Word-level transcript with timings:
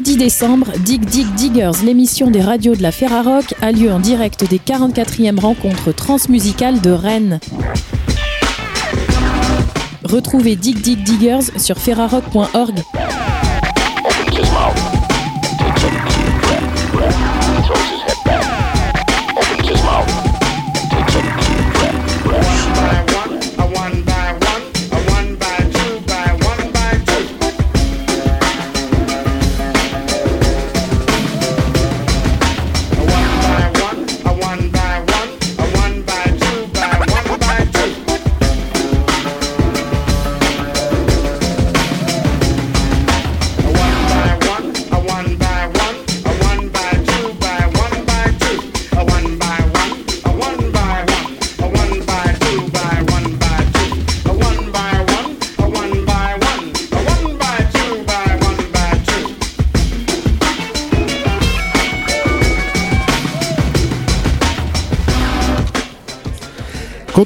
10 0.00 0.16
décembre, 0.16 0.72
Dig 0.78 1.04
Dig 1.04 1.26
Diggers, 1.34 1.82
l'émission 1.84 2.30
des 2.30 2.40
radios 2.40 2.74
de 2.74 2.82
la 2.82 2.92
Ferrarock, 2.92 3.54
a 3.60 3.70
lieu 3.70 3.92
en 3.92 4.00
direct 4.00 4.48
des 4.48 4.58
44e 4.58 5.38
rencontres 5.38 5.92
transmusicales 5.92 6.80
de 6.80 6.90
Rennes. 6.90 7.40
Retrouvez 10.04 10.56
Dig 10.56 10.80
Dig 10.80 11.02
Diggers 11.02 11.50
sur 11.58 11.76
ferrarock.org. 11.76 12.82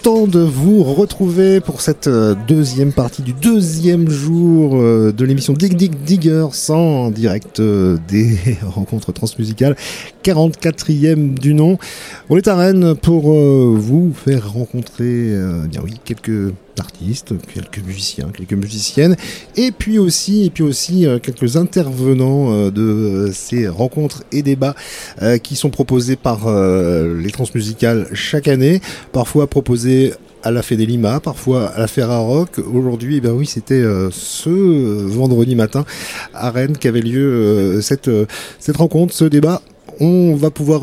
De 0.05 0.41
vous 0.41 0.83
retrouver 0.83 1.61
pour 1.61 1.81
cette 1.81 2.09
euh, 2.09 2.35
deuxième 2.47 2.93
partie 2.93 3.23
du 3.23 3.33
deuxième 3.33 4.11
jour 4.11 4.77
euh, 4.77 5.13
de 5.13 5.25
l'émission 5.25 5.55
Dig 5.55 5.77
Dig 5.77 5.95
Digger 6.05 6.47
en 6.69 7.11
direct 7.11 7.59
euh, 7.61 7.97
des 8.09 8.37
rencontres 8.63 9.13
transmusicales, 9.13 9.77
44e 10.23 11.33
du 11.39 11.55
nom. 11.55 11.79
On 12.29 12.37
est 12.37 12.49
à 12.49 12.55
Rennes 12.55 12.95
pour 12.95 13.33
vous 13.33 14.13
faire 14.13 14.53
rencontrer 14.53 15.33
bien 15.71 15.81
oui, 15.83 15.95
quelques 16.05 16.53
artistes, 16.81 17.35
quelques 17.53 17.79
musiciens, 17.85 18.31
quelques 18.37 18.55
musiciennes, 18.55 19.17
et 19.57 19.73
puis 19.73 19.99
aussi, 19.99 20.47
et 20.47 20.51
puis 20.51 20.63
aussi 20.63 21.07
quelques 21.23 21.57
intervenants 21.57 22.71
de 22.71 23.31
ces 23.33 23.69
rencontres 23.69 24.25
et 24.33 24.43
débats 24.43 24.75
qui 25.43 25.57
sont 25.57 25.71
proposés 25.71 26.17
par 26.17 26.49
les 26.49 27.31
transmusicales 27.31 28.09
chaque 28.13 28.49
année, 28.49 28.81
parfois 29.13 29.47
proposés 29.47 30.13
à 30.45 30.51
la 30.51 30.63
Fédé 30.63 30.85
Lima, 30.85 31.21
parfois 31.21 31.69
à 31.69 31.81
la 31.81 31.87
Ferrarock. 31.87 32.59
Aujourd'hui, 32.59 33.17
eh 33.17 33.21
ben 33.21 33.33
oui, 33.33 33.47
c'était 33.47 33.75
euh, 33.75 34.11
ce 34.13 34.51
vendredi 34.51 35.57
matin 35.57 35.85
à 36.35 36.51
Rennes 36.51 36.77
qu'avait 36.77 37.01
lieu 37.01 37.25
euh, 37.25 37.81
cette, 37.81 38.09
euh, 38.09 38.27
cette 38.59 38.77
rencontre, 38.77 39.15
ce 39.15 39.25
débat. 39.25 39.63
On 40.01 40.35
va 40.35 40.51
pouvoir 40.51 40.83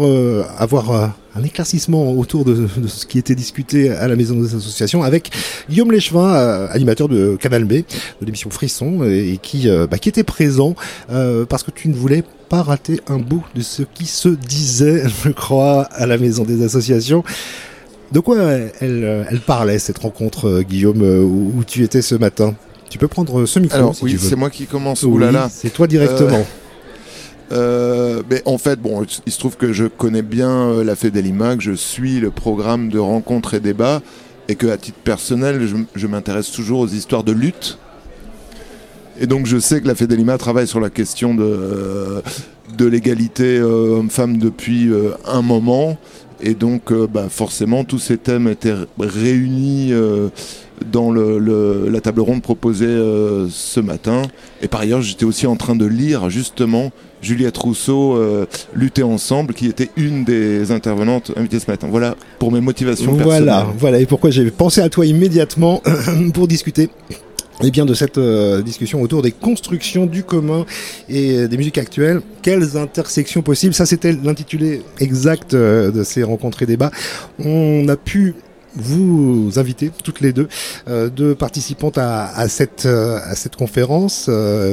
avoir 0.58 1.14
un 1.36 1.44
éclaircissement 1.44 2.12
autour 2.14 2.46
de, 2.46 2.68
ce 2.88 3.06
qui 3.06 3.18
était 3.18 3.36
discuté 3.36 3.90
à 3.90 4.08
la 4.08 4.16
maison 4.16 4.36
des 4.36 4.56
associations 4.56 5.04
avec 5.04 5.32
Guillaume 5.70 5.92
Léchevin, 5.92 6.68
animateur 6.72 7.08
de 7.08 7.36
Canal 7.36 7.66
B, 7.66 7.74
de 7.74 7.86
l'émission 8.26 8.50
Frisson, 8.50 9.04
et 9.04 9.40
qui, 9.42 9.68
bah, 9.90 9.98
qui 9.98 10.10
était 10.10 10.24
présent 10.24 10.76
parce 11.50 11.64
que 11.64 11.72
tu 11.72 11.90
ne 11.90 11.94
voulais 11.94 12.24
pas 12.52 12.64
rater 12.64 13.00
un 13.08 13.18
bout 13.18 13.46
de 13.56 13.62
ce 13.62 13.82
qui 13.82 14.06
se 14.06 14.28
disait, 14.28 15.04
je 15.24 15.30
crois, 15.30 15.84
à 15.84 16.06
la 16.06 16.18
maison 16.18 16.44
des 16.44 16.64
associations. 16.64 17.24
De 18.12 18.20
quoi 18.20 18.38
elle, 18.82 19.26
elle 19.30 19.40
parlait 19.40 19.80
cette 19.80 20.00
rencontre, 20.00 20.50
euh, 20.50 20.62
Guillaume, 20.62 21.02
euh, 21.02 21.24
où, 21.24 21.64
tu 21.66 21.84
étais 21.84 22.02
ce 22.02 22.16
matin? 22.16 22.54
Tu 22.90 22.98
peux 22.98 23.08
prendre 23.08 23.46
ce 23.46 23.60
micro 23.60 23.78
Alors, 23.78 23.96
si 23.96 24.04
oui, 24.04 24.18
c'est 24.20 24.36
moi 24.36 24.50
qui 24.50 24.66
commence. 24.66 25.04
Là. 25.04 25.48
c'est 25.50 25.70
toi 25.70 25.88
directement. 25.88 26.46
Euh, 27.52 28.24
mais 28.30 28.42
en 28.46 28.58
fait, 28.58 28.80
bon, 28.80 29.04
il 29.26 29.32
se 29.32 29.40
trouve 29.40 29.58
que 29.58 29.74
je 29.74 29.86
connais 29.86 30.22
bien 30.22 30.84
la 30.84 30.96
Fédélima, 30.96 31.56
que 31.56 31.64
je 31.64 31.74
suis 31.74 32.20
le 32.20 32.32
programme 32.32 32.90
de 32.90 33.00
rencontres 33.00 33.54
et 33.54 33.60
débats, 33.60 34.02
et 34.48 34.56
que 34.56 34.68
à 34.68 34.78
titre 34.78 35.00
personnel, 35.04 35.68
je, 35.96 36.08
m'intéresse 36.08 36.52
toujours 36.52 36.80
aux 36.80 36.88
histoires 36.88 37.24
de 37.24 37.32
lutte. 37.32 37.78
Et 39.20 39.28
donc 39.28 39.46
je 39.46 39.60
sais 39.60 39.82
que 39.82 39.88
la 39.88 39.96
Fédélima 39.96 40.38
travaille 40.38 40.68
sur 40.68 40.80
la 40.80 40.90
question 40.90 41.36
de, 41.36 42.24
de 42.78 42.86
l'égalité 42.86 43.62
homme-femme 43.62 44.38
depuis 44.38 44.90
un 45.26 45.42
moment. 45.42 45.98
Et 46.44 46.56
donc, 46.56 46.92
euh, 46.92 47.08
bah, 47.08 47.28
forcément, 47.30 47.84
tous 47.84 48.00
ces 48.00 48.18
thèmes 48.18 48.48
étaient 48.48 48.74
réunis 48.98 49.94
euh, 50.82 50.86
dans 50.92 51.12
la 51.92 52.02
table 52.02 52.22
ronde 52.22 52.42
proposée 52.42 52.86
euh, 52.86 53.48
ce 53.50 53.80
matin. 53.80 54.22
Et 54.62 54.68
par 54.68 54.82
ailleurs, 54.82 55.02
j'étais 55.02 55.26
aussi 55.26 55.48
en 55.48 55.56
train 55.56 55.76
de 55.76 55.86
lire 55.86 56.30
justement 56.30 56.92
Juliette 57.22 57.58
Rousseau, 57.58 58.20
Lutter 58.74 59.04
ensemble, 59.04 59.54
qui 59.54 59.68
était 59.68 59.90
une 59.96 60.24
des 60.24 60.72
intervenantes 60.72 61.32
invitées 61.36 61.60
ce 61.60 61.70
matin. 61.70 61.88
Voilà 61.90 62.16
pour 62.40 62.52
mes 62.52 62.62
motivations 62.62 63.16
personnelles. 63.16 63.44
Voilà, 63.44 63.68
voilà, 63.78 64.00
et 64.00 64.06
pourquoi 64.08 64.32
j'ai 64.32 64.50
pensé 64.50 64.82
à 64.82 64.90
toi 64.90 65.06
immédiatement 65.06 65.84
pour 66.34 66.48
discuter 66.48 66.90
et 67.62 67.68
eh 67.68 67.72
bien, 67.72 67.86
de 67.86 67.94
cette 67.94 68.18
euh, 68.18 68.64
discussion 68.64 69.02
autour 69.04 69.22
des 69.22 69.32
constructions 69.32 70.08
du 70.08 70.24
commun 70.24 70.66
et 71.10 71.38
euh, 71.38 71.48
des 71.48 71.58
musiques 71.58 71.78
actuelles. 71.78 72.22
Quelles 72.42 72.76
intersections 72.76 73.44
possibles? 73.44 73.76
Ça, 73.76 73.86
c'était 73.86 74.14
l'intitulé 74.14 74.82
exact 75.00 75.54
euh, 75.54 75.92
de 75.92 76.04
ces 76.04 76.24
rencontres 76.24 76.64
et 76.64 76.66
débats. 76.66 76.90
On 77.38 77.88
a 77.88 77.98
pu 77.98 78.34
vous 78.76 79.52
inviter 79.58 79.92
toutes 80.04 80.22
les 80.22 80.34
deux 80.34 80.48
deux 80.88 81.36
participantes 81.36 81.98
à, 81.98 82.26
à 82.26 82.48
cette 82.48 82.86
à 82.86 83.36
cette 83.36 83.56
conférence. 83.56 84.30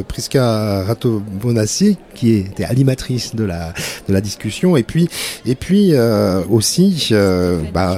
Prisca 0.07 0.85
Rato 0.85 1.23
Bonassi 1.41 1.99
qui 2.15 2.35
était 2.35 2.65
animatrice 2.65 3.35
de 3.35 3.45
la 3.45 3.75
de 4.09 4.13
la 4.13 4.21
discussion 4.21 4.77
et 4.77 4.83
puis 4.83 5.09
et 5.47 5.55
puis 5.55 5.93
aussi 6.51 7.13
bah, 7.75 7.97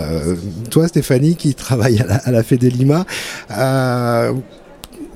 toi 0.71 0.89
Stéphanie 0.89 1.37
qui 1.37 1.55
travaille 1.55 2.01
à 2.01 2.07
la, 2.07 2.17
à 2.17 2.31
la 2.31 2.43
Fédé 2.43 2.71
Lima. 2.71 3.07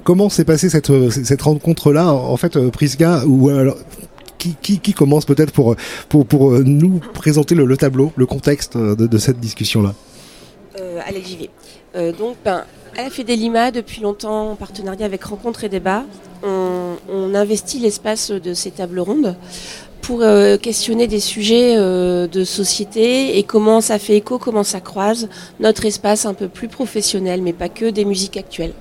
Comment 0.05 0.28
s'est 0.28 0.45
passée 0.45 0.69
cette, 0.69 0.91
euh, 0.91 1.09
cette 1.09 1.41
rencontre-là? 1.41 2.12
En 2.12 2.37
fait, 2.37 2.56
euh, 2.56 2.69
Prisca, 2.69 3.22
ou 3.27 3.49
alors 3.49 3.78
qui, 4.37 4.55
qui, 4.61 4.78
qui, 4.78 4.93
commence 4.93 5.25
peut-être 5.25 5.51
pour, 5.51 5.77
pour, 6.11 6.27
pour 6.27 6.53
euh, 6.53 6.62
nous 6.62 7.01
présenter 7.15 7.55
le, 7.55 7.65
le 7.65 7.77
tableau, 7.78 8.12
le 8.15 8.27
contexte 8.27 8.77
de, 8.77 9.06
de 9.06 9.19
cette 9.19 9.41
discussion-là? 9.41 9.95
Euh, 10.81 11.01
j'y 11.25 11.37
vais. 11.37 11.51
Euh, 11.97 12.12
donc, 12.12 12.37
ben, 12.45 12.65
à 12.97 13.03
la 13.03 13.11
Fédé 13.11 13.37
Lima, 13.37 13.71
depuis 13.71 14.01
longtemps, 14.01 14.53
en 14.53 14.57
partenariat 14.57 15.07
avec 15.07 15.25
Rencontres 15.25 15.65
et 15.65 15.69
Débats, 15.69 16.05
on, 16.43 16.97
on 17.09 17.35
investit 17.35 17.79
l'espace 17.79 18.31
de 18.31 18.55
ces 18.55 18.71
tables 18.71 19.01
rondes 19.01 19.37
pour 20.03 20.21
euh, 20.21 20.59
questionner 20.59 21.07
des 21.07 21.21
sujets 21.21 21.77
euh, 21.77 22.27
de 22.27 22.45
société 22.45 23.39
et 23.39 23.43
comment 23.43 23.81
ça 23.81 23.99
fait 23.99 24.17
écho, 24.17 24.39
comment 24.39 24.63
ça 24.63 24.81
croise 24.81 25.29
notre 25.61 25.87
espace 25.87 26.27
un 26.27 26.34
peu 26.34 26.49
plus 26.49 26.69
professionnel, 26.69 27.41
mais 27.41 27.55
pas 27.55 27.71
que 27.71 27.87
des 27.87 28.05
musiques 28.05 28.37
actuelles. 28.37 28.75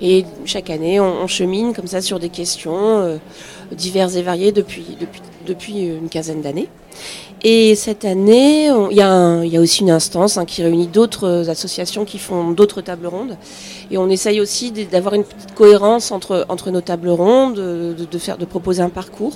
Et 0.00 0.24
chaque 0.44 0.70
année, 0.70 0.98
on, 0.98 1.22
on 1.22 1.26
chemine 1.26 1.72
comme 1.74 1.86
ça 1.86 2.00
sur 2.00 2.18
des 2.18 2.28
questions 2.28 3.18
diverses 3.72 4.16
et 4.16 4.22
variées 4.22 4.52
depuis, 4.52 4.96
depuis, 5.00 5.22
depuis 5.46 5.86
une 5.86 6.08
quinzaine 6.08 6.42
d'années. 6.42 6.68
Et 7.44 7.76
cette 7.76 8.04
année, 8.04 8.66
il 8.66 8.92
y, 8.92 8.96
y, 8.96 9.02
a 9.56 9.60
aussi 9.60 9.82
une 9.82 9.90
instance 9.90 10.36
hein, 10.36 10.44
qui 10.44 10.62
réunit 10.62 10.88
d'autres 10.88 11.48
associations 11.48 12.04
qui 12.04 12.18
font 12.18 12.50
d'autres 12.50 12.80
tables 12.80 13.06
rondes. 13.06 13.36
Et 13.92 13.98
on 13.98 14.08
essaye 14.10 14.40
aussi 14.40 14.72
d'avoir 14.72 15.14
une 15.14 15.22
petite 15.22 15.54
cohérence 15.54 16.10
entre, 16.10 16.46
entre 16.48 16.70
nos 16.70 16.80
tables 16.80 17.10
rondes, 17.10 17.54
de, 17.54 17.94
de, 18.10 18.18
faire, 18.18 18.38
de 18.38 18.44
proposer 18.44 18.82
un 18.82 18.88
parcours. 18.88 19.34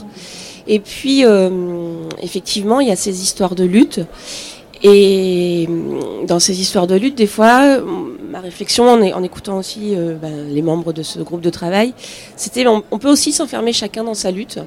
Et 0.66 0.80
puis, 0.80 1.24
euh, 1.24 2.08
effectivement, 2.20 2.80
il 2.80 2.88
y 2.88 2.92
a 2.92 2.96
ces 2.96 3.22
histoires 3.22 3.54
de 3.54 3.64
lutte. 3.64 4.00
Et 4.82 5.68
dans 6.26 6.40
ces 6.40 6.60
histoires 6.60 6.88
de 6.88 6.96
lutte, 6.96 7.16
des 7.16 7.28
fois, 7.28 7.78
ma 8.32 8.40
réflexion 8.40 8.88
en, 8.88 9.22
écoutant 9.22 9.58
aussi 9.58 9.94
euh, 9.94 10.14
ben, 10.14 10.48
les 10.48 10.62
membres 10.62 10.94
de 10.94 11.02
ce 11.02 11.18
groupe 11.18 11.42
de 11.42 11.50
travail, 11.50 11.92
c'était 12.34 12.66
on, 12.66 12.80
peut 12.80 13.10
aussi 13.10 13.30
s'enfermer 13.30 13.74
chacun 13.74 14.04
dans 14.04 14.14
sa 14.14 14.30
lutte, 14.30 14.58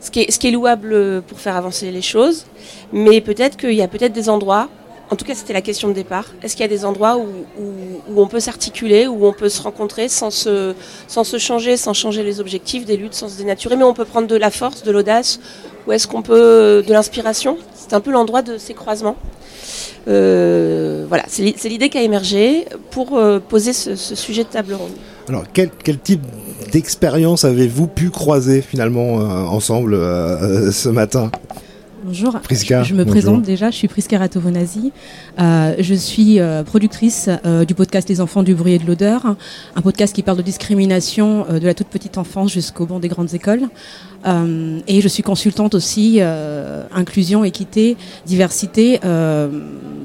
ce 0.00 0.10
qui, 0.10 0.20
est, 0.20 0.50
louable 0.50 1.20
pour 1.22 1.38
faire 1.38 1.54
avancer 1.54 1.90
les 1.90 2.00
choses, 2.00 2.46
mais 2.94 3.20
peut-être 3.20 3.58
qu'il 3.58 3.74
y 3.74 3.82
a 3.82 3.88
peut-être 3.88 4.14
des 4.14 4.30
endroits, 4.30 4.70
en 5.10 5.16
tout 5.16 5.26
cas 5.26 5.34
c'était 5.34 5.52
la 5.52 5.60
question 5.60 5.88
de 5.88 5.92
départ, 5.92 6.28
est-ce 6.42 6.56
qu'il 6.56 6.62
y 6.62 6.64
a 6.64 6.74
des 6.76 6.86
endroits 6.86 7.18
où, 7.18 7.26
on 8.16 8.26
peut 8.26 8.40
s'articuler, 8.40 9.06
où 9.06 9.26
on 9.26 9.34
peut 9.34 9.50
se 9.50 9.60
rencontrer 9.60 10.08
sans 10.08 10.30
sans 10.30 11.24
se 11.24 11.38
changer, 11.38 11.76
sans 11.76 11.92
changer 11.92 12.22
les 12.22 12.40
objectifs 12.40 12.86
des 12.86 12.96
luttes, 12.96 13.14
sans 13.14 13.28
se 13.28 13.36
dénaturer, 13.36 13.76
mais 13.76 13.84
on 13.84 13.92
peut 13.92 14.06
prendre 14.06 14.28
de 14.28 14.36
la 14.36 14.50
force, 14.50 14.82
de 14.82 14.90
l'audace 14.90 15.40
Où 15.86 15.92
est-ce 15.92 16.06
qu'on 16.06 16.22
peut 16.22 16.82
de 16.86 16.92
l'inspiration? 16.92 17.58
C'est 17.74 17.92
un 17.92 18.00
peu 18.00 18.10
l'endroit 18.10 18.42
de 18.42 18.58
ces 18.58 18.74
croisements. 18.74 19.16
voilà, 20.06 21.24
c'est 21.28 21.68
l'idée 21.68 21.88
qui 21.88 21.98
a 21.98 22.02
émergé 22.02 22.66
pour 22.90 23.20
poser 23.48 23.72
ce, 23.72 23.94
sujet 23.96 24.44
de 24.44 24.48
table 24.48 24.74
ronde. 24.74 24.92
Alors, 25.28 25.44
quel, 25.52 25.70
quel 25.70 25.98
type 25.98 26.22
d'expérience 26.72 27.44
avez-vous 27.44 27.86
pu 27.86 28.10
croiser 28.10 28.62
finalement 28.62 29.14
ensemble 29.14 29.94
ce 30.72 30.88
matin? 30.88 31.30
Bonjour, 32.06 32.38
je, 32.50 32.94
me 32.94 33.06
présente 33.06 33.40
déjà, 33.40 33.70
je 33.70 33.76
suis 33.76 33.88
Priska 33.88 34.18
Ratovonasi. 34.18 34.92
Euh, 35.40 35.74
je 35.78 35.94
suis 35.94 36.38
euh, 36.38 36.62
productrice 36.62 37.30
euh, 37.46 37.64
du 37.64 37.74
podcast 37.74 38.10
Les 38.10 38.20
enfants 38.20 38.42
du 38.42 38.54
bruit 38.54 38.74
et 38.74 38.78
de 38.78 38.86
l'odeur, 38.86 39.36
un 39.74 39.80
podcast 39.80 40.14
qui 40.14 40.22
parle 40.22 40.36
de 40.36 40.42
discrimination 40.42 41.46
de 41.50 41.64
la 41.64 41.72
toute 41.72 41.86
petite 41.86 42.18
enfance 42.18 42.52
jusqu'au 42.52 42.84
banc 42.84 43.00
des 43.00 43.08
grandes 43.08 43.32
écoles. 43.32 43.62
Et 44.24 45.00
je 45.00 45.08
suis 45.08 45.22
consultante 45.22 45.74
aussi 45.74 46.20
inclusion, 46.92 47.44
équité, 47.44 47.96
diversité. 48.26 49.00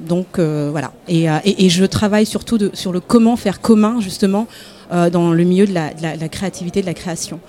donc 0.08 0.40
voilà. 0.40 0.92
Et, 1.08 1.70
je 1.70 1.86
travaille 1.86 2.26
surtout 2.26 2.58
sur 2.74 2.92
le 2.92 3.00
comment 3.00 3.36
faire 3.36 3.62
commun 3.62 4.00
justement 4.02 4.48
dans 4.92 5.32
le 5.32 5.44
milieu 5.44 5.66
de 5.66 5.74
la, 5.74 6.30
créativité, 6.30 6.82
de 6.82 6.86
la 6.86 6.94
création 6.94 7.40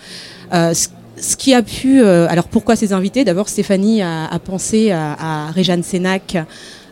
ce 1.20 1.36
qui 1.36 1.54
a 1.54 1.62
pu. 1.62 2.02
Euh, 2.02 2.26
alors 2.28 2.48
pourquoi 2.48 2.76
ces 2.76 2.92
invités? 2.92 3.24
D'abord, 3.24 3.48
Stéphanie 3.48 4.02
a, 4.02 4.38
pensé 4.44 4.90
à, 4.90 5.46
à 5.46 5.50
Réjeanne 5.50 5.82
Sénac. 5.82 6.36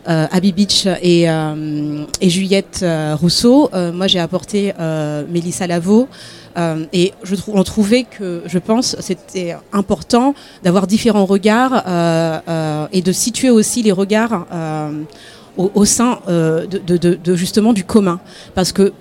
Euh, 0.09 0.27
Abby 0.31 0.51
Beach 0.51 0.87
et, 1.01 1.29
euh, 1.29 2.03
et 2.19 2.29
Juliette 2.29 2.85
Rousseau. 3.21 3.69
moi, 3.93 4.07
j'ai 4.07 4.19
apporté 4.19 4.73
Mélissa 5.29 5.67
Lavo. 5.67 6.07
et 6.93 7.13
on 7.47 7.63
trouvait 7.63 8.03
que, 8.03 8.41
je 8.45 8.57
pense, 8.57 8.95
c'était 8.99 9.55
important 9.71 10.33
d'avoir 10.63 10.87
différents 10.87 11.25
regards 11.25 11.83
et 12.91 13.01
de 13.01 13.11
situer 13.11 13.49
aussi 13.49 13.83
les 13.83 13.91
regards 13.91 14.45
au, 15.57 15.85
sein 15.85 16.19
de, 16.27 17.35
justement 17.35 17.73
du 17.73 17.83
commun, 17.83 18.19
parce 18.55 18.71
que 18.71 18.93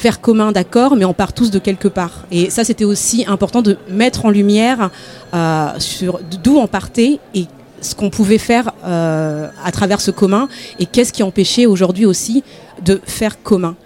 faire 0.00 0.20
commun, 0.22 0.50
d'accord, 0.50 0.96
mais 0.96 1.04
on 1.04 1.12
part 1.12 1.34
tous 1.34 1.50
de 1.50 1.58
quelque 1.58 1.86
part. 1.86 2.24
Et 2.30 2.48
ça, 2.48 2.64
c'était 2.64 2.86
aussi 2.86 3.26
important 3.28 3.60
de 3.60 3.76
mettre 3.90 4.24
en 4.24 4.30
lumière 4.30 4.90
euh, 5.34 5.68
d'où 6.42 6.56
on 6.56 6.66
partait 6.66 7.20
et 7.34 7.44
ce 7.80 7.94
qu'on 7.94 8.10
pouvait 8.10 8.38
faire 8.38 8.72
euh, 8.84 9.48
à 9.64 9.72
travers 9.72 10.00
ce 10.00 10.10
commun 10.10 10.48
et 10.78 10.86
qu'est-ce 10.86 11.12
qui 11.12 11.22
empêchait 11.22 11.66
aujourd'hui 11.66 12.06
aussi 12.06 12.42
de 12.84 13.00
faire 13.04 13.42
commun. 13.42 13.76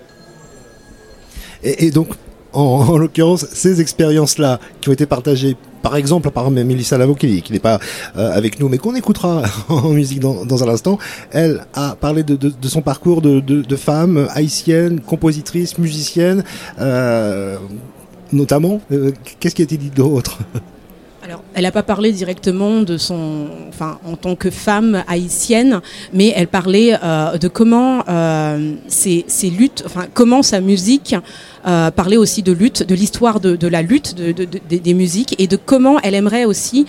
Et, 1.62 1.91
donc, 1.91 2.08
en 2.52 2.96
l'occurrence, 2.99 3.46
ces 3.52 3.81
expériences-là 3.81 4.61
qui 4.81 4.88
ont 4.88 4.93
été 4.93 5.06
partagées 5.06 5.56
par 5.82 5.96
exemple 5.96 6.31
par 6.31 6.50
Mélissa 6.50 6.96
Lavo 6.96 7.14
qui, 7.14 7.44
n'est 7.50 7.58
pas 7.58 7.79
euh, 8.17 8.32
avec 8.32 8.58
nous 8.58 8.70
mais 8.70 8.79
qu'on 8.79 8.94
écoutera 8.94 9.43
en 9.69 9.91
musique 9.91 10.19
dans, 10.19 10.64
un 10.64 10.69
instant, 10.69 10.99
elle 11.31 11.67
a 11.75 11.94
parlé 11.94 12.23
de, 12.23 12.69
son 12.69 12.81
parcours 12.81 13.20
de, 13.20 13.76
femme 13.76 14.29
haïtienne, 14.32 15.00
compositrice, 15.00 15.76
musicienne, 15.79 16.43
euh, 16.81 17.58
notamment. 18.32 18.81
Qu'est-ce 19.40 19.55
qui 19.55 19.62
a 19.62 19.64
été 19.64 19.76
dit 19.76 19.90
d'autre? 19.90 20.38
alors, 21.25 21.43
elle 21.55 21.62
n'a 21.62 21.73
pas 21.73 21.82
parlé 21.82 22.12
directement 22.12 22.82
de 22.82 22.99
son, 22.99 23.47
enfin, 23.71 23.99
en 24.05 24.15
tant 24.15 24.37
que 24.37 24.50
femme 24.50 25.03
haïtienne, 25.09 25.81
mais 26.12 26.35
elle 26.37 26.49
parlait 26.49 26.93
de 26.93 27.49
comment 27.49 28.05
ces, 28.88 29.25
luttes, 29.50 29.85
enfin, 29.87 30.05
comment 30.12 30.43
sa 30.43 30.61
musique 30.61 31.17
euh, 31.66 31.90
parler 31.90 32.16
aussi 32.16 32.43
de 32.43 32.52
lutte, 32.52 32.82
de 32.82 32.94
l'histoire 32.94 33.40
de, 33.40 33.66
la 33.66 33.82
lutte 33.82 34.14
des 34.14 34.94
musiques 34.94 35.34
et 35.38 35.46
de 35.46 35.56
comment 35.56 35.99
elle 36.00 36.14
aimerait 36.14 36.44
aussi 36.44 36.87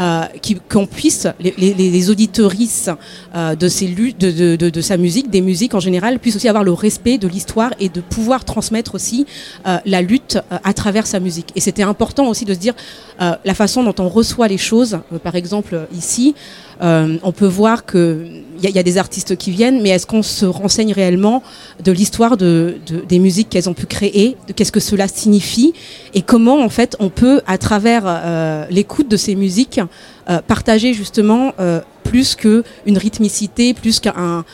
euh, 0.00 0.26
qu'on 0.68 0.86
puisse, 0.86 1.26
les, 1.40 1.52
les, 1.58 1.74
les 1.74 2.10
auditorices 2.10 2.88
euh, 3.34 3.56
de, 3.56 3.66
ces 3.66 3.88
luttes, 3.88 4.16
de, 4.16 4.54
de, 4.54 4.70
de, 4.70 4.80
sa 4.80 4.96
musique, 4.96 5.28
des 5.28 5.40
musiques 5.40 5.74
en 5.74 5.80
général, 5.80 6.20
puissent 6.20 6.36
aussi 6.36 6.48
avoir 6.48 6.62
le 6.62 6.72
respect 6.72 7.18
de 7.18 7.26
l'histoire 7.26 7.72
et 7.80 7.88
de 7.88 8.00
pouvoir 8.00 8.44
transmettre 8.44 8.94
aussi 8.94 9.26
euh, 9.66 9.78
la 9.84 10.00
lutte 10.00 10.38
à 10.62 10.72
travers 10.72 11.08
sa 11.08 11.18
musique. 11.18 11.50
Et 11.56 11.60
c'était 11.60 11.82
important 11.82 12.28
aussi 12.28 12.44
de 12.44 12.54
se 12.54 12.60
dire 12.60 12.74
la 13.18 13.54
façon 13.54 13.82
dont 13.82 13.94
on 13.98 14.08
reçoit 14.08 14.46
les 14.46 14.58
choses, 14.58 15.00
par 15.24 15.34
exemple 15.34 15.88
ici, 15.92 16.36
on 16.80 17.32
peut 17.32 17.46
voir 17.46 17.84
qu'il 17.84 18.44
y, 18.62 18.70
y, 18.70 18.78
a 18.78 18.82
des 18.82 18.98
artistes 18.98 19.36
qui 19.36 19.50
viennent, 19.50 19.80
mais 19.82 19.90
est-ce 19.90 20.06
qu'on 20.06 20.22
se 20.22 20.46
renseigne 20.46 20.92
réellement 20.92 21.42
de 21.82 21.92
l'histoire 21.92 22.36
de, 22.36 22.76
de, 22.86 23.00
des 23.00 23.18
musiques 23.18 23.48
qu'elles 23.50 23.68
ont 23.68 23.74
pu 23.74 23.86
créer, 23.86 24.36
de 24.46 24.52
qu'est-ce 24.52 24.72
que 24.72 24.80
cela 24.80 25.08
signifie, 25.08 25.74
et 26.14 26.22
comment 26.22 26.62
en 26.62 26.68
fait 26.68 26.96
on 26.98 27.08
peut, 27.08 27.40
à 27.46 27.58
travers 27.58 28.66
l'écoute 28.70 29.08
de 29.08 29.16
ces 29.16 29.34
musiques, 29.34 29.80
euh, 30.30 30.42
partager 30.46 30.92
justement 30.92 31.52
euh, 31.58 31.80
plus 32.04 32.34
qu'une 32.34 32.62
rythmicité, 32.86 33.72
plus 33.72 33.98
qu'un 33.98 34.44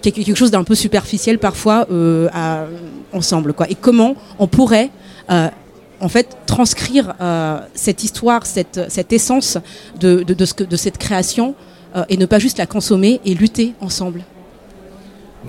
quelque 0.00 0.34
chose 0.34 0.50
d'un 0.50 0.64
peu 0.64 0.74
superficiel 0.74 1.38
parfois 1.38 1.86
euh, 1.90 2.28
ensemble 3.12 3.52
quoi. 3.52 3.68
Et 3.68 3.74
comment 3.74 4.14
on 4.38 4.46
pourrait 4.46 4.90
en 5.28 6.08
fait 6.08 6.36
transcrire 6.46 7.14
cette 7.74 8.04
histoire, 8.04 8.46
cette, 8.46 8.80
cette 8.88 9.12
essence 9.12 9.58
de, 10.00 10.22
de, 10.22 10.34
de 10.34 10.76
cette 10.76 10.96
création 10.96 11.54
et 12.08 12.16
ne 12.16 12.26
pas 12.26 12.38
juste 12.38 12.58
la 12.58 12.66
consommer 12.66 13.20
et 13.24 13.34
lutter 13.34 13.74
ensemble. 13.80 14.22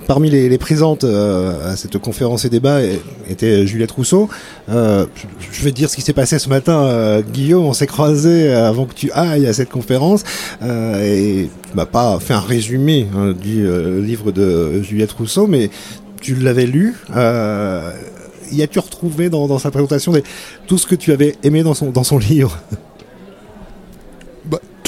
Parmi 0.06 0.30
les, 0.30 0.58
présentes 0.58 1.04
euh, 1.04 1.72
à 1.72 1.76
cette 1.76 1.98
conférence 1.98 2.44
et 2.44 2.48
débat 2.48 2.80
était 3.28 3.66
Juliette 3.66 3.90
Rousseau. 3.90 4.28
Euh, 4.68 5.06
je 5.50 5.62
vais 5.62 5.70
te 5.70 5.76
dire 5.76 5.90
ce 5.90 5.96
qui 5.96 6.02
s'est 6.02 6.12
passé 6.12 6.38
ce 6.38 6.48
matin, 6.48 6.84
euh, 6.84 7.20
Guillaume. 7.20 7.64
On 7.64 7.72
s'est 7.72 7.86
croisé 7.86 8.52
avant 8.52 8.86
que 8.86 8.94
tu 8.94 9.10
ailles 9.12 9.46
à 9.46 9.52
cette 9.52 9.70
conférence 9.70 10.22
et 10.62 11.48
tu 11.70 11.76
m'as 11.76 11.86
pas 11.86 12.18
fait 12.20 12.34
un 12.34 12.40
résumé 12.40 13.08
hein, 13.14 13.32
du 13.32 13.66
livre 14.02 14.32
de 14.32 14.82
Juliette 14.82 15.12
Rousseau, 15.12 15.46
mais 15.46 15.70
tu 16.20 16.34
l'avais 16.34 16.66
lu. 16.66 16.96
y 18.50 18.62
as-tu 18.62 18.78
retrouvé 18.78 19.30
dans, 19.30 19.58
sa 19.58 19.70
présentation 19.70 20.12
tout 20.66 20.78
ce 20.78 20.86
que 20.86 20.94
tu 20.94 21.12
avais 21.12 21.36
aimé 21.42 21.62
dans 21.62 21.74
son, 21.74 21.90
dans 21.90 22.04
son 22.04 22.18
livre? 22.18 22.58
bah, 22.70 22.87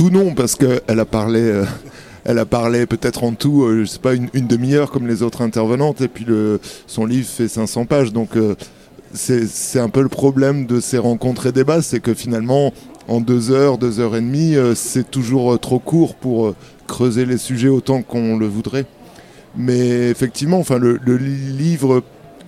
Tout 0.00 0.08
non, 0.08 0.32
parce 0.35 0.55
qu'elle 0.56 0.81
a 0.99 1.05
parlé 1.05 1.62
elle 2.25 2.38
a 2.38 2.47
parlé 2.47 2.87
peut-être 2.87 3.23
en 3.23 3.32
tout, 3.32 3.64
euh, 3.64 3.81
je 3.81 3.85
sais 3.85 3.99
pas, 3.99 4.14
une, 4.14 4.47
demi-heure 4.47 4.91
comme 4.91 5.06
les 5.06 5.23
autres 5.23 5.43
intervenantes, 5.43 6.00
et 6.00 6.08
puis 6.08 6.25
le, 6.25 6.58
son 6.87 7.05
livre 7.05 7.29
fait 7.29 7.49
500 7.49 7.85
pages. 7.85 8.11
Donc 8.11 8.35
euh, 8.35 8.55
c'est 9.12 9.79
un 9.79 9.91
peu 9.91 10.00
le 10.00 10.08
problème 10.08 10.64
de 10.64 10.81
ces 10.81 10.97
rencontres 10.97 11.49
et 11.49 11.52
débats, 11.52 11.82
c'est 11.82 12.00
que 12.00 12.14
finalement, 12.14 12.73
en 13.08 13.20
deux 13.20 13.50
heures, 13.50 13.76
deux 13.76 14.00
heures 14.00 14.17
et 14.17 14.23
demie, 14.23 14.56
euh, 14.56 14.75
c'est 14.75 15.11
toujours 15.11 15.61
trop 15.61 15.79
court 15.79 16.14
pour 16.14 16.55
creuser 16.87 17.26
les 17.26 17.37
sujets 17.37 17.69
autant 17.69 18.00
qu'on 18.00 18.38
le 18.38 18.47
voudrait. 18.47 18.87
Mais 19.55 20.08
effectivement, 20.08 20.61
enfin, 20.61 20.79
le, 20.79 20.99
le, 21.05 21.19
livre, 21.19 22.02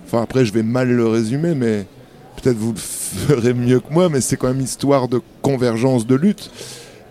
enfin 0.07 0.23
après 0.23 0.43
je 0.43 0.53
vais 0.53 0.63
mal 0.63 0.89
le 0.89 1.05
résumer, 1.05 1.53
mais 1.53 1.85
peut-être 2.41 2.57
vous 2.57 2.71
le 2.71 2.79
ferez 3.27 3.53
mieux 3.53 3.79
que 3.79 3.93
moi, 3.93 4.09
mais 4.09 4.21
c'est 4.21 4.37
quand 4.37 4.47
même 4.47 4.61
histoire 4.61 5.07
de 5.07 5.21
convergence 5.43 6.07
de 6.07 6.15
lutte. 6.15 6.49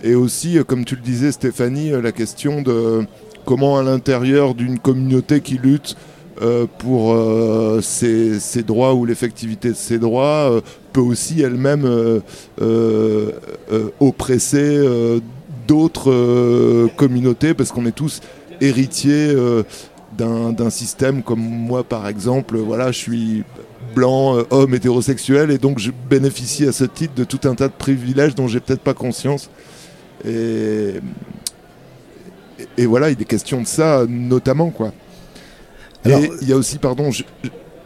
Et 0.03 0.15
aussi, 0.15 0.59
euh, 0.59 0.65
comme 0.65 0.85
tu 0.85 0.97
le 0.97 1.03
disais 1.03 1.33
Stéphanie, 1.33 1.93
euh, 1.93 2.03
la 2.03 2.13
question 2.13 2.63
de 2.63 3.07
comment 3.45 3.79
à 3.79 3.83
l'intérieur 3.83 4.55
d'une 4.55 4.79
communauté 4.79 5.41
qui 5.41 5.59
lutte 5.59 5.97
euh, 6.41 6.67
pour 6.79 7.17
ses, 7.83 8.63
droits 8.63 8.95
ou 8.95 9.05
l'effectivité 9.05 9.71
de 9.71 9.75
ses 9.75 9.99
droits 9.99 10.63
peut 10.93 11.01
aussi 11.01 11.43
elle-même 11.43 11.85
oppresser 14.01 14.81
d'autres 15.67 16.89
communautés 16.97 17.55
parce 17.55 17.73
qu'on 17.73 17.85
est 17.87 17.95
tous 17.95 18.21
héritiers 18.61 19.37
d'un 20.17 20.71
système 20.71 21.23
comme 21.23 21.41
moi 21.41 21.83
par 21.83 22.09
exemple. 22.09 22.57
Voilà 22.57 22.93
je 22.93 22.99
suis 22.99 23.45
blanc 23.95 24.39
homme 24.51 24.75
hétérosexuel 24.75 25.51
et 25.51 25.59
donc 25.59 25.81
je 25.81 25.91
bénéficie 26.09 26.67
à 26.67 26.73
ce 26.73 26.85
titre 26.85 27.15
de 27.15 27.25
tout 27.25 27.41
un 27.45 27.57
tas 27.57 27.69
de 27.69 27.75
privilèges 27.77 28.35
dont 28.37 28.47
j'ai 28.47 28.61
peut-être 28.61 28.83
pas 28.83 28.95
conscience 28.95 29.51
et, 30.25 30.95
et 32.77 32.87
voilà, 32.87 33.11
il 33.11 33.21
est 33.21 33.25
question 33.25 33.61
de 33.61 33.67
ça 33.67 34.05
notamment, 34.09 34.71
quoi. 34.71 34.93
et 36.05 36.31
il 36.41 36.49
y 36.49 36.53
a 36.53 36.57
aussi, 36.57 36.79
pardon, 36.79 37.11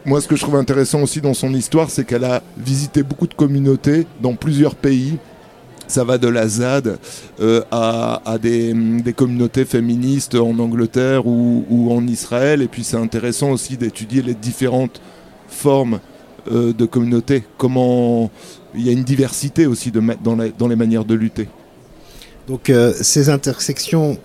moi 0.05 0.21
ce 0.21 0.27
que 0.27 0.35
je 0.35 0.41
trouve 0.41 0.55
intéressant 0.55 1.01
aussi 1.01 1.21
dans 1.21 1.33
son 1.33 1.53
histoire, 1.53 1.89
c'est 1.89 2.05
qu'elle 2.05 2.23
a 2.23 2.41
visité 2.57 3.03
beaucoup 3.03 3.27
de 3.27 3.33
communautés 3.33 4.07
dans 4.21 4.35
plusieurs 4.35 4.75
pays. 4.75 5.17
Ça 5.87 6.03
va 6.03 6.17
de 6.17 6.27
la 6.27 6.49
ZAD 6.49 6.99
euh, 7.39 7.61
à, 7.71 8.21
à 8.25 8.37
des, 8.37 8.73
des, 8.73 9.13
communautés 9.13 9.63
féministes 9.63 10.35
en 10.35 10.59
Angleterre 10.59 11.25
ou, 11.25 11.65
ou 11.69 11.93
en 11.93 12.05
Israël. 12.07 12.61
Et 12.61 12.67
puis 12.67 12.83
c'est 12.83 12.97
intéressant 12.97 13.51
aussi 13.51 13.77
d'étudier 13.77 14.21
les 14.21 14.33
différentes 14.33 14.99
formes 15.47 16.01
euh, 16.51 16.73
de 16.73 16.85
communautés. 16.85 17.45
Comment 17.57 18.29
il 18.75 18.85
y 18.85 18.89
a 18.89 18.91
une 18.91 19.03
diversité 19.03 19.65
aussi 19.65 19.91
de, 19.91 20.01
dans, 20.21 20.37
dans 20.57 20.67
les 20.67 20.75
manières 20.75 21.05
de 21.05 21.13
lutter. 21.13 21.47
Donc 22.47 22.69
euh, 22.69 22.93
ces 22.99 23.29
intersections 23.29 24.17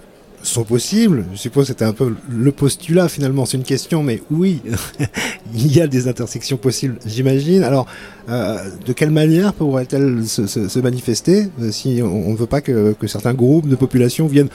sont 0.42 0.64
possibles. 0.64 1.24
Je 1.32 1.38
suppose 1.38 1.64
que 1.64 1.68
c'était 1.68 1.84
un 1.84 1.92
peu 1.92 2.14
le 2.28 2.52
postulat 2.52 3.08
finalement. 3.08 3.46
C'est 3.46 3.56
une 3.56 3.64
question, 3.64 4.02
mais 4.02 4.22
oui, 4.30 4.60
il 5.54 5.74
y 5.74 5.80
a 5.80 5.86
des 5.86 6.08
intersections 6.08 6.56
possibles, 6.56 6.98
j'imagine. 7.04 7.62
Alors, 7.62 7.86
euh, 8.28 8.58
de 8.84 8.92
quelle 8.92 9.10
manière 9.10 9.52
pourraient-elles 9.52 10.24
se, 10.26 10.78
manifester 10.80 11.48
euh, 11.60 11.70
si 11.70 12.00
on 12.02 12.32
ne 12.32 12.36
veut 12.36 12.46
pas 12.46 12.60
que, 12.60 12.94
certains 13.06 13.34
groupes 13.34 13.68
de 13.68 13.76
population 13.76 14.26
viennent 14.26 14.50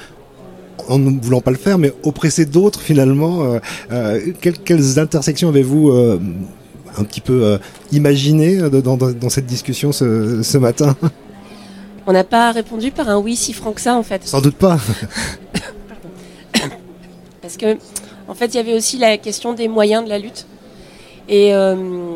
en 0.89 0.99
ne 0.99 1.19
voulant 1.19 1.41
pas 1.41 1.51
le 1.51 1.57
faire, 1.57 1.77
mais 1.77 1.91
oppresser 2.03 2.45
d'autres 2.45 2.79
finalement. 2.79 3.59
quelles, 4.39 4.99
intersections 4.99 5.49
avez-vous 5.49 5.91
un 5.91 7.03
petit 7.03 7.19
peu 7.19 7.59
imaginées 7.91 8.57
dans, 8.69 9.29
cette 9.29 9.47
discussion 9.47 9.91
ce 9.91 10.57
matin? 10.57 10.95
On 12.07 12.13
n'a 12.13 12.23
pas 12.23 12.51
répondu 12.51 12.89
par 12.91 13.09
un 13.09 13.17
oui 13.17 13.35
si 13.35 13.53
franc 13.53 13.73
que 13.73 13.81
ça 13.81 13.95
en 13.95 14.01
fait. 14.01 14.25
Sans 14.25 14.41
doute 14.41 14.55
pas. 14.55 14.79
Parce 17.41 17.57
que 17.57 17.77
en 18.27 18.33
fait 18.33 18.47
il 18.47 18.55
y 18.55 18.59
avait 18.59 18.73
aussi 18.73 18.97
la 18.97 19.17
question 19.17 19.53
des 19.53 19.67
moyens 19.67 20.03
de 20.05 20.09
la 20.09 20.17
lutte 20.17 20.47
et, 21.29 21.53
euh, 21.53 22.15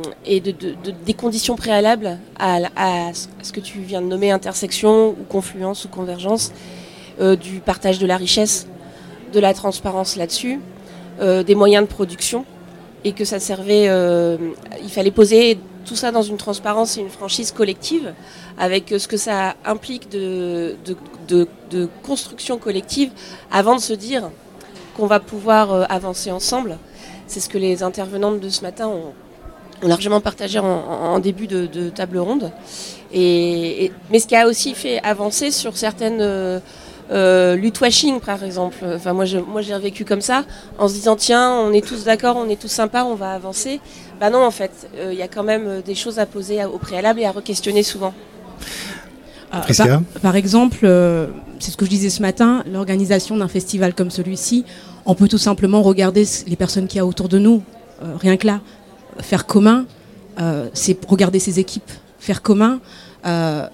des 1.06 1.14
conditions 1.14 1.56
préalables 1.56 2.18
à, 2.40 3.12
ce 3.14 3.52
que 3.52 3.60
tu 3.60 3.80
viens 3.80 4.02
de 4.02 4.08
nommer 4.08 4.32
intersection 4.32 5.10
ou 5.10 5.24
confluence 5.28 5.84
ou 5.84 5.90
convergence, 5.90 6.54
euh, 7.20 7.36
du 7.36 7.60
partage 7.60 8.00
de 8.00 8.08
la 8.08 8.16
richesse, 8.16 8.68
de 9.34 9.40
la 9.42 9.54
transparence 9.54 10.16
là-dessus, 10.16 10.60
euh, 11.20 11.44
des 11.44 11.56
moyens 11.56 11.86
de 11.86 11.94
production 11.94 12.46
et 13.04 13.12
que 13.12 13.26
ça 13.26 13.40
servait, 13.40 13.88
il 14.84 14.90
fallait 14.90 15.12
poser 15.12 15.58
tout 15.86 15.96
ça 15.96 16.12
dans 16.12 16.22
une 16.22 16.38
transparence 16.38 16.98
et 16.98 17.02
une 17.02 17.10
franchise 17.10 17.52
collective, 17.52 18.14
avec 18.62 18.94
ce 18.96 19.08
que 19.08 19.18
ça 19.18 19.56
implique 19.66 20.08
de, 20.10 20.76
construction 22.04 22.58
collective, 22.58 23.12
avant 23.52 23.76
de 23.76 23.82
se 23.82 23.94
dire 23.94 24.30
qu'on 24.96 25.08
va 25.08 25.20
pouvoir 25.20 25.74
euh, 25.74 25.84
avancer 25.90 26.32
ensemble. 26.32 26.78
C'est 27.26 27.40
ce 27.40 27.50
que 27.50 27.58
les 27.58 27.82
intervenantes 27.82 28.40
de 28.40 28.50
ce 28.50 28.62
matin 28.62 28.88
ont, 28.88 29.14
largement 29.82 30.22
partagé 30.22 30.60
en, 30.60 31.18
début 31.18 31.48
de, 31.48 31.90
table 31.90 32.20
ronde. 32.20 32.52
Mais 33.12 33.90
ce 34.14 34.28
qui 34.28 34.36
a 34.36 34.48
aussi 34.48 34.76
fait 34.76 35.02
avancer 35.02 35.52
sur 35.52 35.76
certaines... 35.76 36.22
Euh, 36.22 36.60
euh, 37.12 37.72
washing 37.82 38.20
par 38.20 38.44
exemple. 38.44 38.78
Enfin, 38.86 39.14
moi, 39.14 39.26
j'ai 39.26 39.78
vécu 39.80 40.06
comme 40.06 40.22
ça, 40.22 40.46
en 40.78 40.88
se 40.88 40.94
disant 40.94 41.16
tiens, 41.16 41.52
on 41.52 41.74
est 41.74 41.86
tous 41.86 42.04
d'accord, 42.06 42.38
on 42.38 42.48
est 42.50 42.60
tous 42.60 42.70
sympas, 42.70 43.04
on 43.04 43.16
va 43.16 43.34
avancer. 43.34 43.80
Bah 44.20 44.30
non, 44.30 44.44
en 44.46 44.52
fait, 44.52 44.72
il 44.94 45.00
euh, 45.00 45.14
y 45.14 45.22
a 45.22 45.28
quand 45.28 45.44
même 45.44 45.68
euh, 45.68 45.82
des 45.82 45.96
choses 45.96 46.20
à 46.20 46.26
poser 46.26 46.64
au 46.64 46.78
préalable 46.78 47.20
et 47.20 47.26
à 47.26 47.32
re-questionner 47.32 47.84
souvent. 47.84 48.14
Ah, 49.52 49.66
par, 50.22 50.36
exemple, 50.38 50.80
euh, 50.84 51.28
c'est 51.60 51.72
ce 51.72 51.78
que 51.78 51.84
je 51.84 51.90
disais 51.90 52.10
ce 52.10 52.22
matin, 52.22 52.64
l'organisation 52.72 53.36
d'un 53.36 53.50
festival 53.50 53.94
comme 53.94 54.10
celui-ci, 54.10 54.64
on 55.06 55.14
peut 55.14 55.28
tout 55.28 55.38
simplement 55.38 55.82
regarder 55.82 56.26
les 56.48 56.56
personnes 56.56 56.88
qu'il 56.88 56.98
y 56.98 57.02
a 57.02 57.06
autour 57.06 57.28
de 57.28 57.38
nous, 57.38 57.62
rien 58.20 58.38
que 58.38 58.48
là. 58.48 58.62
Faire 59.20 59.46
commun, 59.46 59.86
c'est 60.74 60.98
regarder 61.06 61.40
ses 61.40 61.60
équipes. 61.60 61.92
Faire 62.20 62.42
commun, 62.42 62.80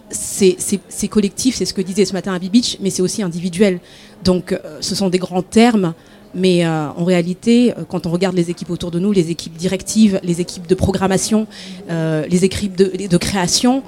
c'est 0.09 1.07
collectif, 1.09 1.55
c'est 1.55 1.65
ce 1.65 1.73
que 1.73 1.81
disait 1.81 2.05
ce 2.05 2.13
matin 2.13 2.33
à 2.33 2.39
Beach, 2.39 2.77
mais 2.81 2.89
c'est 2.89 3.01
aussi 3.01 3.21
individuel. 3.21 3.79
Donc 4.23 4.57
ce 4.79 4.95
sont 4.95 5.09
des 5.09 5.19
grands 5.19 5.43
termes, 5.43 5.93
mais 6.37 6.65
euh, 6.65 6.89
en 6.89 7.03
réalité, 7.03 7.71
euh, 7.71 7.83
quand 7.87 8.05
on 8.05 8.11
regarde 8.11 8.35
les 8.35 8.49
équipes 8.51 8.69
autour 8.69 8.91
de 8.91 8.99
nous, 8.99 9.11
les 9.11 9.31
équipes 9.31 9.55
directives, 9.55 10.19
les 10.23 10.39
équipes 10.41 10.67
de 10.67 10.75
programmation, 10.75 11.47
euh, 11.89 12.25
les 12.27 12.45
équipes 12.45 12.75
de, 12.75 13.17
création, 13.17 13.83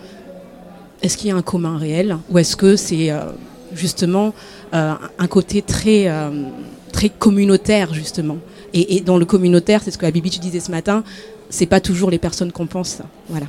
est-ce 1.01 1.17
qu'il 1.17 1.29
y 1.29 1.31
a 1.31 1.35
un 1.35 1.41
commun 1.41 1.77
réel 1.77 2.17
ou 2.29 2.37
est-ce 2.37 2.55
que 2.55 2.75
c'est 2.75 3.11
justement 3.73 4.33
un 4.73 5.27
côté 5.29 5.61
très, 5.61 6.11
très 6.91 7.09
communautaire 7.09 7.93
justement? 7.93 8.37
Et, 8.73 9.01
dans 9.01 9.17
le 9.17 9.25
communautaire, 9.25 9.81
c'est 9.83 9.91
ce 9.91 9.97
que 9.97 10.05
Abibich 10.05 10.39
disait 10.39 10.59
ce 10.59 10.71
matin, 10.71 11.03
c'est 11.49 11.65
pas 11.65 11.79
toujours 11.79 12.11
les 12.11 12.19
personnes 12.19 12.51
qu'on 12.51 12.67
pense. 12.67 12.99
Voilà 13.29 13.47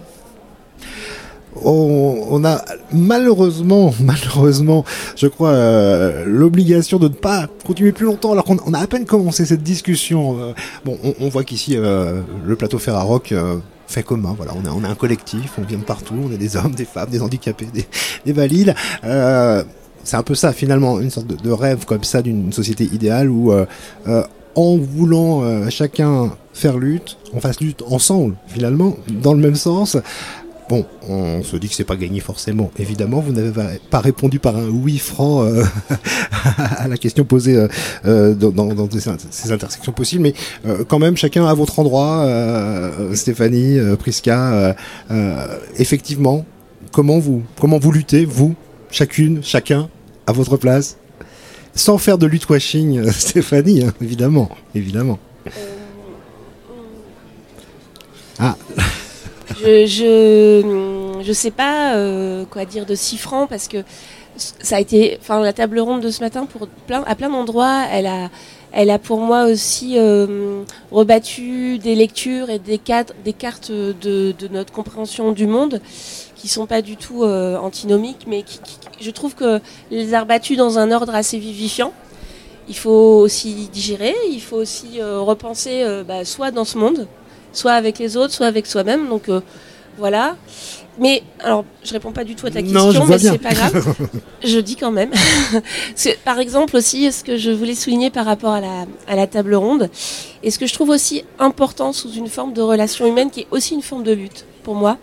on, 1.62 2.45
a 2.45 2.62
malheureusement, 2.92 3.92
malheureusement, 4.00 4.85
je 5.16 5.26
crois, 5.26 5.50
euh, 5.50 6.25
l'obligation 6.26 6.99
de 6.99 7.09
ne 7.09 7.14
pas 7.14 7.49
continuer 7.64 7.92
plus 7.92 8.07
longtemps 8.07 8.33
alors 8.33 8.45
qu'on 8.45 8.75
a 8.75 8.78
à 8.78 8.87
peine 8.87 9.04
commencé 9.04 9.45
cette 9.45 9.62
discussion. 9.62 10.38
Euh, 10.38 10.52
bon, 10.85 10.99
on, 11.21 11.28
voit 11.28 11.45
qu'ici, 11.45 11.76
euh, 11.76 12.21
le 12.45 12.57
plateau 12.57 12.78
Ferrarock 12.78 13.35
fait 13.90 14.02
commun. 14.02 14.35
Voilà, 14.37 14.52
on 14.56 14.66
a, 14.66 14.73
on 14.73 14.85
a 14.85 14.88
un 14.88 14.94
collectif, 14.94 15.52
on 15.59 15.62
vient 15.62 15.78
de 15.78 15.85
partout, 15.85 16.14
on 16.26 16.32
est 16.32 16.38
des 16.38 16.56
hommes, 16.56 16.75
des 16.75 16.85
femmes, 16.85 17.11
des 17.11 17.20
handicapés, 17.20 17.68
des, 18.25 18.32
valides. 18.32 18.75
c'est 19.02 20.16
un 20.16 20.23
peu 20.23 20.35
ça 20.35 20.52
finalement, 20.52 21.00
une 21.00 21.11
sorte 21.11 21.26
de, 21.26 21.37
de 21.37 21.50
rêve 21.50 21.85
comme 21.85 22.04
ça 22.04 22.23
d'une 22.23 22.52
société 22.52 22.85
idéale 22.85 23.28
où 23.28 23.52
en 24.54 24.76
voulant 24.76 25.68
chacun 25.70 26.32
faire 26.52 26.78
lutte, 26.78 27.16
on 27.32 27.40
fasse 27.40 27.61
lutte 27.61 27.82
ensemble 27.88 28.37
finalement, 28.49 28.97
dans 29.09 29.32
le 29.32 29.40
même 29.40 29.56
sens. 29.56 29.97
Bon, 30.71 30.87
on 31.09 31.43
se 31.43 31.57
dit 31.57 31.69
que 31.69 31.75
c'est 31.75 31.83
pas 31.83 31.97
gagné 31.97 32.21
forcément. 32.21 32.71
Évidemment, 32.79 33.19
vous 33.19 33.33
n'avez 33.33 33.50
pas 33.91 33.99
répondu 33.99 34.39
par 34.39 34.57
un 34.57 34.69
oui 34.69 34.99
franc 34.99 35.43
euh, 35.43 35.65
à 36.77 36.87
la 36.87 36.97
question 36.97 37.25
posée 37.25 37.57
euh, 37.57 37.67
euh, 38.07 38.35
dans, 38.37 38.89
ces 39.31 39.50
intersections 39.50 39.91
possibles, 39.91 40.23
mais 40.23 40.35
quand 40.87 41.00
même, 41.00 41.17
chacun 41.17 41.45
à 41.45 41.55
votre 41.55 41.81
endroit, 41.81 42.25
Stéphanie, 43.15 43.79
Priska, 43.99 44.77
effectivement, 45.77 46.47
comment 46.93 47.19
vous, 47.19 47.43
comment 47.61 47.81
vous 47.81 47.91
luttez, 47.91 48.25
vous, 48.25 48.55
chacune, 48.93 49.43
chacun, 49.43 49.89
à 50.29 50.33
votre 50.33 50.57
place, 50.57 50.99
sans 51.75 51.99
faire 51.99 52.17
de 52.17 52.27
lutte 52.27 52.49
washing, 52.49 53.11
Stéphanie, 53.11 53.83
hein, 53.83 53.93
évidemment, 54.00 54.49
évidemment. 54.77 55.19
Ah 58.39 58.57
je, 59.59 61.21
je, 61.23 61.33
sais 61.33 61.50
pas 61.50 61.95
euh, 61.95 62.45
quoi 62.45 62.64
dire 62.64 62.87
de 62.87 62.95
si 62.95 63.19
franc 63.19 63.47
parce 63.47 63.69
que 63.69 63.78
ça 64.37 64.76
a 64.76 64.80
été, 64.80 65.19
enfin 65.21 65.40
la 65.40 65.52
table 65.52 65.80
ronde 65.80 66.02
de 66.02 66.11
ce 66.11 66.21
matin 66.21 66.47
pour 66.47 66.66
plein, 66.87 67.02
à 67.07 67.14
plein 67.14 67.28
d'endroits, 67.28 67.85
elle 67.92 68.07
a, 68.07 68.30
elle 68.73 68.90
a 68.90 68.99
pour 68.99 69.21
moi 69.21 69.45
aussi 69.45 69.99
euh, 69.99 70.62
rebattu 70.90 71.78
des 71.78 71.95
lectures 71.95 72.49
et 72.49 72.59
des, 72.59 72.78
cadres, 72.78 73.14
des 73.25 73.33
cartes 73.33 73.71
de, 73.71 73.92
de, 74.33 74.49
notre 74.49 74.73
compréhension 74.73 75.33
du 75.33 75.47
monde 75.47 75.80
qui 76.37 76.49
sont 76.49 76.66
pas 76.66 76.80
du 76.80 76.97
tout 76.97 77.25
euh, 77.25 77.59
antinomiques, 77.59 78.25
mais 78.26 78.42
qui, 78.42 78.61
je 79.00 79.11
trouve 79.11 79.35
que 79.35 79.61
les 79.90 80.14
a 80.14 80.21
rebattues 80.21 80.57
dans 80.57 80.78
un 80.78 80.90
ordre 80.90 81.14
assez 81.14 81.38
vivifiant. 81.38 81.92
Il 82.69 82.76
faut 82.76 82.90
aussi 82.90 83.69
digérer, 83.73 84.14
il 84.30 84.40
faut 84.40 84.57
aussi 84.57 85.02
repenser 85.02 85.85
bah, 86.07 86.25
soit 86.25 86.52
dans 86.52 86.64
ce 86.64 86.78
monde, 86.78 87.09
soit 87.52 87.73
avec 87.73 87.99
les 87.99 88.16
autres, 88.16 88.33
soit 88.33 88.47
avec 88.47 88.66
soi-même. 88.66 89.09
Donc 89.09 89.28
euh, 89.28 89.40
voilà. 89.99 90.37
Mais 90.99 91.23
alors, 91.38 91.64
je 91.83 91.92
réponds 91.92 92.12
pas 92.12 92.25
du 92.25 92.35
tout 92.35 92.47
à 92.47 92.50
ta 92.50 92.61
question, 92.61 93.07
mais 93.07 93.19
c'est 93.19 93.38
pas 93.38 93.54
grave. 93.54 93.95
je 94.45 94.59
dis 94.59 94.76
quand 94.76 94.90
même. 94.90 95.11
par 96.25 96.38
exemple 96.38 96.76
aussi, 96.76 97.11
ce 97.11 97.25
que 97.25 97.37
je 97.37 97.50
voulais 97.50 97.75
souligner 97.75 98.11
par 98.11 98.26
rapport 98.26 98.52
à 98.52 98.61
la, 98.61 98.87
à 99.09 99.16
la 99.16 99.26
table 99.26 99.54
ronde, 99.54 99.88
et 100.42 100.50
ce 100.50 100.59
que 100.59 100.66
je 100.66 100.75
trouve 100.75 100.90
aussi 100.90 101.25
important 101.38 101.92
sous 101.92 102.12
une 102.12 102.28
forme 102.28 102.52
de 102.52 102.61
relation 102.61 103.07
humaine, 103.07 103.30
qui 103.30 103.40
est 103.40 103.47
aussi 103.50 103.75
une 103.75 103.83
forme 103.83 104.02
de 104.02 104.12
lutte 104.12 104.45
pour 104.62 104.75
moi, 104.75 104.99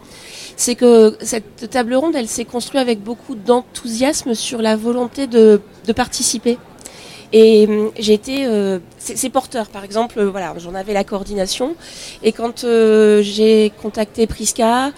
c'est 0.55 0.75
que 0.75 1.15
cette 1.21 1.69
table 1.69 1.95
ronde, 1.95 2.15
elle 2.15 2.27
s'est 2.27 2.45
construite 2.45 2.81
avec 2.81 3.01
beaucoup 3.01 3.35
d'enthousiasme 3.35 4.33
sur 4.33 4.61
la 4.61 4.75
volonté 4.75 5.25
de, 5.25 5.61
de 5.85 5.93
participer. 5.93 6.57
Et 7.33 7.67
euh, 7.67 7.89
j'ai 7.99 8.13
été, 8.13 8.45
euh, 8.45 8.79
c'est 8.97 9.29
porteur. 9.29 9.67
Par 9.67 9.83
exemple, 9.83 10.19
euh, 10.19 10.29
voilà, 10.29 10.53
j'en 10.57 10.75
avais 10.75 10.93
la 10.93 11.03
coordination. 11.03 11.75
Et 12.23 12.31
quand 12.31 12.65
j'ai 13.21 13.71
contacté 13.81 14.27
Prisca, 14.27 14.91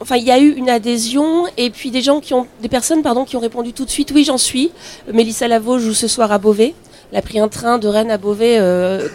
enfin, 0.00 0.16
il 0.16 0.24
y 0.24 0.30
a 0.30 0.38
eu 0.38 0.52
une 0.52 0.68
adhésion 0.68 1.44
et 1.56 1.70
puis 1.70 1.90
des 1.90 2.02
gens 2.02 2.20
qui 2.20 2.34
ont, 2.34 2.46
des 2.60 2.68
personnes, 2.68 3.02
pardon, 3.02 3.24
qui 3.24 3.36
ont 3.36 3.40
répondu 3.40 3.72
tout 3.72 3.84
de 3.84 3.90
suite. 3.90 4.12
Oui, 4.14 4.24
j'en 4.24 4.38
suis. 4.38 4.70
Mélissa 5.12 5.48
Lavaux 5.48 5.78
joue 5.78 5.94
ce 5.94 6.08
soir 6.08 6.32
à 6.32 6.38
Beauvais. 6.38 6.74
Elle 7.12 7.18
a 7.18 7.22
pris 7.22 7.38
un 7.38 7.48
train 7.48 7.78
de 7.78 7.88
Rennes 7.88 8.10
à 8.10 8.18
Beauvais 8.18 8.60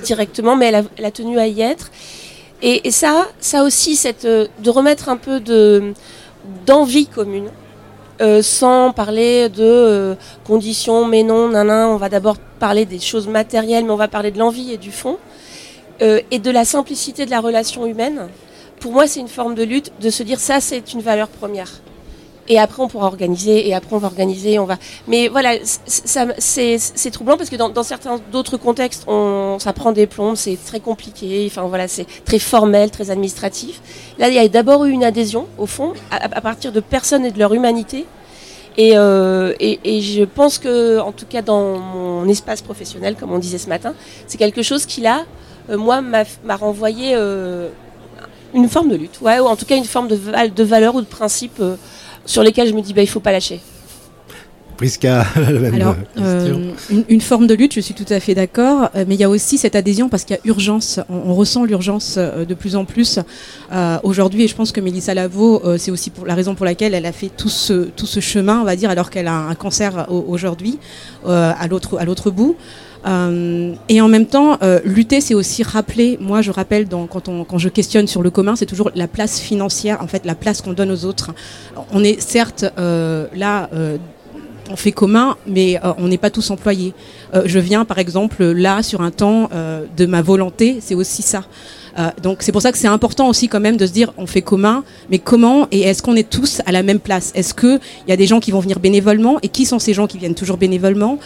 directement, 0.03 0.56
mais 0.56 0.68
elle 0.68 1.06
a, 1.06 1.12
tenu 1.12 1.38
à 1.38 1.48
y 1.48 1.62
être. 1.62 1.91
Et, 2.62 2.88
et, 2.88 2.91
ça, 2.91 3.27
ça 3.39 3.63
aussi, 3.63 3.96
cette, 3.96 4.25
de 4.25 4.70
remettre 4.70 5.08
un 5.10 5.18
peu 5.18 5.39
de 5.39 5.94
d'envie 6.65 7.08
commune. 7.08 7.50
Euh, 8.21 8.41
sans 8.41 8.91
parler 8.91 9.47
de 9.47 9.63
euh, 9.63 10.15
conditions, 10.43 11.05
mais 11.05 11.23
non, 11.23 11.47
nanan, 11.47 11.89
on 11.89 11.95
va 11.95 12.09
d'abord 12.09 12.35
parler 12.59 12.83
des 12.83 12.99
choses 12.99 13.29
matérielles, 13.29 13.85
mais 13.85 13.91
on 13.91 13.95
va 13.95 14.09
parler 14.09 14.31
de 14.31 14.38
l'envie 14.38 14.73
et 14.73 14.77
du 14.77 14.91
fond, 14.91 15.17
euh, 16.01 16.19
et 16.29 16.39
de 16.39 16.51
la 16.51 16.65
simplicité 16.65 17.25
de 17.25 17.31
la 17.31 17.39
relation 17.39 17.85
humaine. 17.85 18.27
Pour 18.81 18.91
moi, 18.91 19.07
c'est 19.07 19.21
une 19.21 19.29
forme 19.29 19.55
de 19.55 19.63
lutte 19.63 19.93
de 20.01 20.09
se 20.09 20.23
dire 20.23 20.41
ça, 20.41 20.59
c'est 20.59 20.91
une 20.93 20.99
valeur 20.99 21.29
première. 21.29 21.71
Et 22.51 22.58
après, 22.58 22.82
on 22.82 22.88
pourra 22.88 23.06
organiser, 23.06 23.70
et 23.70 23.75
après, 23.75 23.96
on 23.96 24.00
va 24.00 24.08
organiser, 24.08 24.58
on 24.58 24.65
va. 24.65 24.77
Mais 25.08 25.27
voilà, 25.27 25.51
c'est 25.86 27.12
troublant 27.12 27.38
parce 27.38 27.51
que 27.51 27.56
dans, 27.56 27.84
certains 27.84 28.20
d'autres 28.32 28.58
contextes, 28.58 29.03
on, 29.08 29.58
ça 29.60 29.72
prend 29.72 29.91
des 29.91 30.08
plombes, 30.08 30.36
c'est 30.36 30.58
très 30.65 30.79
compliqué, 30.79 31.46
enfin 31.46 31.62
voilà, 31.68 31.88
c'est 31.88 32.08
très 32.25 32.39
formel, 32.39 32.89
très 32.89 33.12
administratif. 33.12 33.82
Là, 34.18 34.29
il 34.29 34.34
y 34.34 34.39
a 34.39 34.48
d'abord 34.48 34.86
eu 34.86 34.89
une 34.89 35.03
adhésion, 35.03 35.46
au 35.60 35.68
fond, 35.68 35.94
à, 36.10 36.41
partir 36.41 36.72
de 36.72 36.79
personnes 36.79 37.24
et 37.24 37.29
de 37.29 37.38
leur 37.38 37.53
humanité. 37.53 38.08
Et, 38.77 38.94
et, 38.94 40.01
je 40.01 40.24
pense 40.24 40.58
que, 40.58 41.00
en 41.00 41.12
tout 41.12 41.25
cas 41.27 41.44
dans 41.44 41.77
mon 41.77 42.27
espace 42.29 42.62
professionnel, 42.63 43.15
comme 43.15 43.32
on 43.32 43.38
disait 43.38 43.58
ce 43.60 43.70
matin, 43.70 43.94
c'est 44.25 44.38
quelque 44.38 44.63
chose 44.63 44.88
qui 44.88 45.01
là, 45.01 45.25
moi, 45.70 46.01
m'a 46.01 46.56
renvoyé 46.56 47.13
une 48.56 48.70
forme 48.70 48.89
de 48.89 48.96
lutte, 48.96 49.22
ouais, 49.22 49.39
ou 49.39 49.46
en 49.46 49.56
tout 49.56 49.65
cas 49.65 49.75
une 49.75 49.86
forme 49.86 50.08
de, 50.08 50.15
de 50.15 50.63
valeur 50.63 50.96
ou 50.96 51.01
de 51.01 51.06
principe 51.06 51.62
sur 52.29 52.43
lesquels 52.43 52.69
je 52.69 52.74
me 52.74 52.81
dis 52.81 52.93
bah 52.93 53.01
il 53.01 53.09
faut 53.09 53.19
pas 53.19 53.31
lâcher. 53.31 53.59
Prisca, 54.77 55.25
Alors, 55.74 55.98
euh, 56.19 56.71
une, 57.09 57.19
forme 57.19 57.48
de 57.48 57.53
lutte, 57.53 57.74
je 57.74 57.81
suis 57.81 57.93
tout 57.93 58.05
à 58.07 58.21
fait 58.21 58.33
d'accord, 58.33 58.89
euh, 58.95 59.03
mais 59.05 59.15
il 59.15 59.19
y 59.19 59.25
a 59.25 59.29
aussi 59.29 59.57
cette 59.57 59.75
adhésion 59.75 60.07
parce 60.07 60.24
qu'il 60.24 60.38
y 60.38 60.39
a 60.39 60.41
urgence. 60.45 61.01
On, 61.09 61.33
ressent 61.36 61.65
l'urgence 61.65 62.15
euh, 62.17 62.45
de 62.45 62.53
plus 62.53 62.77
en 62.77 62.86
plus 62.86 63.19
aujourd'hui, 64.03 64.43
et 64.43 64.48
je 64.48 64.55
pense 64.55 64.71
que 64.71 64.79
Mélissa 64.79 65.13
Lavo, 65.13 65.62
c'est 65.77 65.91
aussi 65.91 66.12
pour 66.12 66.25
la 66.25 66.33
raison 66.33 66.55
pour 66.55 66.65
laquelle 66.65 66.93
elle 66.93 67.05
a 67.05 67.12
fait 67.12 67.27
tout 67.27 67.50
ce 67.50 67.89
tout 67.98 68.05
ce 68.05 68.21
chemin, 68.21 68.62
on 68.62 68.63
va 68.63 68.77
dire, 68.77 68.89
alors 68.89 69.09
qu'elle 69.09 69.27
a 69.27 69.36
un 69.36 69.55
cancer 69.55 70.07
aujourd'hui 70.09 70.79
à 71.25 71.67
l'autre 71.67 71.98
à 71.98 72.05
l'autre 72.05 72.31
bout. 72.31 72.55
Et 73.06 74.01
en 74.01 74.08
même 74.08 74.25
temps, 74.25 74.58
lutter, 74.84 75.22
c'est 75.22 75.34
aussi 75.34 75.63
rappeler. 75.63 76.18
Moi, 76.20 76.41
je 76.41 76.51
rappelle 76.51 76.88
quand, 76.88 77.27
on, 77.27 77.44
quand 77.44 77.58
je 77.58 77.70
questionne 77.70 78.08
sur 78.08 78.22
le 78.22 78.29
commun, 78.29 78.56
c'est 78.56 78.65
toujours 78.65 78.91
la 78.96 79.08
place 79.08 79.39
financière, 79.39 80.01
en 80.01 80.08
fait, 80.08 80.25
la 80.25 80.36
place 80.36 80.62
qu'on 80.62 80.74
donne 80.74 80.91
aux 80.91 81.06
autres. 81.06 81.32
On 81.91 82.03
est 82.03 82.20
certes 82.22 82.65
là 82.75 83.70
on 84.70 84.75
fait 84.75 84.91
commun, 84.91 85.36
mais 85.48 85.77
euh, 85.84 85.94
on 85.98 86.08
n'est 86.08 86.18
pas 86.18 86.29
tous 86.29 86.50
employés. 86.51 86.94
Euh, 87.34 87.44
je 87.46 87.60
viens, 87.60 87.86
par 87.86 87.98
exemple, 87.98 88.44
là, 88.44 88.84
sur 88.84 89.01
un 89.01 89.12
temps 89.12 89.50
euh, 89.51 89.86
de 89.98 90.06
ma 90.06 90.22
volonté, 90.22 90.79
c'est 90.82 90.96
aussi 90.96 91.22
ça. 91.22 91.44
Donc 92.22 92.38
c'est 92.41 92.51
pour 92.51 92.62
ça 92.62 92.72
que 92.72 92.77
c'est 92.77 92.88
important 92.88 93.27
aussi 93.27 93.48
quand 93.48 93.60
même 93.60 93.77
de 93.77 93.86
se 93.86 93.91
dire 93.91 94.13
on 94.18 94.25
fait 94.25 94.41
commun, 94.41 94.84
mais 95.10 95.20
comment 95.20 95.68
et 95.72 95.82
est-ce 95.82 96.01
qu'on 96.01 96.15
est 96.15 96.29
tous 96.29 96.62
à 96.65 96.72
la 96.72 96.84
même 96.84 97.00
place? 97.00 97.32
Est-ce 97.36 97.53
qu'il 97.53 97.79
y 98.08 98.12
a 98.12 98.18
des 98.18 98.27
gens 98.27 98.39
qui 98.39 98.51
vont 98.51 98.60
venir 98.60 98.79
bénévolement 98.79 99.39
et 99.41 99.50
qui 99.50 99.65
sont 99.65 99.79
ces 99.79 99.94
gens 99.94 100.08
qui 100.08 100.18
viennent 100.18 100.36
toujours 100.36 100.58
bénévolement? 100.58 101.20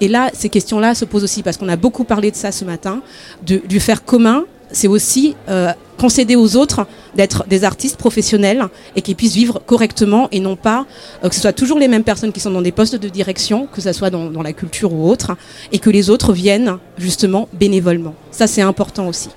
Et 0.00 0.08
là, 0.08 0.30
ces 0.32 0.48
questions-là 0.48 0.94
se 0.94 1.04
posent 1.04 1.24
aussi 1.24 1.42
parce 1.42 1.56
qu'on 1.56 1.68
a 1.68 1.76
beaucoup 1.76 2.04
parlé 2.04 2.30
de 2.30 2.36
ça 2.36 2.52
ce 2.52 2.64
matin, 2.64 3.02
du 3.42 3.80
faire 3.80 4.04
commun 4.04 4.44
c'est 4.72 4.88
aussi 4.88 5.36
euh, 5.48 5.72
concéder 5.98 6.34
aux 6.34 6.56
autres 6.56 6.86
d'être 7.14 7.46
des 7.46 7.64
artistes 7.64 7.96
professionnels 7.96 8.64
et 8.96 9.02
qui 9.02 9.14
puissent 9.14 9.34
vivre 9.34 9.60
correctement 9.64 10.28
et 10.32 10.40
non 10.40 10.56
pas 10.56 10.86
euh, 11.22 11.28
que 11.28 11.34
ce 11.34 11.40
soit 11.40 11.52
toujours 11.52 11.78
les 11.78 11.88
mêmes 11.88 12.04
personnes 12.04 12.32
qui 12.32 12.40
sont 12.40 12.50
dans 12.50 12.62
des 12.62 12.72
postes 12.72 12.96
de 12.96 13.08
direction, 13.08 13.68
que 13.72 13.80
ce 13.80 13.92
soit 13.92 14.10
dans, 14.10 14.42
la 14.42 14.52
culture 14.52 14.92
ou 14.92 15.08
autre, 15.08 15.36
et 15.70 15.78
que 15.78 15.90
les 15.90 16.10
autres 16.10 16.32
viennent 16.32 16.78
justement 16.98 17.48
bénévolement. 17.52 18.14
Ça, 18.30 18.46
c'est 18.46 18.62
important 18.62 19.06
aussi. 19.06 19.28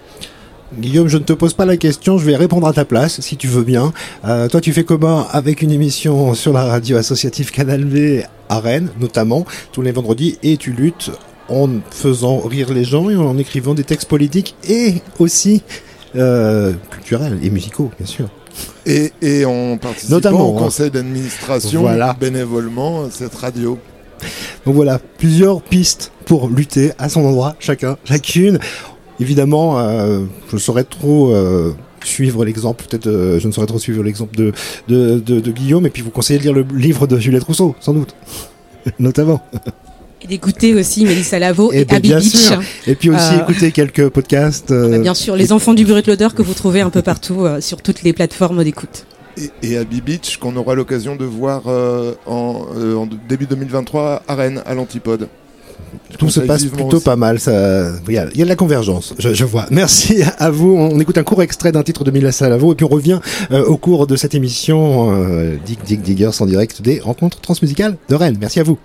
Guillaume, 0.74 1.08
je 1.08 1.18
ne 1.18 1.24
te 1.24 1.34
pose 1.34 1.54
pas 1.54 1.66
la 1.66 1.78
question, 1.78 2.18
je 2.18 2.26
vais 2.26 2.36
répondre 2.36 2.68
à 2.68 2.74
ta 2.74 2.86
place, 2.86 3.22
si 3.22 3.38
tu 3.38 3.48
veux 3.48 3.64
bien. 3.64 3.94
Euh, 4.26 4.48
toi, 4.48 4.62
tu 4.62 4.74
fais 4.74 4.84
comment 4.84 5.28
avec 5.30 5.62
une 5.62 5.72
émission 5.72 6.34
sur 6.34 6.54
la 6.54 6.66
radio 6.66 6.98
associative 6.98 7.52
Canal 7.52 7.86
V 7.86 8.26
à 8.50 8.60
Rennes, 8.60 8.90
notamment, 9.00 9.46
tous 9.72 9.82
les 9.82 9.92
vendredis, 9.92 10.38
et 10.44 10.58
tu 10.58 10.72
luttes 10.72 11.12
en 11.50 11.70
faisant 11.92 12.40
rire 12.40 12.74
les 12.74 12.84
gens 12.84 13.10
et 13.10 13.16
en 13.16 13.38
écrivant 13.38 13.76
des 13.76 13.84
textes 13.84 14.10
politiques 14.10 14.56
et 14.68 14.96
aussi 15.20 15.62
euh, 16.16 16.74
culturels 16.90 17.38
et 17.44 17.50
musicaux, 17.52 17.92
bien 17.98 18.08
sûr. 18.08 18.28
Et, 18.86 19.12
et 19.22 19.46
en 19.46 19.78
participant 19.78 20.16
Notamment, 20.16 20.50
au 20.50 20.58
hein. 20.58 20.62
conseil 20.62 20.90
d'administration 20.90 21.88
bénévolement 22.20 23.10
cette 23.12 23.36
radio. 23.36 23.78
Donc 24.66 24.76
voilà, 24.76 25.00
plusieurs 25.18 25.62
pistes 25.62 26.12
pour 26.26 26.50
lutter 26.50 26.92
à 26.98 27.10
son 27.10 27.24
endroit, 27.24 27.56
chacun, 27.60 27.98
chacune. 28.06 28.60
Évidemment, 29.20 29.80
euh, 29.80 30.22
je 30.52 30.58
saurais 30.58 30.84
trop 30.84 31.32
euh, 31.34 31.74
suivre 32.04 32.46
l'exemple, 32.46 32.86
peut-être 32.88 33.10
je 33.40 33.48
ne 33.48 33.52
saurais 33.52 33.68
trop 33.68 33.80
suivre 33.80 34.04
l'exemple 34.04 34.36
de, 34.36 34.52
de, 34.88 35.20
de, 35.20 35.40
de 35.40 35.52
Guillaume, 35.52 35.86
et 35.86 35.90
puis 35.90 36.02
vous 36.02 36.12
conseillez 36.12 36.40
de 36.40 36.44
lire 36.44 36.54
le 36.54 36.66
livre 36.74 37.08
de 37.08 37.18
Juliette 37.18 37.44
Rousseau, 37.44 37.76
sans 37.80 37.94
doute, 37.94 38.16
notamment. 39.00 39.42
Et 40.22 40.28
d'écouter 40.28 40.74
aussi 40.74 41.06
Mélissa 41.06 41.40
Lavo 41.40 41.72
et, 41.74 41.82
et 41.82 41.86
ben, 41.86 41.98
Abby 41.98 42.14
Beach. 42.14 42.52
Et 42.88 42.96
puis 42.96 43.10
aussi 43.10 43.34
euh, 43.34 43.42
écouter 43.42 43.72
quelques 43.72 44.10
podcasts. 44.10 44.72
Euh, 44.72 45.00
bien 45.00 45.14
sûr, 45.14 45.36
les 45.36 45.52
enfants 45.52 45.74
du 45.74 45.84
bureau 45.84 46.02
de 46.02 46.08
l'odeur 46.08 46.34
que 46.34 46.42
vous 46.42 46.54
trouvez 46.54 46.82
un 46.82 46.90
peu 46.90 47.02
partout 47.02 47.46
euh, 47.46 47.60
sur 47.62 47.82
toutes 47.82 48.04
les 48.04 48.14
plateformes 48.14 48.64
d'écoute. 48.64 49.06
Et, 49.38 49.52
et, 49.62 49.78
Abby 49.78 50.00
Beach 50.00 50.38
qu'on 50.38 50.56
aura 50.56 50.76
l'occasion 50.76 51.18
de 51.18 51.26
voir 51.26 51.64
en, 52.26 53.08
début 53.28 53.46
2023 53.46 54.24
à 54.28 54.36
Rennes, 54.36 54.64
à 54.66 54.74
l'Antipode. 54.74 55.28
Tout 56.18 56.30
se 56.30 56.40
passe 56.40 56.66
plutôt 56.66 57.00
pas 57.00 57.16
mal. 57.16 57.40
Ça, 57.40 57.92
il 58.08 58.14
y, 58.14 58.18
a, 58.18 58.26
de 58.26 58.44
la 58.46 58.56
convergence. 58.56 59.14
Je, 59.20 59.44
vois. 59.44 59.66
Merci 59.72 60.24
à 60.38 60.50
vous. 60.50 60.76
On 60.76 61.00
écoute 61.00 61.18
un 61.18 61.24
court 61.24 61.42
extrait 61.42 61.72
d'un 61.72 61.84
titre 61.84 62.04
de 62.04 62.12
Mélissa 62.12 62.48
Lavo 62.48 62.74
et 62.74 62.76
puis 62.76 62.86
on 62.86 62.90
revient 62.90 63.20
au 63.52 63.78
cours 63.78 64.08
de 64.08 64.16
cette 64.16 64.36
émission 64.36 65.12
euh, 65.12 65.58
Dig 65.66 65.80
Dig 65.86 66.02
Diggers 66.02 66.42
en 66.42 66.46
direct 66.46 66.82
des 66.82 67.00
rencontres 67.00 67.42
transmusicales 67.42 67.98
de 68.10 68.16
Rennes. 68.16 68.38
Merci 68.40 68.60
à 68.60 68.64
vous. 68.64 68.78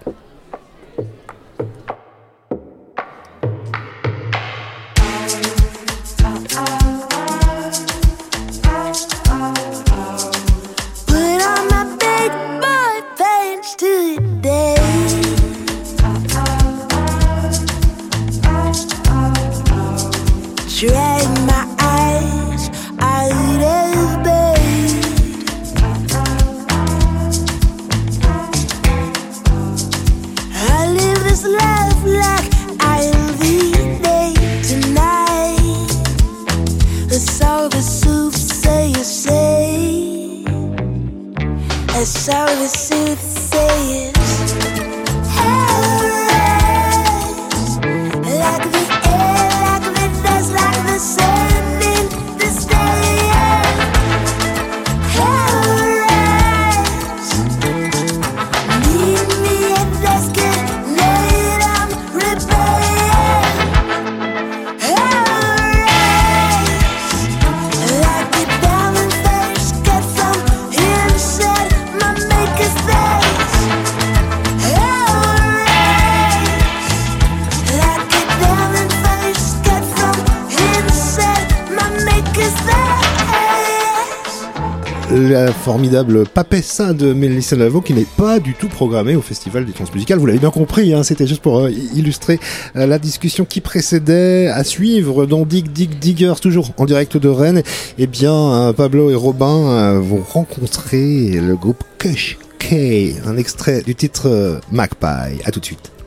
Formidable 85.81 86.27
Papessa 86.27 86.93
de 86.93 87.15
Mélissa 87.15 87.57
Lavo 87.57 87.81
qui 87.81 87.95
n'est 87.95 88.05
pas 88.05 88.39
du 88.39 88.53
tout 88.53 88.69
programmé 88.69 89.17
au 89.17 89.23
Festival 89.23 89.65
des 89.65 89.73
Transmusicales. 89.73 90.19
Vous 90.19 90.27
l'avez 90.27 90.39
bien 90.39 90.51
compris, 90.51 90.93
hein, 90.93 91.03
c'était 91.05 91.27
juste 91.27 91.41
pour 91.41 91.61
euh, 91.61 91.71
illustrer 91.71 92.39
euh, 92.77 92.87
la 92.87 92.99
discussion 92.99 93.47
qui 93.47 93.63
précédait 93.63 94.49
à 94.49 94.63
suivre 94.63 95.25
dans 95.25 95.47
Dig 95.47 95.73
Dig 95.73 95.99
Diggers, 95.99 96.35
toujours 96.43 96.69
en 96.77 96.85
direct 96.85 97.17
de 97.17 97.29
Rennes. 97.31 97.63
Eh 97.97 98.07
bien, 98.07 98.35
euh, 98.35 98.73
Pablo 98.75 99.09
et 99.09 99.15
Robin 99.15 99.99
vont 100.01 100.23
rencontrer 100.23 101.41
le 101.41 101.57
groupe 101.57 101.83
Kush 101.97 102.37
K, 102.59 103.15
un 103.25 103.39
extrait 103.39 103.81
du 103.81 103.95
titre 103.95 104.61
Magpie. 104.71 105.41
À 105.47 105.51
tout 105.51 105.61
de 105.61 105.65
suite. 105.65 106.00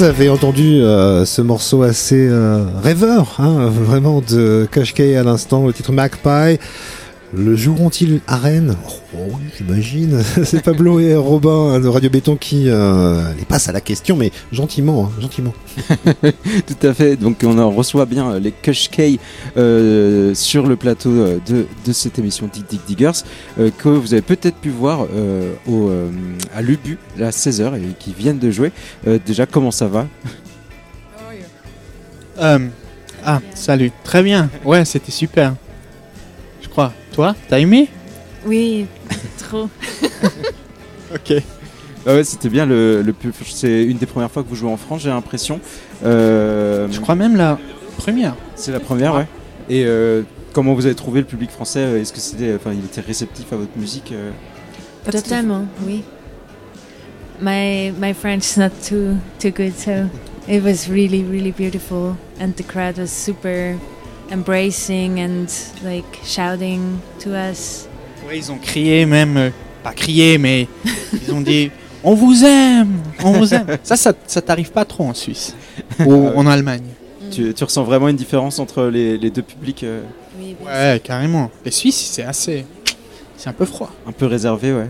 Vous 0.00 0.06
avez 0.06 0.30
entendu 0.30 0.80
euh, 0.80 1.26
ce 1.26 1.42
morceau 1.42 1.82
assez 1.82 2.26
euh, 2.26 2.64
rêveur, 2.82 3.36
hein, 3.38 3.68
vraiment 3.68 4.22
de 4.26 4.66
Kashkei 4.72 5.14
à 5.14 5.22
l'instant, 5.22 5.66
le 5.66 5.74
titre 5.74 5.92
Magpie. 5.92 6.58
Le 7.32 7.54
joueront-ils 7.54 8.20
à 8.26 8.36
Rennes 8.36 8.76
oh, 9.14 9.18
oui, 9.28 9.42
j'imagine. 9.56 10.20
C'est 10.44 10.62
Pablo 10.64 10.98
et 10.98 11.14
Robin 11.14 11.78
de 11.78 11.86
Radio 11.86 12.10
Béton 12.10 12.36
qui 12.36 12.64
euh, 12.68 13.32
les 13.38 13.44
passent 13.44 13.68
à 13.68 13.72
la 13.72 13.80
question, 13.80 14.16
mais 14.16 14.32
gentiment, 14.50 15.06
hein, 15.06 15.20
gentiment. 15.20 15.54
Tout 16.02 16.86
à 16.86 16.92
fait. 16.92 17.14
Donc 17.14 17.38
on 17.44 17.56
en 17.58 17.70
reçoit 17.70 18.04
bien 18.06 18.38
les 18.40 18.50
Kushkei 18.50 19.20
euh, 19.56 20.34
sur 20.34 20.66
le 20.66 20.74
plateau 20.74 21.10
de, 21.10 21.66
de, 21.86 21.92
cette 21.92 22.18
émission 22.18 22.50
Dig 22.52 22.64
Dig 22.68 22.80
Diggers 22.86 23.22
euh, 23.60 23.70
que 23.78 23.88
vous 23.88 24.12
avez 24.12 24.22
peut-être 24.22 24.56
pu 24.56 24.70
voir 24.70 25.06
euh, 25.14 25.54
au, 25.68 25.88
euh, 25.88 26.10
à 26.52 26.62
l'UBU 26.62 26.98
à 27.20 27.30
16h 27.30 27.76
et 27.76 27.94
qui 27.98 28.12
viennent 28.12 28.40
de 28.40 28.50
jouer. 28.50 28.72
Euh, 29.06 29.20
déjà, 29.24 29.46
comment 29.46 29.70
ça 29.70 29.86
va? 29.86 30.08
Ah, 33.22 33.40
salut. 33.54 33.92
Très 34.02 34.22
bien. 34.22 34.48
Ouais, 34.64 34.84
c'était 34.84 35.12
super. 35.12 35.54
Je 36.70 36.72
crois. 36.72 36.92
Toi, 37.12 37.34
t'as 37.48 37.58
aimé 37.58 37.88
Oui, 38.46 38.86
trop. 39.38 39.68
ok. 41.12 41.42
Ah 42.06 42.14
ouais, 42.14 42.22
c'était 42.22 42.48
bien 42.48 42.64
le, 42.64 43.02
le 43.02 43.12
c'est 43.44 43.82
une 43.82 43.98
des 43.98 44.06
premières 44.06 44.30
fois 44.30 44.44
que 44.44 44.48
vous 44.48 44.54
jouez 44.54 44.70
en 44.70 44.76
France, 44.76 45.02
j'ai 45.02 45.08
l'impression. 45.08 45.58
Euh, 46.04 46.86
Je 46.88 47.00
crois 47.00 47.16
même 47.16 47.34
la 47.34 47.58
première. 47.96 48.36
C'est 48.54 48.70
la 48.70 48.78
première, 48.78 49.16
ouais. 49.16 49.26
Et 49.68 49.84
euh, 49.84 50.22
comment 50.52 50.74
vous 50.74 50.86
avez 50.86 50.94
trouvé 50.94 51.18
le 51.18 51.26
public 51.26 51.50
français? 51.50 52.00
Est-ce 52.00 52.12
que 52.12 52.20
c'était, 52.20 52.54
enfin, 52.54 52.70
il 52.72 52.84
était 52.84 53.00
réceptif 53.00 53.52
à 53.52 53.56
votre 53.56 53.76
musique 53.76 54.12
euh? 54.12 54.30
Totalement, 55.10 55.64
oui. 55.84 56.04
My 57.42 57.90
my 57.98 58.14
French 58.14 58.44
is 58.56 58.60
not 58.60 58.70
too 58.88 59.16
too 59.40 59.50
good, 59.50 59.72
so 59.76 60.08
it 60.46 60.62
was 60.62 60.88
really 60.88 61.24
really 61.24 61.50
beautiful, 61.50 62.14
and 62.40 62.52
the 62.56 62.62
crowd 62.62 62.96
was 62.96 63.08
super 63.08 63.76
embracing 64.30 65.20
and 65.20 65.46
like 65.84 66.18
shouting 66.24 66.98
to 67.18 67.30
us. 67.30 67.88
Ouais, 68.26 68.38
ils 68.38 68.50
ont 68.50 68.58
crié 68.58 69.06
même, 69.06 69.36
euh, 69.36 69.50
pas 69.82 69.92
crié, 69.92 70.38
mais 70.38 70.68
ils 71.12 71.32
ont 71.32 71.40
dit 71.40 71.70
on 72.02 72.14
vous 72.14 72.44
aime, 72.44 73.02
on 73.22 73.32
vous 73.32 73.52
aime. 73.52 73.66
Ça, 73.82 73.96
ça, 73.96 74.12
ça 74.26 74.40
t'arrive 74.40 74.70
pas 74.70 74.84
trop 74.84 75.04
en 75.04 75.14
Suisse 75.14 75.54
ou 76.00 76.28
en 76.28 76.46
Allemagne. 76.46 76.84
Tu, 77.30 77.54
tu, 77.54 77.64
ressens 77.64 77.84
vraiment 77.84 78.08
une 78.08 78.16
différence 78.16 78.58
entre 78.58 78.84
les, 78.86 79.16
les 79.16 79.30
deux 79.30 79.42
publics 79.42 79.84
euh... 79.84 80.02
Oui, 80.38 80.56
Ouais, 80.64 81.00
carrément. 81.02 81.50
Les 81.64 81.70
Suisses, 81.70 82.10
c'est 82.12 82.24
assez, 82.24 82.64
c'est 83.36 83.48
un 83.48 83.52
peu 83.52 83.66
froid. 83.66 83.92
Un 84.06 84.12
peu 84.12 84.26
réservé, 84.26 84.72
ouais. 84.72 84.88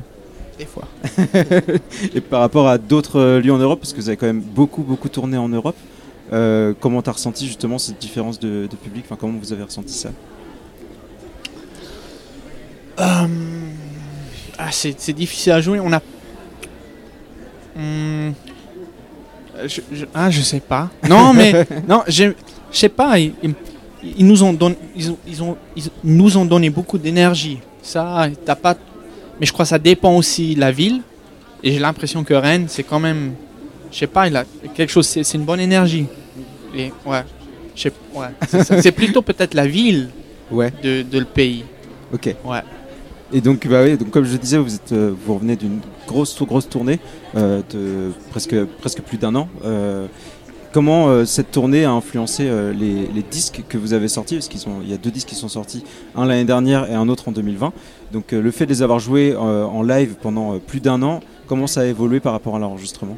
Des 0.59 0.65
fois. 0.65 0.89
Et 2.15 2.21
par 2.21 2.41
rapport 2.41 2.69
à 2.69 2.79
d'autres 2.79 3.41
lieux 3.43 3.53
en 3.53 3.59
Europe, 3.59 3.81
parce 3.81 3.93
que 3.93 3.99
vous 4.01 4.09
avez 4.09 4.17
quand 4.17 4.27
même 4.27 4.41
beaucoup 4.41 4.83
beaucoup 4.83 5.09
tourné 5.09 5.37
en 5.37 5.49
Europe. 5.49 5.77
Euh, 6.33 6.75
comment 6.79 7.03
tu 7.03 7.11
as 7.11 7.13
ressenti 7.13 7.47
justement 7.47 7.79
cette 7.79 7.99
différence 7.99 8.39
de, 8.39 8.69
de 8.71 8.77
public? 8.77 9.05
Enfin, 9.07 9.17
Comment 9.19 9.39
vous 9.39 9.53
avez 9.53 9.65
ressenti 9.65 9.93
ça? 9.93 10.11
Um, 12.99 13.73
ah, 14.59 14.71
C'est 14.71 15.13
difficile 15.13 15.53
à 15.53 15.61
jouer. 15.61 15.81
On 15.81 15.93
a. 15.93 16.01
Hum, 17.77 18.35
je, 19.67 19.81
je, 19.93 20.05
ah, 20.15 20.31
je 20.31 20.41
sais 20.41 20.61
pas. 20.61 20.91
Non, 21.09 21.33
mais. 21.33 21.67
non, 21.89 22.03
je 22.07 22.33
sais 22.71 22.89
pas. 22.89 23.19
Ils, 23.19 23.33
ils, 24.03 24.27
nous 24.27 24.43
ont 24.43 24.53
donné, 24.53 24.77
ils, 24.95 25.15
ils, 25.27 25.43
ont, 25.43 25.57
ils 25.77 25.85
nous 26.05 26.37
ont 26.37 26.45
donné 26.45 26.71
beaucoup 26.71 26.99
d'énergie. 26.99 27.59
Ça, 27.83 28.29
t'as 28.45 28.55
pas. 28.55 28.77
Mais 29.41 29.47
je 29.47 29.53
crois 29.53 29.65
que 29.65 29.71
ça 29.71 29.79
dépend 29.79 30.15
aussi 30.15 30.55
de 30.55 30.61
la 30.61 30.71
ville. 30.71 31.01
Et 31.63 31.73
j'ai 31.73 31.79
l'impression 31.79 32.23
que 32.23 32.35
Rennes, 32.35 32.67
c'est 32.69 32.85
quand 32.85 33.01
même. 33.01 33.33
Je 33.91 33.99
sais 33.99 34.07
pas, 34.07 34.29
il 34.29 34.37
a 34.37 34.45
quelque 34.75 34.91
chose. 34.91 35.07
C'est 35.07 35.35
une 35.35 35.45
bonne 35.45 35.61
énergie. 35.61 36.07
Et, 36.75 36.93
ouais. 37.05 37.23
ouais 38.15 38.27
c'est 38.81 38.93
plutôt 38.93 39.23
peut-être 39.23 39.55
la 39.55 39.67
ville 39.67 40.11
ouais. 40.51 40.73
de, 40.83 41.03
de, 41.03 41.19
le 41.19 41.25
pays. 41.25 41.65
Ok. 42.13 42.35
Ouais. 42.45 42.61
Et 43.33 43.41
donc, 43.41 43.67
bah 43.69 43.83
oui, 43.85 43.97
donc 43.97 44.11
comme 44.11 44.25
je 44.25 44.37
disais, 44.37 44.59
vous, 44.59 44.75
êtes, 44.75 44.93
euh, 44.93 45.13
vous 45.25 45.35
revenez 45.35 45.57
d'une 45.57 45.81
grosse, 46.07 46.41
grosse 46.43 46.69
tournée 46.69 46.99
euh, 47.37 47.63
de 47.71 48.11
presque, 48.31 48.57
presque 48.81 49.03
plus 49.03 49.19
d'un 49.19 49.35
an. 49.37 49.49
Euh, 49.65 50.07
comment 50.73 51.25
cette 51.25 51.51
tournée 51.51 51.85
a 51.85 51.91
influencé 51.91 52.45
les, 52.45 53.07
les, 53.07 53.23
disques 53.23 53.63
que 53.69 53.79
vous 53.79 53.93
avez 53.93 54.09
sortis? 54.09 54.37
Parce 54.37 54.49
qu'il 54.49 54.61
y 54.89 54.95
a 54.95 54.97
deux 54.97 55.11
disques 55.11 55.29
qui 55.29 55.35
sont 55.35 55.49
sortis, 55.49 55.85
un 56.15 56.27
l'année 56.27 56.45
dernière 56.45 56.91
et 56.91 56.95
un 56.95 57.09
autre 57.09 57.29
en 57.29 57.33
2020. 57.33 57.73
Donc 58.13 58.33
le 58.33 58.51
fait 58.51 58.67
de 58.67 58.71
les 58.71 58.83
avoir 58.83 59.01
joués 59.01 59.35
en 59.37 59.83
live 59.83 60.15
pendant 60.21 60.59
plus 60.61 60.81
d'un 60.81 61.03
an, 61.03 61.21
comment 61.49 61.67
ça 61.67 61.81
a 61.81 61.85
évolué 61.87 62.21
par 62.21 62.33
rapport 62.33 62.55
à 62.55 62.61
l'enregistrement? 62.61 63.17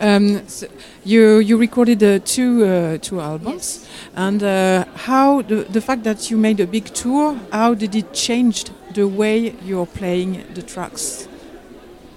Um, 0.00 0.48
so 0.48 0.66
you 1.04 1.40
you 1.40 1.58
recorded 1.58 2.02
uh, 2.02 2.20
two 2.24 2.64
uh, 2.64 2.96
two 3.02 3.20
albums, 3.20 3.80
yes. 3.82 3.88
and 4.14 4.42
uh, 4.42 4.84
how 4.96 5.42
the 5.42 5.66
the 5.70 5.80
fact 5.82 6.04
that 6.04 6.30
you 6.30 6.38
made 6.38 6.58
a 6.58 6.66
big 6.66 6.86
tour, 6.94 7.38
how 7.52 7.74
did 7.74 7.94
it 7.94 8.14
change 8.14 8.64
the 8.94 9.06
way 9.06 9.54
you're 9.62 9.86
playing 9.86 10.42
the 10.54 10.62
tracks? 10.62 11.28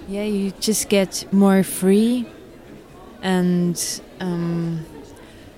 Yeah, 0.08 0.24
you 0.24 0.54
just 0.62 0.88
get 0.88 1.26
more 1.34 1.62
free, 1.62 2.26
and 3.22 3.76
um, 4.22 4.86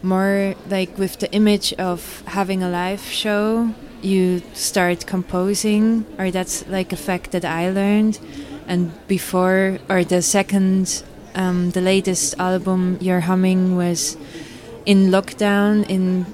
more 0.02 0.56
like 0.68 0.98
with 0.98 1.20
the 1.20 1.32
image 1.32 1.74
of 1.74 2.24
having 2.26 2.64
a 2.64 2.70
live 2.70 3.02
show. 3.02 3.70
You 4.02 4.42
start 4.54 5.06
composing, 5.06 6.06
or 6.18 6.32
that's 6.32 6.68
like 6.68 6.92
a 6.92 6.98
fact 6.98 7.32
that 7.32 7.46
I 7.46 7.70
learned. 7.70 8.20
And 8.68 8.92
before, 9.08 9.78
or 9.90 10.04
the 10.04 10.24
second 10.24 11.04
um, 11.36 11.72
the 11.72 11.82
latest 11.82 12.36
album, 12.40 12.98
Your 13.02 13.22
Humming, 13.22 13.76
was 13.76 14.18
in 14.86 15.10
lockdown 15.12 15.90
in 15.90 16.26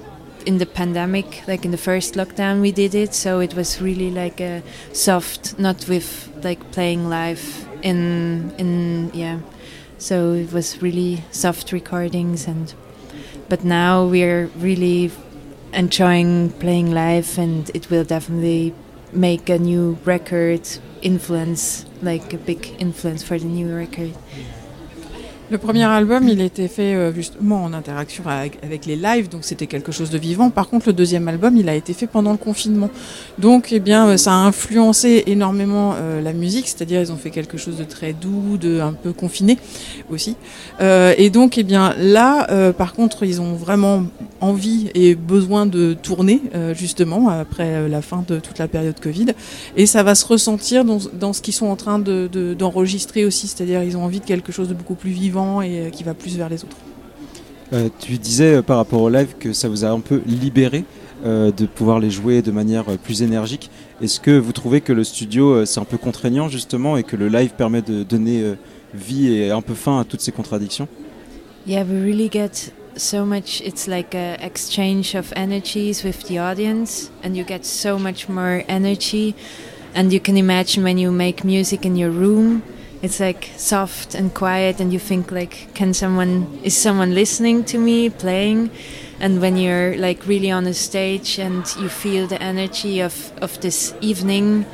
in 0.44 0.58
the 0.58 0.66
pandemic, 0.66 1.42
like 1.46 1.64
in 1.64 1.70
the 1.70 1.78
first 1.78 2.14
lockdown 2.14 2.60
we 2.60 2.72
did 2.72 2.94
it. 2.94 3.14
So 3.14 3.40
it 3.40 3.54
was 3.54 3.80
really 3.80 4.10
like 4.10 4.40
a 4.40 4.62
soft, 4.92 5.58
not 5.58 5.88
with 5.88 6.28
like 6.42 6.72
playing 6.72 7.08
live 7.08 7.66
in 7.82 8.52
in 8.58 9.10
yeah. 9.14 9.38
So 9.98 10.32
it 10.32 10.52
was 10.52 10.82
really 10.82 11.22
soft 11.30 11.72
recordings 11.72 12.48
and 12.48 12.74
but 13.48 13.64
now 13.64 14.06
we're 14.06 14.46
really 14.56 15.10
enjoying 15.72 16.50
playing 16.52 16.92
live, 16.92 17.38
and 17.38 17.70
it 17.74 17.90
will 17.90 18.04
definitely 18.04 18.74
make 19.12 19.48
a 19.48 19.58
new 19.58 19.98
record 20.04 20.66
influence, 21.02 21.84
like 22.00 22.32
a 22.32 22.38
big 22.38 22.74
influence 22.78 23.22
for 23.22 23.38
the 23.38 23.46
new 23.46 23.74
record. 23.74 24.14
Le 25.52 25.58
premier 25.58 25.84
album, 25.84 26.28
il 26.28 26.40
était 26.40 26.66
fait 26.66 26.94
euh, 26.94 27.12
justement 27.12 27.62
en 27.62 27.74
interaction 27.74 28.24
avec, 28.26 28.86
les 28.86 28.96
lives, 28.96 29.28
donc 29.28 29.44
c'était 29.44 29.66
quelque 29.66 29.92
chose 29.92 30.08
de 30.08 30.16
vivant. 30.16 30.48
Par 30.48 30.66
contre, 30.66 30.86
le 30.86 30.94
deuxième 30.94 31.28
album, 31.28 31.58
il 31.58 31.68
a 31.68 31.74
été 31.74 31.92
fait 31.92 32.06
pendant 32.06 32.32
le 32.32 32.38
confinement. 32.38 32.88
Donc, 33.38 33.68
eh 33.70 33.78
bien, 33.78 34.08
euh, 34.08 34.16
ça 34.16 34.32
a 34.32 34.36
influencé 34.36 35.24
énormément 35.26 35.92
euh, 35.94 36.22
la 36.22 36.32
musique, 36.32 36.68
c'est-à-dire 36.68 37.02
ils 37.02 37.12
ont 37.12 37.18
fait 37.18 37.28
quelque 37.28 37.58
chose 37.58 37.76
de 37.76 37.84
très 37.84 38.14
doux, 38.14 38.56
de 38.56 38.80
un 38.80 38.94
peu 38.94 39.12
confiné 39.12 39.58
aussi. 40.10 40.36
et 40.80 41.28
donc, 41.28 41.58
eh 41.58 41.64
bien, 41.64 41.94
là, 41.98 42.72
par 42.72 42.94
contre, 42.94 43.24
ils 43.24 43.40
ont 43.40 43.52
vraiment 43.54 44.04
envie 44.40 44.90
et 44.94 45.14
besoin 45.14 45.66
de 45.66 45.92
tourner, 45.92 46.40
justement, 46.72 47.28
après 47.28 47.88
la 47.88 48.02
fin 48.02 48.24
de 48.26 48.38
toute 48.40 48.58
la 48.58 48.68
période 48.68 48.98
Covid. 49.00 49.26
Et 49.76 49.86
ça 49.86 50.02
va 50.02 50.14
se 50.14 50.24
ressentir 50.24 50.84
dans, 50.84 51.32
ce 51.32 51.42
qu'ils 51.42 51.54
sont 51.54 51.66
en 51.66 51.76
train 51.76 51.98
d'enregistrer 51.98 53.24
aussi, 53.24 53.46
c'est-à-dire 53.48 53.82
ils 53.82 53.96
ont 53.96 54.04
envie 54.04 54.20
de 54.20 54.24
quelque 54.24 54.50
chose 54.50 54.68
de 54.68 54.74
beaucoup 54.74 54.94
plus 54.94 55.10
vivant 55.10 55.41
et 55.62 55.80
euh, 55.80 55.90
qui 55.90 56.04
va 56.04 56.14
plus 56.14 56.36
vers 56.36 56.48
les 56.48 56.64
autres. 56.64 56.76
Euh, 57.72 57.88
tu 57.98 58.18
disais 58.18 58.56
euh, 58.56 58.62
par 58.62 58.76
rapport 58.76 59.00
au 59.00 59.08
live 59.08 59.34
que 59.38 59.52
ça 59.52 59.68
vous 59.68 59.84
a 59.84 59.88
un 59.88 60.00
peu 60.00 60.22
libéré 60.26 60.84
de 61.24 61.66
pouvoir 61.66 62.00
les 62.00 62.10
jouer 62.10 62.42
de 62.42 62.50
manière 62.50 62.84
plus 62.98 63.22
énergique. 63.22 63.70
Est-ce 64.02 64.18
que 64.18 64.36
vous 64.36 64.50
trouvez 64.50 64.80
que 64.80 64.92
le 64.92 65.04
studio 65.04 65.64
c'est 65.64 65.78
un 65.78 65.84
peu 65.84 65.96
contraignant 65.96 66.48
justement 66.48 66.96
et 66.96 67.04
que 67.04 67.14
le 67.14 67.28
live 67.28 67.50
permet 67.56 67.80
de 67.80 68.02
donner 68.02 68.56
vie 68.92 69.32
et 69.32 69.52
un 69.52 69.62
peu 69.62 69.74
fin 69.74 70.00
à 70.00 70.04
toutes 70.04 70.20
ces 70.20 70.32
contradictions? 70.32 70.88
Yeah, 71.64 71.84
we 71.84 72.02
really 72.02 72.28
get 72.28 72.72
so 72.96 73.24
much. 73.24 73.60
It's 73.60 73.86
like 73.86 74.16
a 74.16 74.36
exchange 74.44 75.14
of 75.14 75.32
energies 75.36 76.02
with 76.02 76.26
the 76.26 76.40
audience, 76.40 77.12
and 77.22 77.36
you 77.36 77.44
get 77.44 77.64
so 77.64 78.00
much 78.00 78.28
more 78.28 78.64
energy. 78.66 79.36
And 79.94 80.12
you 80.12 80.20
can 80.20 80.36
imagine 80.36 80.82
when 80.82 80.98
you 80.98 81.12
make 81.12 81.44
music 81.44 81.84
in 81.84 81.96
your 81.96 82.10
room, 82.10 82.62
it's 83.02 83.18
like 83.18 83.50
soft 83.56 84.14
and 84.14 84.32
quiet 84.32 84.80
and 84.80 84.92
you 84.92 84.98
think 85.00 85.32
like 85.32 85.74
can 85.74 85.92
someone 85.92 86.60
is 86.62 86.76
someone 86.76 87.14
listening 87.14 87.64
to 87.64 87.78
me 87.78 88.08
playing? 88.08 88.70
And 89.20 89.40
when 89.40 89.56
you're 89.56 89.96
like 89.96 90.26
really 90.26 90.50
on 90.50 90.66
a 90.66 90.74
stage 90.74 91.38
and 91.38 91.64
you 91.76 91.88
feel 91.88 92.26
the 92.26 92.40
energy 92.40 93.00
of 93.00 93.32
of 93.42 93.60
this 93.60 93.94
evening 94.00 94.64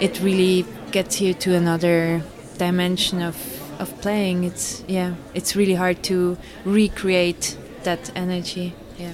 it 0.00 0.20
really 0.20 0.66
gets 0.90 1.20
you 1.20 1.32
to 1.34 1.54
another 1.54 2.22
dimension 2.58 3.22
of 3.22 3.36
of 3.78 3.88
playing. 4.00 4.44
It's 4.44 4.82
yeah 4.88 5.14
it's 5.34 5.54
really 5.54 5.74
hard 5.74 6.02
to 6.04 6.36
recreate 6.64 7.56
that 7.84 8.10
energy. 8.16 8.74
Yeah. 8.98 9.12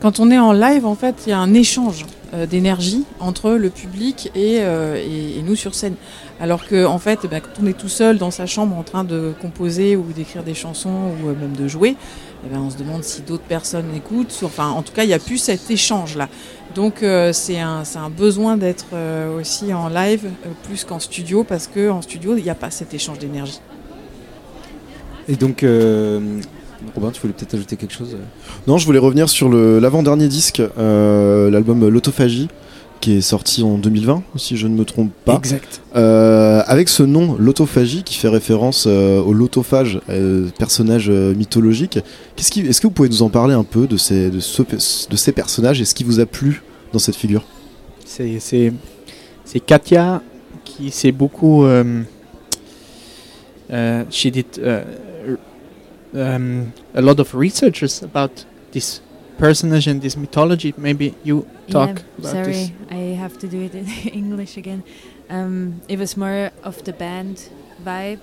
Quand 0.00 0.18
on 0.18 0.30
est 0.32 0.38
en 0.38 0.52
live 0.52 0.84
en 0.84 0.96
fait 0.96 1.14
il 1.26 1.30
y 1.30 1.32
a 1.32 1.38
un 1.38 1.54
échange 1.54 2.04
d'énergie 2.48 3.04
entre 3.18 3.50
le 3.52 3.70
public 3.70 4.30
et, 4.34 4.58
euh, 4.60 4.96
et, 4.96 5.38
et 5.38 5.42
nous 5.42 5.56
sur 5.56 5.74
scène 5.74 5.96
alors 6.40 6.66
que 6.66 6.86
en 6.86 6.98
fait, 6.98 7.26
bah, 7.30 7.40
quand 7.40 7.62
on 7.62 7.66
est 7.66 7.78
tout 7.78 7.90
seul 7.90 8.16
dans 8.16 8.30
sa 8.30 8.46
chambre 8.46 8.74
en 8.74 8.82
train 8.82 9.04
de 9.04 9.34
composer 9.42 9.94
ou 9.94 10.04
d'écrire 10.14 10.42
des 10.42 10.54
chansons 10.54 11.12
ou 11.22 11.28
euh, 11.28 11.34
même 11.38 11.54
de 11.54 11.68
jouer, 11.68 11.96
eh 12.44 12.48
ben, 12.48 12.60
on 12.60 12.70
se 12.70 12.78
demande 12.78 13.04
si 13.04 13.20
d'autres 13.20 13.44
personnes 13.44 13.94
écoutent. 13.94 14.34
Enfin, 14.42 14.70
en 14.70 14.82
tout 14.82 14.94
cas, 14.94 15.04
il 15.04 15.08
n'y 15.08 15.14
a 15.14 15.18
plus 15.18 15.36
cet 15.36 15.70
échange-là. 15.70 16.28
Donc 16.74 17.02
euh, 17.02 17.32
c'est 17.34 17.60
un, 17.60 17.82
un, 17.94 18.08
besoin 18.08 18.56
d'être 18.56 18.86
euh, 18.94 19.38
aussi 19.38 19.74
en 19.74 19.88
live 19.88 20.30
plus 20.62 20.84
qu'en 20.84 20.98
studio 20.98 21.44
parce 21.44 21.66
qu'en 21.66 22.00
studio, 22.00 22.36
il 22.36 22.42
n'y 22.42 22.50
a 22.50 22.54
pas 22.54 22.70
cet 22.70 22.94
échange 22.94 23.18
d'énergie. 23.18 23.60
Et 25.28 25.36
donc, 25.36 25.64
Robin, 26.94 27.10
tu 27.10 27.20
voulais 27.20 27.32
peut-être 27.32 27.54
ajouter 27.54 27.76
quelque 27.76 27.94
chose 27.94 28.16
Non, 28.66 28.78
je 28.78 28.86
voulais 28.86 28.98
revenir 28.98 29.28
sur 29.28 29.48
l'avant-dernier 29.48 30.28
disque, 30.28 30.62
l'album 30.76 31.88
L'autophagie 31.88 32.48
qui 33.00 33.16
est 33.16 33.20
sorti 33.22 33.62
en 33.62 33.78
2020, 33.78 34.22
si 34.36 34.56
je 34.56 34.66
ne 34.66 34.74
me 34.74 34.84
trompe 34.84 35.10
pas. 35.24 35.36
Exact. 35.36 35.80
Euh, 35.96 36.62
avec 36.66 36.88
ce 36.88 37.02
nom, 37.02 37.34
l'autophagie, 37.38 38.02
qui 38.02 38.14
fait 38.14 38.28
référence 38.28 38.84
euh, 38.86 39.20
au 39.20 39.32
l'autophage, 39.32 40.00
euh, 40.10 40.48
personnage 40.58 41.08
mythologique. 41.10 41.98
Est-ce 42.38 42.80
que 42.80 42.86
vous 42.86 42.92
pouvez 42.92 43.08
nous 43.08 43.22
en 43.22 43.30
parler 43.30 43.54
un 43.54 43.64
peu 43.64 43.86
de 43.86 43.96
ces, 43.96 44.30
de, 44.30 44.36
de 44.38 45.16
ces 45.16 45.32
personnages 45.32 45.80
et 45.80 45.84
ce 45.84 45.94
qui 45.94 46.04
vous 46.04 46.20
a 46.20 46.26
plu 46.26 46.62
dans 46.92 46.98
cette 46.98 47.16
figure? 47.16 47.44
C'est 48.04 48.72
Katia 49.64 50.22
qui 50.64 50.90
s'est 50.90 51.12
beaucoup. 51.12 51.64
she 53.70 54.26
did 54.26 54.46
um, 56.14 56.72
a 56.94 57.02
lot 57.02 57.20
of 57.20 57.34
researchers 57.34 58.02
about 58.02 58.44
this 58.72 59.00
personage 59.38 59.86
and 59.86 60.02
this 60.02 60.16
mythology. 60.16 60.74
Maybe 60.76 61.14
you 61.24 61.48
talk 61.68 61.88
yeah, 61.88 62.04
about 62.18 62.30
sorry, 62.30 62.52
this. 62.52 62.70
I 62.90 63.16
have 63.16 63.38
to 63.38 63.48
do 63.48 63.62
it 63.62 63.74
in 63.74 63.86
English 64.12 64.56
again. 64.56 64.84
Um, 65.28 65.80
it 65.88 65.98
was 65.98 66.16
more 66.16 66.50
of 66.62 66.84
the 66.84 66.92
band 66.92 67.48
vibe, 67.84 68.20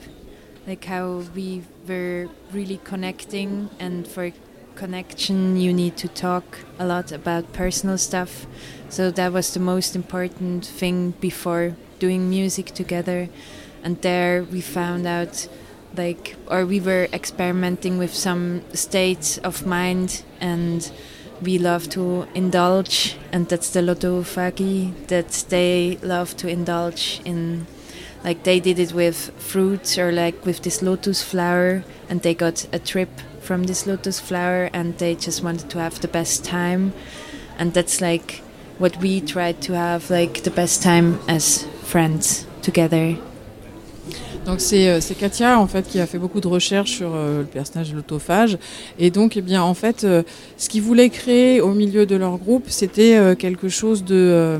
like 0.67 0.85
how 0.85 1.23
we 1.33 1.63
were 1.87 2.29
really 2.51 2.79
connecting, 2.83 3.69
and 3.79 4.07
for 4.07 4.31
connection, 4.75 5.57
you 5.57 5.73
need 5.73 5.97
to 5.97 6.07
talk 6.07 6.59
a 6.77 6.85
lot 6.85 7.11
about 7.11 7.51
personal 7.51 7.97
stuff. 7.97 8.45
So 8.89 9.11
that 9.11 9.33
was 9.33 9.53
the 9.53 9.59
most 9.59 9.95
important 9.95 10.65
thing 10.65 11.11
before 11.19 11.75
doing 11.99 12.29
music 12.29 12.67
together. 12.67 13.29
And 13.83 14.01
there 14.01 14.43
we 14.43 14.61
found 14.61 15.07
out 15.07 15.47
like 15.97 16.35
or 16.47 16.65
we 16.65 16.79
were 16.79 17.07
experimenting 17.11 17.97
with 17.97 18.13
some 18.13 18.61
states 18.73 19.37
of 19.39 19.65
mind 19.65 20.23
and 20.39 20.91
we 21.41 21.57
love 21.57 21.87
to 21.89 22.27
indulge 22.33 23.15
and 23.31 23.47
that's 23.49 23.69
the 23.71 23.79
lotofagi 23.79 24.91
that 25.07 25.45
they 25.49 25.97
love 26.01 26.35
to 26.37 26.47
indulge 26.47 27.21
in 27.25 27.67
like 28.23 28.43
they 28.43 28.59
did 28.59 28.79
it 28.79 28.93
with 28.93 29.31
fruits 29.37 29.97
or 29.97 30.11
like 30.11 30.45
with 30.45 30.61
this 30.63 30.81
lotus 30.81 31.23
flower 31.23 31.83
and 32.09 32.21
they 32.23 32.33
got 32.33 32.67
a 32.73 32.79
trip 32.79 33.09
from 33.47 33.63
this 33.63 33.87
lotus 33.87 34.19
flower 34.19 34.69
and 34.73 34.97
they 34.97 35.15
just 35.15 35.41
wanted 35.41 35.69
to 35.69 35.79
have 35.79 36.01
the 36.01 36.07
best 36.07 36.43
time. 36.43 36.93
And 37.57 37.73
that's 37.73 38.01
like 38.01 38.43
what 38.77 38.97
we 38.97 39.21
tried 39.21 39.61
to 39.61 39.73
have 39.73 40.09
like 40.09 40.43
the 40.43 40.51
best 40.51 40.83
time 40.83 41.19
as 41.27 41.63
friends 41.83 42.45
together 42.61 43.17
Donc 44.47 44.61
euh, 44.71 44.99
c'est 45.01 45.15
Katia 45.15 45.59
en 45.59 45.67
fait 45.67 45.85
qui 45.85 45.99
a 45.99 46.07
fait 46.07 46.17
beaucoup 46.17 46.39
de 46.39 46.47
recherches 46.47 46.91
sur 46.91 47.13
euh, 47.13 47.39
le 47.41 47.45
personnage 47.45 47.91
de 47.91 47.97
l'autophage. 47.97 48.57
Et 48.97 49.11
donc 49.11 49.35
eh 49.35 49.41
bien 49.41 49.61
en 49.61 49.73
fait 49.73 50.05
euh, 50.05 50.23
ce 50.55 50.69
qu'ils 50.69 50.81
voulaient 50.81 51.09
créer 51.09 51.59
au 51.59 51.73
milieu 51.73 52.05
de 52.05 52.15
leur 52.15 52.37
groupe 52.37 52.63
c'était 52.67 53.35
quelque 53.37 53.67
chose 53.67 54.05
de 54.05 54.59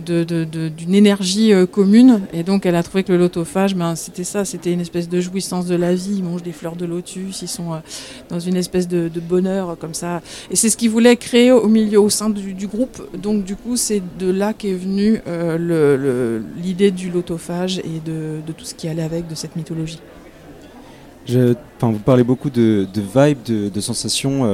d'une 0.00 0.94
énergie 0.94 1.52
euh, 1.52 1.66
commune. 1.66 2.22
Et 2.32 2.42
donc, 2.42 2.66
elle 2.66 2.74
a 2.74 2.82
trouvé 2.82 3.04
que 3.04 3.12
le 3.12 3.18
lotophage, 3.18 3.74
ben, 3.74 3.94
c'était 3.94 4.24
ça, 4.24 4.44
c'était 4.44 4.72
une 4.72 4.80
espèce 4.80 5.08
de 5.08 5.20
jouissance 5.20 5.66
de 5.66 5.74
la 5.74 5.94
vie. 5.94 6.16
Ils 6.18 6.24
mangent 6.24 6.42
des 6.42 6.52
fleurs 6.52 6.76
de 6.76 6.86
lotus, 6.86 7.42
ils 7.42 7.48
sont 7.48 7.72
euh, 7.72 7.78
dans 8.28 8.40
une 8.40 8.56
espèce 8.56 8.88
de, 8.88 9.10
bonheur 9.20 9.76
comme 9.78 9.94
ça. 9.94 10.22
Et 10.50 10.56
c'est 10.56 10.70
ce 10.70 10.76
qu'ils 10.76 10.90
voulaient 10.90 11.16
créer 11.16 11.52
au 11.52 11.68
milieu, 11.68 12.00
au 12.00 12.10
sein 12.10 12.30
du, 12.30 12.66
groupe. 12.66 13.02
Donc, 13.16 13.44
du 13.44 13.56
coup, 13.56 13.76
c'est 13.76 14.02
de 14.18 14.30
là 14.30 14.52
qu'est 14.52 14.72
venue 14.72 15.20
euh, 15.26 16.40
l'idée 16.62 16.90
du 16.90 17.10
lotophage 17.10 17.78
et 17.78 18.00
de, 18.04 18.40
tout 18.56 18.64
ce 18.64 18.74
qui 18.74 18.88
allait 18.88 19.02
avec, 19.02 19.28
de 19.28 19.34
cette 19.34 19.56
mythologie. 19.56 20.00
Je, 21.26 21.54
vous 21.80 21.98
parlez 21.98 22.24
beaucoup 22.24 22.50
de, 22.50 22.86
de 22.92 23.00
vibes, 23.00 23.42
de, 23.44 23.80
sensations 23.80 24.44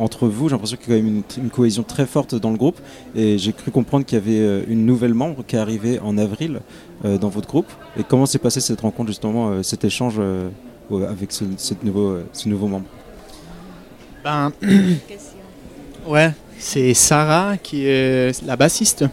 entre 0.00 0.26
vous. 0.26 0.48
J'ai 0.48 0.54
l'impression 0.54 0.76
qu'il 0.76 0.92
y 0.92 0.96
a 0.96 0.98
quand 0.98 1.04
même 1.04 1.22
une, 1.36 1.50
cohésion 1.50 1.82
très 1.82 2.06
forte 2.06 2.34
dans 2.34 2.50
le 2.50 2.56
groupe. 2.56 2.80
Et 3.14 3.38
j'ai 3.38 3.52
cru 3.52 3.70
comprendre 3.70 4.04
qu'il 4.04 4.18
y 4.18 4.20
avait 4.20 4.40
euh, 4.40 4.64
une 4.66 4.86
nouvelle 4.86 5.14
membre 5.14 5.44
qui 5.46 5.56
est 5.56 5.58
arrivée 5.58 6.00
en 6.00 6.18
avril 6.18 6.60
euh, 7.04 7.18
dans 7.18 7.28
votre 7.28 7.48
groupe. 7.48 7.70
Et 7.98 8.02
comment 8.02 8.26
s'est 8.26 8.38
passée 8.38 8.60
cette 8.60 8.80
rencontre, 8.80 9.08
justement, 9.08 9.50
euh, 9.50 9.62
cet 9.62 9.84
échange 9.84 10.20
avec 11.08 11.30
ce, 11.30 11.44
cette 11.56 11.84
nouveau, 11.84 12.18
ce 12.32 12.48
nouveau 12.48 12.66
membre? 12.66 12.86
Ben, 14.24 14.52
Ouais, 16.06 16.32
c'est 16.58 16.94
Sarah 16.94 17.58
qui 17.58 17.84
est 17.86 18.42
la 18.44 18.56
bassiste. 18.56 19.04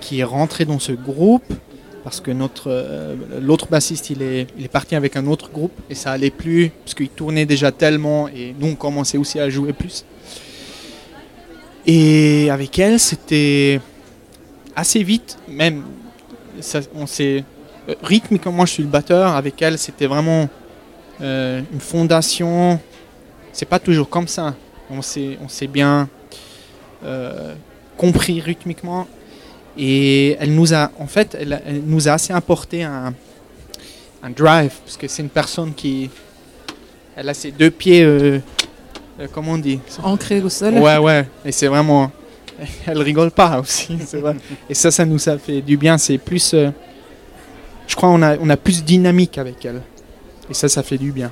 qui 0.00 0.20
est 0.20 0.24
rentrée 0.24 0.64
dans 0.64 0.78
ce 0.78 0.92
groupe 0.92 1.52
parce 2.06 2.20
que 2.20 2.30
notre 2.30 2.68
euh, 2.68 3.16
l'autre 3.42 3.66
bassiste 3.66 4.10
il 4.10 4.22
est, 4.22 4.46
il 4.56 4.64
est 4.64 4.68
parti 4.68 4.94
avec 4.94 5.16
un 5.16 5.26
autre 5.26 5.50
groupe 5.50 5.72
et 5.90 5.96
ça 5.96 6.12
allait 6.12 6.30
plus 6.30 6.70
parce 6.84 6.94
qu'il 6.94 7.08
tournait 7.08 7.46
déjà 7.46 7.72
tellement 7.72 8.28
et 8.28 8.54
nous 8.60 8.68
on 8.68 8.74
commençait 8.76 9.18
aussi 9.18 9.40
à 9.40 9.50
jouer 9.50 9.72
plus. 9.72 10.04
Et 11.84 12.48
avec 12.48 12.78
elle 12.78 13.00
c'était 13.00 13.80
assez 14.76 15.02
vite, 15.02 15.36
même 15.48 15.82
on 16.94 17.06
s'est 17.06 17.42
euh, 17.88 17.94
rythmiquement 18.04 18.52
moi 18.52 18.66
je 18.66 18.74
suis 18.74 18.84
le 18.84 18.88
batteur, 18.88 19.34
avec 19.34 19.60
elle 19.60 19.76
c'était 19.76 20.06
vraiment 20.06 20.48
euh, 21.20 21.60
une 21.72 21.80
fondation. 21.80 22.78
C'est 23.52 23.68
pas 23.68 23.80
toujours 23.80 24.08
comme 24.08 24.28
ça. 24.28 24.54
On 24.90 25.02
s'est 25.02 25.38
on 25.42 25.48
s'est 25.48 25.66
bien 25.66 26.08
compris 27.96 28.40
rythmiquement 28.40 29.08
et 29.78 30.36
elle 30.40 30.54
nous 30.54 30.72
a, 30.74 30.90
en 30.98 31.06
fait, 31.06 31.36
elle, 31.38 31.82
nous 31.86 32.08
a 32.08 32.12
assez 32.12 32.32
apporté 32.32 32.82
un, 32.82 33.14
un 34.22 34.30
drive, 34.30 34.72
parce 34.84 34.96
que 34.96 35.06
c'est 35.08 35.22
une 35.22 35.28
personne 35.28 35.74
qui, 35.74 36.10
elle 37.16 37.28
a 37.28 37.34
ses 37.34 37.50
deux 37.50 37.70
pieds, 37.70 38.02
euh, 38.02 38.38
euh, 39.20 39.26
comment 39.32 39.52
on 39.52 39.58
dit? 39.58 39.80
Ancrés 40.02 40.42
au 40.42 40.50
sol. 40.50 40.74
Ouais, 40.74 40.98
ouais. 40.98 41.26
Et 41.44 41.52
c'est 41.52 41.66
vraiment. 41.66 42.12
Elle 42.86 43.00
rigole 43.02 43.30
pas 43.30 43.60
aussi, 43.60 43.98
c'est 44.06 44.18
vrai. 44.18 44.36
Et 44.68 44.74
ça, 44.74 44.90
ça 44.90 45.04
nous 45.04 45.28
a 45.28 45.38
fait 45.38 45.62
du 45.62 45.76
bien. 45.76 45.96
C'est 45.98 46.18
plus. 46.18 46.52
Euh, 46.54 46.70
je 47.86 47.94
crois 47.94 48.10
on 48.10 48.20
a, 48.20 48.36
on 48.38 48.50
a 48.50 48.56
plus 48.56 48.84
dynamique 48.84 49.38
avec 49.38 49.64
elle. 49.64 49.80
Et 50.50 50.54
ça, 50.54 50.68
ça 50.68 50.82
fait 50.82 50.98
du 50.98 51.12
bien. 51.12 51.30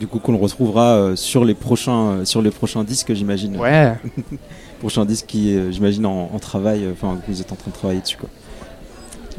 Du 0.00 0.06
coup, 0.06 0.20
qu'on 0.20 0.32
le 0.32 0.38
retrouvera 0.38 1.16
sur 1.16 1.44
les 1.44 1.54
prochains, 1.54 2.24
sur 2.24 2.40
les 2.40 2.50
prochains 2.50 2.84
disques, 2.84 3.12
j'imagine. 3.12 3.56
Ouais. 3.56 3.94
prochains 4.78 5.04
disques 5.04 5.26
qui, 5.26 5.56
j'imagine, 5.72 6.06
en, 6.06 6.30
en, 6.32 6.38
travail. 6.38 6.86
Enfin, 6.92 7.18
vous 7.28 7.40
êtes 7.40 7.52
en 7.52 7.56
train 7.56 7.70
de 7.70 7.76
travailler 7.76 8.00
dessus, 8.00 8.16
quoi. 8.16 8.28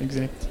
Exact. 0.02 0.50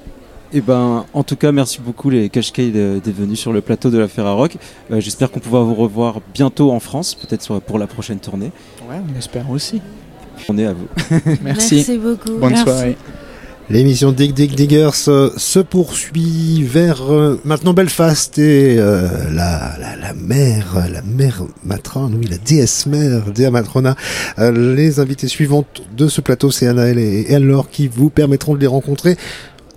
Et 0.50 0.58
eh 0.58 0.60
ben, 0.62 1.04
en 1.12 1.22
tout 1.24 1.36
cas, 1.36 1.52
merci 1.52 1.78
beaucoup 1.78 2.08
les 2.08 2.30
Cashcade 2.30 2.72
d'être 2.72 3.14
venus 3.14 3.38
sur 3.38 3.52
le 3.52 3.60
plateau 3.60 3.90
de 3.90 3.98
la 3.98 4.08
Ferrarock. 4.08 4.56
Euh, 4.90 4.98
J'espère 4.98 5.30
qu'on 5.30 5.40
pourra 5.40 5.60
vous 5.60 5.74
revoir 5.74 6.22
bientôt 6.32 6.72
en 6.72 6.80
France, 6.80 7.14
peut-être 7.14 7.58
pour 7.58 7.78
la 7.78 7.86
prochaine 7.86 8.18
tournée. 8.18 8.50
Ouais, 8.88 8.96
on 8.96 9.18
espère 9.18 9.50
aussi. 9.50 9.82
On 10.48 10.56
est 10.56 10.64
à 10.64 10.72
vous. 10.72 10.88
merci. 11.42 11.74
Merci 11.76 11.98
beaucoup. 11.98 12.38
Bonne 12.38 12.56
soirée. 12.56 12.96
L'émission 13.70 14.12
Dig 14.12 14.32
Dig 14.32 14.54
Diggers 14.54 15.08
euh, 15.08 15.28
se 15.36 15.58
poursuit 15.58 16.62
vers 16.62 17.12
euh, 17.12 17.38
maintenant 17.44 17.74
Belfast 17.74 18.38
et 18.38 18.78
euh, 18.78 19.06
la, 19.30 19.76
la, 19.78 19.94
la 19.94 20.14
mère, 20.14 20.86
la 20.90 21.02
mère 21.02 21.42
matrone, 21.64 22.16
oui, 22.18 22.26
la 22.30 22.38
déesse 22.38 22.86
mère 22.86 23.30
Dea 23.30 23.50
Matrona. 23.50 23.94
les 24.38 25.00
invités 25.00 25.28
suivantes 25.28 25.82
de 25.94 26.08
ce 26.08 26.22
plateau, 26.22 26.50
c'est 26.50 26.66
Anaël 26.66 26.98
et, 26.98 27.34
Anne-Laure 27.34 27.68
qui 27.68 27.88
vous 27.88 28.08
permettront 28.08 28.54
de 28.54 28.60
les 28.60 28.66
rencontrer 28.66 29.18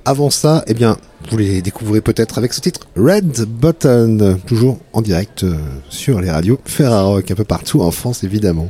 avant 0.06 0.30
ça, 0.30 0.64
eh 0.68 0.74
bien, 0.74 0.98
vous 1.30 1.38
les 1.38 1.62
découvrez 1.62 2.00
peut-être 2.00 2.38
avec 2.38 2.54
ce 2.54 2.62
titre 2.62 2.88
Red 2.96 3.42
Button, 3.46 4.40
toujours 4.48 4.80
en 4.94 5.02
direct 5.02 5.46
sur 5.90 6.22
les 6.22 6.32
radios 6.32 6.62
Ferrarock, 6.64 7.30
un 7.30 7.36
peu 7.36 7.44
partout 7.44 7.82
en 7.82 7.92
France 7.92 8.24
évidemment. 8.24 8.70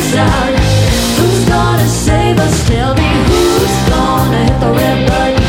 Who's 0.00 1.44
gonna 1.46 1.86
save 1.86 2.38
us? 2.38 2.68
Tell 2.68 2.94
me 2.94 3.08
who's 3.28 3.88
gonna 3.90 4.44
hit 4.44 4.60
the 4.60 4.72
red 4.72 5.06
button? 5.06 5.42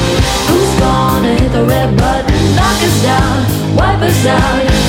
Who's 0.49 0.79
gonna 0.79 1.35
hit 1.35 1.51
the 1.53 1.63
red 1.63 1.95
button? 1.97 2.55
Knock 2.55 2.83
us 2.83 3.01
down, 3.01 3.75
wipe 3.77 4.01
us 4.01 4.25
out. 4.25 4.80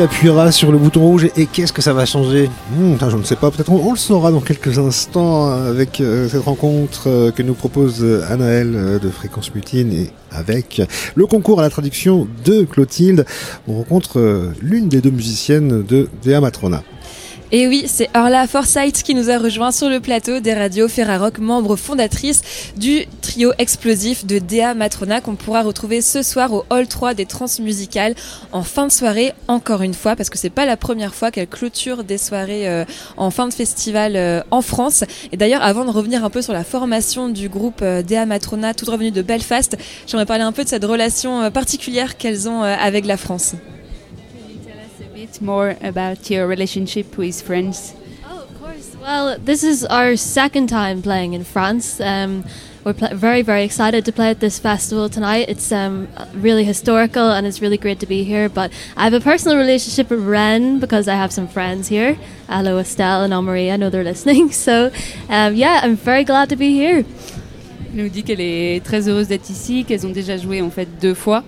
Appuiera 0.00 0.50
sur 0.50 0.72
le 0.72 0.78
bouton 0.78 1.02
rouge 1.02 1.28
et 1.36 1.46
qu'est-ce 1.46 1.72
que 1.72 1.82
ça 1.82 1.92
va 1.92 2.06
changer 2.06 2.48
hmm, 2.76 2.94
Je 3.00 3.16
ne 3.16 3.22
sais 3.22 3.36
pas, 3.36 3.50
peut-être 3.50 3.70
on, 3.70 3.92
le 3.92 3.98
saura 3.98 4.30
dans 4.30 4.40
quelques 4.40 4.78
instants 4.78 5.50
avec 5.50 6.00
euh, 6.00 6.28
cette 6.28 6.42
rencontre 6.42 7.08
euh, 7.08 7.30
que 7.30 7.42
nous 7.42 7.54
propose 7.54 8.04
Anaël 8.30 8.72
euh, 8.74 8.98
de 8.98 9.10
Fréquence 9.10 9.54
Mutine 9.54 9.92
et 9.92 10.10
avec 10.30 10.80
le 11.14 11.26
concours 11.26 11.60
à 11.60 11.62
la 11.62 11.70
traduction 11.70 12.26
de 12.44 12.62
Clotilde. 12.62 13.26
On 13.68 13.74
rencontre 13.74 14.52
l'une 14.62 14.88
des 14.88 15.00
deux 15.00 15.10
musiciennes 15.10 15.82
de 15.82 16.08
Dea 16.24 16.40
Matrona. 16.40 16.82
Et 17.52 17.66
oui, 17.66 17.86
c'est 17.88 18.08
Orla 18.14 18.46
Forsyth 18.46 19.02
qui 19.02 19.12
nous 19.12 19.28
a 19.28 19.36
rejoint 19.36 19.72
sur 19.72 19.88
le 19.88 19.98
plateau 19.98 20.38
des 20.38 20.54
radios 20.54 20.86
Ferrarock, 20.86 21.38
membre 21.40 21.74
fondatrice 21.74 22.42
du 22.76 23.06
trio 23.22 23.52
explosif 23.58 24.24
de 24.24 24.38
Dea 24.38 24.72
Matrona 24.76 25.20
qu'on 25.20 25.34
pourra 25.34 25.64
retrouver 25.64 26.00
ce 26.00 26.22
soir 26.22 26.52
au 26.52 26.64
Hall 26.70 26.86
3 26.86 27.14
des 27.14 27.26
Transmusicales 27.26 28.14
en 28.52 28.62
fin 28.62 28.86
de 28.86 28.92
soirée, 28.92 29.32
encore 29.48 29.82
une 29.82 29.94
fois, 29.94 30.14
parce 30.14 30.30
que 30.30 30.38
c'est 30.38 30.48
pas 30.48 30.64
la 30.64 30.76
première 30.76 31.12
fois 31.12 31.32
qu'elle 31.32 31.48
clôture 31.48 32.04
des 32.04 32.18
soirées 32.18 32.68
euh, 32.68 32.84
en 33.16 33.32
fin 33.32 33.48
de 33.48 33.52
festival 33.52 34.14
euh, 34.14 34.42
en 34.52 34.62
France. 34.62 35.02
Et 35.32 35.36
d'ailleurs, 35.36 35.62
avant 35.62 35.84
de 35.84 35.90
revenir 35.90 36.24
un 36.24 36.30
peu 36.30 36.42
sur 36.42 36.52
la 36.52 36.62
formation 36.62 37.28
du 37.28 37.48
groupe 37.48 37.80
euh, 37.82 38.02
Dea 38.02 38.26
Matrona, 38.26 38.74
toute 38.74 38.90
revenue 38.90 39.10
de 39.10 39.22
Belfast, 39.22 39.76
j'aimerais 40.06 40.26
parler 40.26 40.44
un 40.44 40.52
peu 40.52 40.62
de 40.62 40.68
cette 40.68 40.84
relation 40.84 41.50
particulière 41.50 42.16
qu'elles 42.16 42.48
ont 42.48 42.62
avec 42.62 43.06
la 43.06 43.16
France. 43.16 43.56
Bit 45.20 45.42
more 45.42 45.76
about 45.82 46.30
your 46.30 46.46
relationship 46.46 47.18
with 47.18 47.42
friends? 47.42 47.94
Oh, 48.26 48.42
of 48.42 48.58
course. 48.58 48.96
Well, 49.02 49.38
this 49.38 49.62
is 49.62 49.84
our 49.84 50.16
second 50.16 50.68
time 50.68 51.02
playing 51.02 51.34
in 51.34 51.44
France. 51.44 52.00
Um, 52.00 52.44
we're 52.84 52.94
very, 52.94 53.42
very 53.42 53.62
excited 53.62 54.06
to 54.06 54.12
play 54.12 54.30
at 54.30 54.40
this 54.40 54.58
festival 54.58 55.10
tonight. 55.10 55.50
It's 55.50 55.70
um, 55.72 56.08
really 56.32 56.64
historical 56.64 57.32
and 57.32 57.46
it's 57.46 57.60
really 57.60 57.76
great 57.76 58.00
to 58.00 58.06
be 58.06 58.24
here. 58.24 58.48
But 58.48 58.72
I 58.96 59.04
have 59.04 59.12
a 59.12 59.20
personal 59.20 59.58
relationship 59.58 60.08
with 60.08 60.26
Rennes 60.26 60.80
because 60.80 61.06
I 61.06 61.16
have 61.16 61.32
some 61.32 61.48
friends 61.48 61.88
here. 61.88 62.16
Hello, 62.48 62.78
Estelle 62.78 63.22
and 63.22 63.34
Anne-Marie. 63.34 63.70
I 63.70 63.76
know 63.76 63.90
they're 63.90 64.10
listening. 64.14 64.52
So, 64.52 64.90
um, 65.28 65.54
yeah, 65.54 65.80
I'm 65.82 65.96
very 65.96 66.24
glad 66.24 66.48
to 66.48 66.56
be 66.56 66.72
here. 66.72 67.04
Elle 67.90 68.04
nous 68.04 68.08
dit 68.08 68.22
qu'elle 68.22 68.40
est 68.40 68.84
très 68.84 69.08
heureuse 69.08 69.28
d'être 69.28 69.50
ici, 69.50 69.84
qu'elles 69.84 70.06
ont 70.06 70.12
déjà 70.12 70.36
joué 70.38 70.62
en 70.62 70.70
fait 70.70 70.86
deux 71.00 71.14
fois 71.14 71.42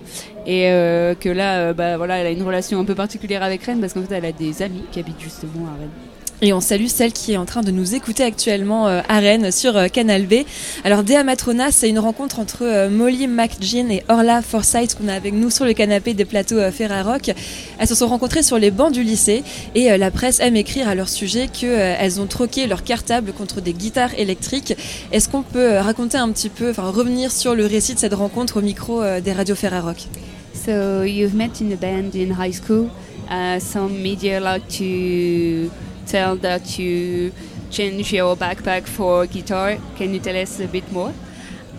Et 0.45 0.69
euh, 0.69 1.15
que 1.15 1.29
là, 1.29 1.73
bah, 1.73 1.97
voilà, 1.97 2.17
elle 2.17 2.27
a 2.27 2.31
une 2.31 2.43
relation 2.43 2.79
un 2.79 2.85
peu 2.85 2.95
particulière 2.95 3.43
avec 3.43 3.63
Rennes 3.63 3.79
parce 3.79 3.93
qu'en 3.93 4.03
fait, 4.03 4.15
elle 4.15 4.25
a 4.25 4.31
des 4.31 4.61
amis 4.61 4.83
qui 4.91 4.99
habitent 4.99 5.21
justement 5.21 5.67
à 5.67 5.79
Rennes. 5.79 6.12
Et 6.45 6.51
on 6.51 6.59
salue 6.59 6.87
celle 6.87 7.13
qui 7.13 7.31
est 7.31 7.37
en 7.37 7.45
train 7.45 7.61
de 7.61 7.71
nous 7.71 7.95
écouter 7.95 8.21
actuellement 8.21 8.89
euh, 8.89 8.99
à 9.07 9.19
Rennes 9.19 9.49
sur 9.49 9.77
euh, 9.77 9.87
Canal 9.87 10.23
B. 10.23 10.43
Alors 10.83 11.05
Dea 11.05 11.23
Matrona, 11.23 11.71
c'est 11.71 11.87
une 11.87 11.99
rencontre 11.99 12.37
entre 12.39 12.63
euh, 12.63 12.89
Molly 12.89 13.27
McGean 13.27 13.87
et 13.89 14.03
Orla 14.09 14.41
Forsyth 14.41 14.95
qu'on 14.95 15.07
a 15.07 15.13
avec 15.13 15.33
nous 15.33 15.49
sur 15.49 15.63
le 15.63 15.71
canapé 15.71 16.13
des 16.13 16.25
plateaux 16.25 16.59
Ferrarock. 16.69 17.31
Elles 17.79 17.87
se 17.87 17.95
sont 17.95 18.07
rencontrées 18.09 18.43
sur 18.43 18.59
les 18.59 18.71
bancs 18.71 18.91
du 18.91 19.03
lycée 19.03 19.41
et 19.73 19.97
la 19.97 20.11
presse 20.11 20.41
aime 20.41 20.57
écrire 20.57 20.89
à 20.89 20.95
leur 20.95 21.07
sujet 21.07 21.47
qu'elles 21.47 22.19
ont 22.19 22.25
troqué 22.25 22.67
leur 22.67 22.83
cartable 22.83 23.31
contre 23.31 23.61
des 23.61 23.71
guitares 23.71 24.13
électriques. 24.17 24.75
Est-ce 25.13 25.29
qu'on 25.29 25.43
peut 25.43 25.77
raconter 25.77 26.17
un 26.17 26.29
petit 26.33 26.49
peu, 26.49 26.71
enfin 26.71 26.89
revenir 26.89 27.31
sur 27.31 27.55
le 27.55 27.65
récit 27.65 27.93
de 27.93 27.99
cette 27.99 28.13
rencontre 28.13 28.57
au 28.57 28.61
micro 28.61 29.01
des 29.23 29.31
radios 29.31 29.55
Ferrarock? 29.55 30.07
So 30.53 31.03
you've 31.03 31.35
met 31.35 31.61
in 31.61 31.71
a 31.71 31.77
band 31.77 32.15
in 32.15 32.33
high 32.37 32.53
school. 32.53 32.89
Uh, 33.29 33.59
some 33.59 34.01
media 34.01 34.39
like 34.39 34.67
to 34.67 35.71
tell 36.05 36.35
that 36.37 36.77
you 36.77 37.31
change 37.69 38.13
your 38.13 38.35
backpack 38.35 38.87
for 38.87 39.25
guitar. 39.25 39.77
Can 39.95 40.13
you 40.13 40.19
tell 40.19 40.35
us 40.35 40.59
a 40.59 40.67
bit 40.67 40.91
more? 40.91 41.13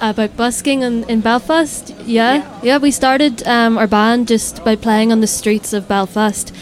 About 0.01 0.37
busking 0.37 0.83
in, 0.83 1.05
in 1.05 1.21
Belfast? 1.21 1.95
Yeah. 2.01 2.35
yeah. 2.35 2.61
yeah. 2.63 2.79
we 2.79 2.91
started 2.91 3.47
um, 3.47 3.79
our 3.79 3.87
band 3.87 4.29
just 4.29 4.65
by 4.65 4.75
playing 4.77 5.13
on 5.13 5.21
the 5.21 5.27
streets 5.27 5.73
of 5.73 5.87
Belfast. 5.87 6.53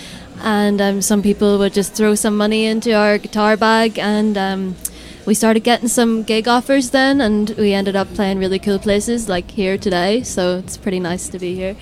And 0.41 0.81
um, 0.81 1.03
some 1.03 1.23
people 1.23 1.59
would 1.59 1.73
just 1.73 1.95
throw 1.95 2.15
some 2.15 2.37
money 2.37 2.67
into 2.67 2.93
our 2.93 3.17
guitar 3.17 3.57
bag. 3.57 3.99
And 3.99 4.37
um, 4.37 4.77
we 5.25 5.35
started 5.35 5.61
getting 5.61 5.89
some 5.89 6.25
gig 6.25 6.47
offers 6.47 6.91
then. 6.91 7.21
And 7.23 7.51
we 7.57 7.73
ended 7.73 7.97
up 7.97 8.13
playing 8.15 8.39
really 8.39 8.59
cool 8.59 8.79
places 8.79 9.29
like 9.29 9.51
here 9.53 9.79
today. 9.79 10.23
So 10.23 10.59
it's 10.59 10.77
pretty 10.77 11.01
nice 11.01 11.29
to 11.31 11.39
be 11.39 11.55
here. 11.55 11.77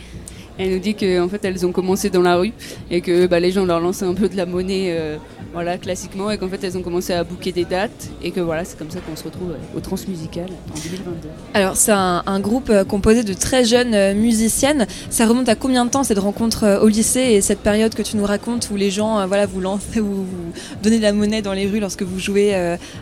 Elle 0.61 0.72
nous 0.72 0.78
dit 0.78 0.94
qu'en 0.94 1.28
fait 1.28 1.44
elles 1.44 1.64
ont 1.64 1.72
commencé 1.72 2.11
dans 2.11 2.22
la 2.22 2.36
rue 2.36 2.52
et 2.90 3.00
que 3.00 3.26
bah, 3.26 3.40
les 3.40 3.50
gens 3.50 3.64
leur 3.64 3.80
lançaient 3.80 4.04
un 4.04 4.14
peu 4.14 4.28
de 4.28 4.36
la 4.36 4.46
monnaie 4.46 4.88
euh, 4.90 5.16
voilà, 5.52 5.78
classiquement, 5.78 6.30
et 6.30 6.38
qu'en 6.38 6.48
fait 6.48 6.62
elles 6.62 6.78
ont 6.78 6.82
commencé 6.82 7.12
à 7.12 7.24
booker 7.24 7.52
des 7.52 7.64
dates, 7.64 8.08
et 8.22 8.30
que 8.30 8.40
voilà, 8.40 8.64
c'est 8.64 8.78
comme 8.78 8.90
ça 8.90 9.00
qu'on 9.00 9.16
se 9.16 9.24
retrouve 9.24 9.54
au 9.76 9.80
Transmusical 9.80 10.44
en 10.44 10.74
2022. 10.74 11.28
Alors 11.54 11.76
c'est 11.76 11.92
un, 11.92 12.40
groupe 12.40 12.70
euh, 12.70 12.84
composé 12.84 13.22
de 13.22 13.34
très 13.34 13.64
jeunes 13.64 13.94
euh, 13.94 14.14
musiciennes. 14.14 14.86
Ça 15.11 15.26
remonte 15.26 15.48
à 15.48 15.54
combien 15.56 15.84
de 15.84 15.90
temps 15.90 16.04
cette 16.04 16.18
rencontre 16.18 16.64
euh, 16.64 16.80
au 16.80 16.88
lycée 16.88 17.20
et 17.20 17.40
cette 17.40 17.61
période 17.61 17.94
que 17.94 18.02
tu 18.02 18.16
nous 18.16 18.24
racontes 18.24 18.70
où 18.72 18.76
les 18.76 18.90
gens 18.90 19.26
voilà, 19.26 19.46
vous 19.46 19.61
lancent, 19.61 19.82
vous, 19.94 20.24
vous 20.24 20.52
donnez 20.82 20.98
de 20.98 21.02
la 21.02 21.12
monnaie 21.12 21.42
dans 21.42 21.52
les 21.52 21.66
rues 21.66 21.80
lorsque 21.80 22.02
vous 22.02 22.18
jouez 22.18 22.54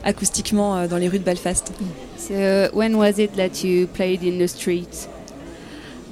acoustiquement 0.04 0.86
dans 0.86 0.96
les 0.96 1.09
rues 1.09 1.18
de 1.18 1.24
Belfast? 1.24 1.72
So 2.16 2.34
when 2.72 2.94
was 2.96 3.18
it 3.18 3.36
that 3.36 3.64
you 3.64 3.86
played 3.86 4.22
in 4.22 4.38
the 4.38 4.48
streets? 4.48 5.09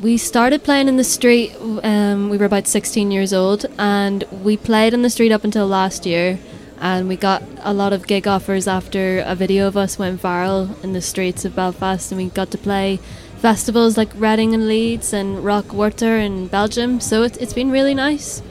We 0.01 0.19
started 0.19 0.63
playing 0.63 0.89
in 0.89 0.97
the 0.97 1.05
street. 1.05 1.55
Um, 1.83 2.29
we 2.29 2.37
were 2.37 2.45
about 2.45 2.67
16 2.67 3.11
years 3.11 3.33
old, 3.33 3.67
and 3.79 4.25
we 4.31 4.57
played 4.57 4.93
in 4.93 5.03
the 5.03 5.11
street 5.11 5.33
up 5.33 5.45
until 5.45 5.67
last 5.67 6.07
year. 6.07 6.39
And 6.79 7.09
we 7.09 7.17
got 7.17 7.43
a 7.61 7.73
lot 7.73 7.95
of 7.95 8.07
gig 8.07 8.29
offers 8.29 8.69
after 8.69 9.21
a 9.21 9.35
video 9.35 9.67
of 9.67 9.77
us 9.79 9.99
went 9.99 10.21
viral 10.21 10.83
in 10.85 10.93
the 10.93 11.01
streets 11.01 11.45
of 11.45 11.57
Belfast, 11.57 12.13
and 12.13 12.21
we 12.21 12.29
got 12.29 12.51
to 12.51 12.59
play 12.59 12.99
festivals 13.39 13.97
like 13.97 14.11
Reading 14.15 14.53
and 14.55 14.69
Leeds 14.69 15.13
and 15.13 15.43
Rock 15.43 15.73
Water 15.73 16.19
in 16.19 16.49
Belgium. 16.49 17.01
So 17.01 17.23
it's, 17.23 17.39
it's 17.39 17.55
been 17.55 17.71
really 17.71 17.95
nice. 17.95 18.43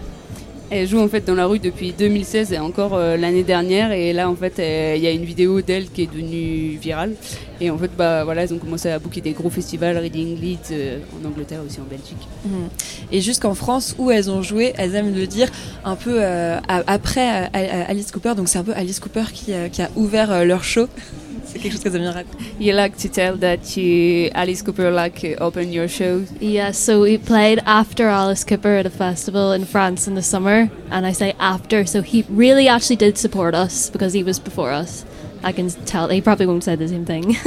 Elle 0.76 0.89
joue 0.89 0.99
en 0.99 1.07
fait 1.07 1.26
dans 1.26 1.36
la 1.36 1.45
rue 1.45 1.59
depuis 1.59 1.93
2016 1.93 2.51
et 2.51 2.59
encore 2.59 2.95
euh, 2.95 3.15
l'année 3.15 3.43
dernière. 3.43 3.93
Et 3.93 4.11
là, 4.11 4.30
en 4.30 4.36
fait, 4.36 4.55
il 4.57 5.01
y 5.01 5.07
a 5.07 5.11
une 5.11 5.23
vidéo 5.23 5.61
d'elle 5.61 5.89
qui 5.89 6.01
est 6.01 6.05
devenue 6.07 6.78
virale. 6.78 7.13
Et 7.61 7.69
en 7.69 7.78
fait, 7.78 7.91
bah 7.97 8.26
voilà, 8.26 8.43
elles 8.43 8.53
ont 8.53 8.57
commencé 8.57 8.89
à 8.89 8.99
booker 8.99 9.21
des 9.21 9.32
gros 9.32 9.49
festivals, 9.49 9.97
Reading 9.97 10.38
Leeds, 10.38 10.71
euh, 10.71 10.99
en 11.17 11.26
Angleterre 11.26 11.61
aussi 11.65 11.80
en 11.80 11.86
Belgique. 11.89 12.28
Mhm. 12.43 12.67
Et 13.13 13.21
jusqu'en 13.21 13.55
France, 13.55 13.95
où 13.97 14.11
elles 14.11 14.30
ont 14.30 14.41
joué, 14.41 14.73
elles 14.78 14.95
aiment 14.95 15.15
le 15.15 15.28
dire 15.28 15.49
un 15.86 15.95
peu 15.95 16.17
euh, 16.17 16.59
après 16.67 17.49
Alice 17.88 18.11
Cooper. 18.11 18.34
Donc 18.36 18.49
c'est 18.49 18.57
un 18.57 18.63
peu 18.65 18.73
Alice 18.73 18.99
Cooper 18.99 19.23
qui 19.32 19.53
a 19.53 19.89
ouvert 19.95 20.43
leur 20.43 20.65
show. 20.65 20.88
C'est 21.55 21.61
quelque 21.61 21.71
chose 21.71 21.83
que 21.83 21.89
bien 21.89 22.13
You 22.59 22.73
like 22.73 22.97
to 22.97 23.07
tell 23.07 23.37
that 23.37 23.77
you, 23.77 24.29
Alice 24.35 24.61
Cooper 24.61 24.91
like 24.91 25.23
opened 25.39 25.73
your 25.73 25.87
show? 25.87 26.25
Yeah, 26.41 26.71
so 26.71 27.03
we 27.03 27.17
played 27.17 27.59
after 27.65 28.09
Alice 28.09 28.43
Cooper 28.43 28.75
at 28.75 28.85
a 28.85 28.89
festival 28.89 29.53
in 29.53 29.63
France 29.63 30.05
in 30.05 30.15
the 30.15 30.21
summer, 30.21 30.69
and 30.91 31.05
I 31.05 31.13
say 31.13 31.33
after, 31.39 31.85
so 31.85 32.01
he 32.01 32.25
really 32.27 32.67
actually 32.67 32.97
did 32.97 33.17
support 33.17 33.55
us 33.55 33.89
because 33.89 34.11
he 34.11 34.21
was 34.21 34.37
before 34.37 34.71
us. 34.71 35.05
I 35.45 35.53
can 35.53 35.67
tell. 35.85 36.09
He 36.09 36.21
probably 36.21 36.47
won't 36.47 36.63
say 36.63 36.75
the 36.75 36.87
same 36.87 37.05
thing. 37.05 37.37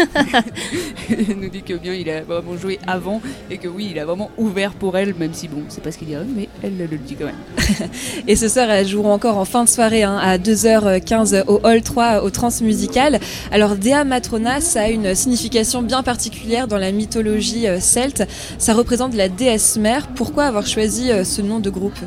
il 1.11 1.37
nous 1.37 1.49
dit 1.49 1.63
que 1.63 1.75
bien 1.75 1.95
il 1.95 2.09
a 2.09 2.23
vraiment 2.23 2.57
joué 2.57 2.79
avant 2.87 3.21
et 3.51 3.59
que 3.59 3.67
oui, 3.67 3.89
il 3.91 3.99
a 3.99 4.07
vraiment 4.07 4.31
ouvert 4.39 4.73
pour 4.73 4.97
elle, 4.97 5.15
même 5.15 5.35
si 5.35 5.49
bon, 5.49 5.65
c'est 5.69 5.83
pas 5.83 5.91
ce 5.91 5.99
qu'il 5.99 6.07
dirait, 6.07 6.25
mais 6.25 6.49
elle 6.63 6.77
le 6.77 6.97
dit 6.97 7.17
quand 7.17 7.27
même. 7.27 7.89
et 8.29 8.37
ce 8.37 8.49
soir, 8.49 8.71
elles 8.71 8.87
joueront 8.87 9.13
encore 9.13 9.37
en 9.37 9.45
fin 9.45 9.65
de 9.65 9.69
soirée 9.69 10.05
hein, 10.05 10.17
à 10.17 10.39
2h15 10.39 11.45
au 11.49 11.61
Hall 11.65 11.83
3 11.83 12.23
au 12.23 12.31
Transmusical. 12.31 13.19
Alors, 13.51 13.77
Dea 13.77 14.05
Matrona, 14.05 14.61
ça 14.61 14.83
a 14.83 14.89
une 14.89 15.15
signification 15.17 15.83
bien 15.83 16.05
particulière 16.05 16.69
dans 16.69 16.79
la 16.79 16.93
mythologie 16.93 17.67
euh, 17.67 17.81
celte. 17.81 18.23
Ça 18.59 18.75
représente 18.75 19.15
la 19.15 19.29
déesse 19.29 19.77
mère. 19.77 20.07
Pourquoi 20.09 20.45
avoir 20.45 20.67
choisi 20.67 21.11
euh, 21.11 21.25
ce 21.25 21.43
nom 21.43 21.59
de 21.59 21.71
groupe? 21.71 21.99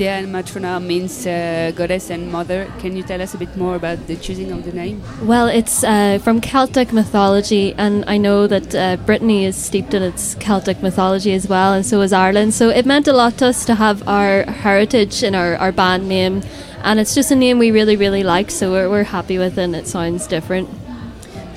Dea 0.00 0.24
Matrona 0.24 0.80
means 0.80 1.26
uh, 1.26 1.72
goddess 1.76 2.08
and 2.08 2.32
mother. 2.32 2.72
Can 2.78 2.96
you 2.96 3.02
tell 3.02 3.20
us 3.20 3.34
a 3.34 3.36
bit 3.36 3.54
more 3.54 3.76
about 3.76 4.06
the 4.06 4.16
choosing 4.16 4.50
of 4.50 4.64
the 4.64 4.72
name? 4.72 5.02
Well, 5.20 5.46
it's 5.46 5.84
uh, 5.84 6.18
from 6.24 6.40
Celtic 6.40 6.90
mythology, 6.90 7.74
and 7.74 8.06
I 8.06 8.16
know 8.16 8.46
that 8.46 8.74
uh, 8.74 8.96
Brittany 9.04 9.44
is 9.44 9.56
steeped 9.56 9.92
in 9.92 10.02
its 10.02 10.36
Celtic 10.36 10.80
mythology 10.82 11.34
as 11.34 11.48
well, 11.48 11.74
and 11.74 11.84
so 11.84 12.00
is 12.00 12.14
Ireland. 12.14 12.54
So 12.54 12.70
it 12.70 12.86
meant 12.86 13.08
a 13.08 13.12
lot 13.12 13.36
to 13.40 13.48
us 13.48 13.66
to 13.66 13.74
have 13.74 14.08
our 14.08 14.44
heritage 14.44 15.22
in 15.22 15.34
our, 15.34 15.56
our 15.56 15.70
band 15.70 16.08
name, 16.08 16.44
and 16.82 16.98
it's 16.98 17.14
just 17.14 17.30
a 17.30 17.36
name 17.36 17.58
we 17.58 17.70
really, 17.70 17.96
really 17.96 18.22
like, 18.22 18.50
so 18.50 18.70
we're, 18.70 18.88
we're 18.88 19.04
happy 19.04 19.36
with 19.36 19.58
it, 19.58 19.64
and 19.64 19.76
it 19.76 19.86
sounds 19.86 20.26
different. 20.26 20.70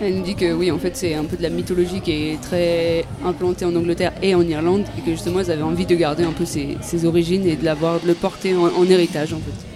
Elle 0.05 0.15
nous 0.15 0.23
dit 0.23 0.35
que 0.35 0.51
oui, 0.51 0.69
en 0.69 0.77
fait, 0.77 0.97
c'est 0.97 1.13
un 1.13 1.23
peu 1.23 1.37
de 1.37 1.41
la 1.43 1.49
mythologie 1.49 2.01
qui 2.01 2.11
est 2.11 2.41
très 2.41 3.05
implantée 3.23 3.63
en 3.63 3.73
Angleterre 3.73 4.11
et 4.21 4.35
en 4.35 4.41
Irlande, 4.41 4.83
et 4.97 5.01
que 5.01 5.11
justement, 5.11 5.39
elles 5.39 5.51
avaient 5.51 5.61
envie 5.61 5.85
de 5.85 5.95
garder 5.95 6.23
un 6.23 6.33
peu 6.33 6.43
ses, 6.43 7.05
origines 7.05 7.47
et 7.47 7.55
de, 7.55 7.63
l'avoir, 7.63 7.99
le 8.05 8.13
porter 8.13 8.53
en, 8.53 8.65
en 8.65 8.83
héritage, 8.83 9.33
en 9.33 9.37
fait. 9.37 9.72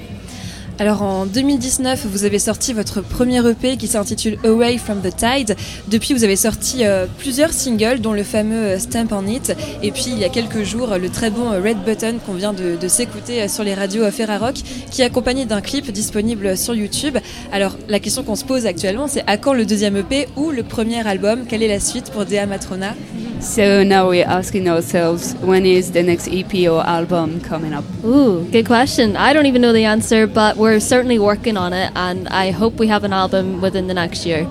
Alors 0.80 1.02
en 1.02 1.26
2019, 1.26 2.06
vous 2.06 2.24
avez 2.24 2.38
sorti 2.38 2.72
votre 2.72 3.02
premier 3.02 3.40
EP 3.50 3.78
qui 3.78 3.88
s'intitule 3.88 4.38
Away 4.44 4.78
from 4.78 5.02
the 5.02 5.10
Tide. 5.16 5.56
Depuis, 5.88 6.14
vous 6.14 6.24
avez 6.24 6.36
sorti 6.36 6.86
euh, 6.86 7.08
plusieurs 7.18 7.52
singles, 7.52 8.00
dont 8.00 8.14
le 8.14 8.22
fameux 8.22 8.56
euh, 8.56 8.78
Stamp 8.78 9.08
on 9.12 9.26
It. 9.26 9.56
Et 9.82 9.92
puis, 9.92 10.10
il 10.10 10.20
y 10.20 10.24
a 10.24 10.30
quelques 10.30 10.62
jours, 10.62 10.96
le 11.02 11.10
très 11.10 11.32
bon 11.32 11.52
euh, 11.52 11.60
Red 11.60 11.78
Button 11.84 12.20
qu'on 12.24 12.34
vient 12.34 12.54
de, 12.54 12.88
s'écouter 12.88 13.48
sur 13.48 13.64
les 13.64 13.74
radios 13.74 14.10
Ferrarock, 14.12 14.54
qui 14.92 15.02
est 15.02 15.06
accompagné 15.06 15.46
d'un 15.46 15.62
clip 15.62 15.92
disponible 15.92 16.56
sur 16.56 16.76
YouTube. 16.76 17.18
Alors, 17.52 17.76
la 17.90 18.00
question 18.00 18.22
qu'on 18.22 18.36
se 18.36 18.46
pose 18.46 18.68
actuellement, 18.68 19.08
c'est 19.08 19.24
à 19.26 19.38
quand 19.38 19.54
le 19.54 19.66
deuxième 19.66 19.98
EP 19.98 20.28
ou 20.36 20.52
le 20.52 20.62
premier 20.62 21.06
album? 21.08 21.46
Quelle 21.50 21.64
est 21.64 21.68
la 21.68 21.80
suite 21.80 22.12
pour 22.12 22.26
Dea 22.26 22.46
Matrona? 22.46 22.94
So 23.40 23.84
now 23.84 24.10
we're 24.10 24.26
asking 24.26 24.68
ourselves, 24.68 25.36
when 25.36 25.64
is 25.66 25.92
the 25.92 26.02
next 26.02 26.28
EP 26.28 26.68
or 26.68 26.82
album 26.84 27.40
coming 27.42 27.72
up? 27.72 27.86
Ooh, 28.04 28.44
good 28.52 28.66
question. 28.66 29.16
I 29.16 29.32
don't 29.32 29.46
even 29.46 29.62
know 29.62 29.74
the 29.74 29.86
answer, 29.86 30.26
but 30.26 30.58
we're 30.58 30.67
certainly 30.80 31.20
working 31.20 31.58
on 31.58 31.74
it, 31.74 31.92
and 31.96 32.28
I 32.30 32.52
hope 32.52 32.80
we 32.80 32.90
have 32.90 33.04
an 33.04 33.14
album 33.14 33.62
within 33.62 33.88
the 33.88 33.94
next 33.94 34.26
year. 34.26 34.46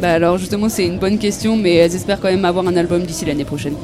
Bah 0.00 0.12
alors 0.12 0.38
justement, 0.38 0.68
c'est 0.68 0.86
une 0.86 0.98
bonne 0.98 1.18
question, 1.18 1.56
mais 1.56 1.74
elles 1.74 1.94
espèrent 1.94 2.20
quand 2.20 2.30
même 2.30 2.44
avoir 2.44 2.66
un 2.66 2.76
album 2.76 3.02
d'ici 3.04 3.24
l'année 3.24 3.44
prochaine. 3.44 3.74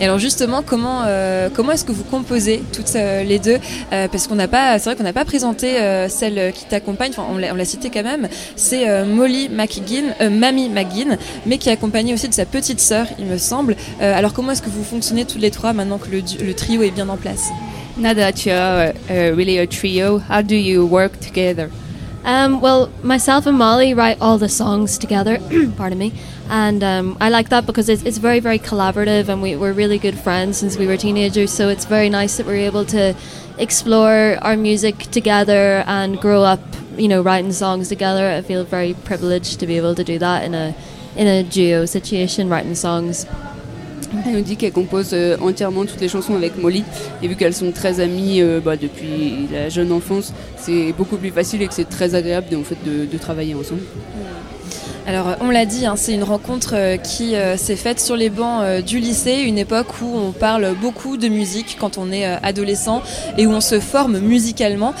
Et 0.00 0.04
alors 0.04 0.18
justement, 0.18 0.62
comment 0.64 1.02
euh, 1.06 1.48
comment 1.52 1.72
est-ce 1.72 1.84
que 1.84 1.92
vous 1.92 2.04
composez 2.04 2.62
toutes 2.72 2.94
euh, 2.96 3.22
les 3.22 3.38
deux? 3.38 3.58
Euh, 3.92 4.08
Parce 4.08 4.26
qu'on 4.26 4.34
n'a 4.34 4.48
pas, 4.48 4.78
c'est 4.78 4.84
vrai 4.90 4.96
qu'on 4.96 5.04
n'a 5.04 5.12
pas 5.12 5.24
présenté 5.24 5.74
celle 6.08 6.52
qui 6.52 6.64
t'accompagne. 6.66 7.12
Enfin, 7.16 7.26
on 7.30 7.36
l'a 7.36 7.64
cité 7.64 7.90
quand 7.90 8.02
même. 8.02 8.28
C'est 8.56 9.04
Molly 9.04 9.48
McGinn, 9.48 10.14
Mamie 10.30 10.68
McGinn, 10.68 11.18
mais 11.46 11.58
qui 11.58 11.68
est 11.68 11.72
accompagnée 11.72 12.14
aussi 12.14 12.28
de 12.28 12.34
sa 12.34 12.46
petite 12.46 12.80
sœur, 12.80 13.06
il 13.18 13.26
me 13.26 13.38
semble. 13.38 13.76
alors 14.00 14.32
comment 14.32 14.52
est-ce 14.52 14.62
que 14.62 14.70
vous 14.70 14.84
fonctionnez 14.84 15.24
toutes 15.24 15.40
les 15.40 15.50
trois 15.50 15.72
maintenant 15.72 15.98
que 15.98 16.10
le, 16.10 16.22
le 16.44 16.54
trio 16.54 16.82
est 16.82 16.90
bien 16.90 17.08
en 17.08 17.16
place? 17.16 17.50
Now 17.96 18.12
that 18.12 18.44
you're 18.44 18.92
really 19.34 19.58
a 19.58 19.66
trio, 19.68 20.18
how 20.18 20.42
do 20.42 20.56
you 20.56 20.84
work 20.84 21.20
together? 21.20 21.70
Um, 22.24 22.60
well, 22.60 22.90
myself 23.02 23.46
and 23.46 23.56
Molly 23.56 23.94
write 23.94 24.18
all 24.20 24.36
the 24.38 24.48
songs 24.48 24.98
together. 24.98 25.38
pardon 25.76 25.98
me. 25.98 26.12
And 26.48 26.82
um, 26.82 27.16
I 27.20 27.28
like 27.28 27.50
that 27.50 27.66
because 27.66 27.88
it's, 27.88 28.02
it's 28.02 28.18
very, 28.18 28.40
very 28.40 28.58
collaborative, 28.58 29.28
and 29.28 29.40
we, 29.42 29.56
we're 29.56 29.72
really 29.72 29.98
good 29.98 30.18
friends 30.18 30.56
since 30.56 30.76
we 30.76 30.86
were 30.86 30.96
teenagers. 30.96 31.52
So 31.52 31.68
it's 31.68 31.84
very 31.84 32.08
nice 32.08 32.36
that 32.38 32.46
we're 32.46 32.66
able 32.66 32.84
to 32.86 33.14
explore 33.58 34.38
our 34.40 34.56
music 34.56 34.98
together 35.12 35.84
and 35.86 36.18
grow 36.20 36.42
up, 36.42 36.60
you 36.96 37.08
know, 37.08 37.22
writing 37.22 37.52
songs 37.52 37.88
together. 37.88 38.28
I 38.28 38.40
feel 38.40 38.64
very 38.64 38.94
privileged 38.94 39.60
to 39.60 39.66
be 39.66 39.76
able 39.76 39.94
to 39.94 40.02
do 40.02 40.18
that 40.18 40.44
in 40.44 40.54
a 40.54 40.74
in 41.16 41.28
a 41.28 41.44
duo 41.44 41.86
situation, 41.86 42.48
writing 42.48 42.74
songs. 42.74 43.24
Elle 44.26 44.32
nous 44.32 44.40
dit 44.40 44.56
qu'elle 44.56 44.72
compose 44.72 45.10
euh, 45.12 45.36
entièrement 45.40 45.84
toutes 45.84 46.00
les 46.00 46.08
chansons 46.08 46.34
avec 46.34 46.56
Molly. 46.58 46.84
Et 47.22 47.28
vu 47.28 47.36
qu'elles 47.36 47.54
sont 47.54 47.72
très 47.72 48.00
amies 48.00 48.40
euh, 48.40 48.60
bah, 48.60 48.76
depuis 48.76 49.48
la 49.52 49.68
jeune 49.68 49.92
enfance, 49.92 50.32
c'est 50.56 50.92
beaucoup 50.92 51.16
plus 51.16 51.30
facile 51.30 51.62
et 51.62 51.66
que 51.66 51.74
c'est 51.74 51.88
très 51.88 52.14
agréable 52.14 52.48
de, 52.50 52.56
en 52.56 52.64
fait, 52.64 52.78
de, 52.84 53.06
de 53.06 53.18
travailler 53.18 53.54
ensemble. 53.54 53.82
Alors, 55.06 55.36
on 55.42 55.50
l'a 55.50 55.66
dit, 55.66 55.84
hein, 55.84 55.96
c'est 55.96 56.14
une 56.14 56.22
rencontre 56.22 56.72
euh, 56.74 56.96
qui 56.96 57.36
euh, 57.36 57.58
s'est 57.58 57.76
faite 57.76 58.00
sur 58.00 58.16
les 58.16 58.30
bancs 58.30 58.62
euh, 58.62 58.80
du 58.80 59.00
lycée, 59.00 59.42
une 59.42 59.58
époque 59.58 60.00
où 60.00 60.16
on 60.16 60.32
parle 60.32 60.74
beaucoup 60.80 61.18
de 61.18 61.28
musique 61.28 61.76
quand 61.78 61.98
on 61.98 62.10
est 62.10 62.24
adolescent 62.24 63.02
et 63.36 63.46
où 63.46 63.50
on 63.50 63.60
se 63.60 63.80
forme 63.80 64.18
musicalement. 64.18 64.94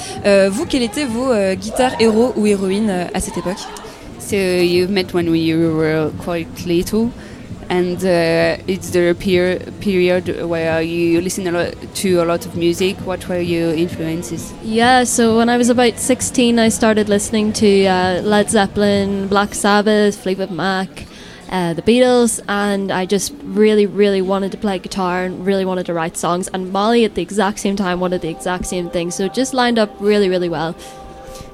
vous, 0.50 0.66
quels 0.66 0.82
étaient 0.82 1.06
vos 1.06 1.32
guitares 1.54 1.92
héros 2.00 2.32
ou 2.36 2.46
héroïnes 2.46 3.06
à 3.14 3.20
cette 3.20 3.38
époque? 3.38 3.60
So 4.18 4.36
you 4.36 4.88
met 4.88 5.12
when 5.12 5.28
we 5.28 5.54
were 5.54 6.10
quite 6.24 6.66
little. 6.66 7.10
And 7.68 7.96
uh, 7.98 8.62
it's 8.66 8.90
the 8.90 9.16
peer 9.18 9.58
period 9.80 10.44
where 10.48 10.82
you 10.82 11.20
listen 11.20 11.46
a 11.46 11.52
lot 11.52 11.74
to 11.96 12.22
a 12.22 12.24
lot 12.24 12.46
of 12.46 12.56
music. 12.56 12.96
What 12.98 13.28
were 13.28 13.40
your 13.40 13.72
influences? 13.74 14.52
Yeah, 14.62 15.04
so 15.04 15.36
when 15.36 15.48
I 15.48 15.56
was 15.56 15.68
about 15.68 15.98
16, 15.98 16.58
I 16.58 16.68
started 16.68 17.08
listening 17.08 17.52
to 17.54 17.86
uh, 17.86 18.20
Led 18.22 18.50
Zeppelin, 18.50 19.28
Black 19.28 19.54
Sabbath, 19.54 20.22
Fleetwood 20.22 20.50
Mac. 20.50 21.06
Uh, 21.50 21.72
the 21.72 21.82
Beatles, 21.82 22.40
and 22.48 22.90
I 22.90 23.06
just 23.06 23.32
really, 23.44 23.86
really 23.86 24.22
wanted 24.22 24.50
to 24.52 24.58
play 24.58 24.78
guitar 24.80 25.24
and 25.24 25.46
really 25.46 25.64
wanted 25.64 25.86
to 25.86 25.94
write 25.94 26.16
songs. 26.16 26.48
And 26.48 26.72
Molly, 26.72 27.04
at 27.04 27.14
the 27.14 27.22
exact 27.22 27.60
same 27.60 27.76
time, 27.76 28.00
wanted 28.00 28.22
the 28.22 28.28
exact 28.28 28.66
same 28.66 28.90
thing. 28.90 29.12
So 29.12 29.26
it 29.26 29.34
just 29.34 29.54
lined 29.54 29.78
up 29.78 29.90
really, 30.00 30.28
really 30.28 30.48
well. 30.48 30.74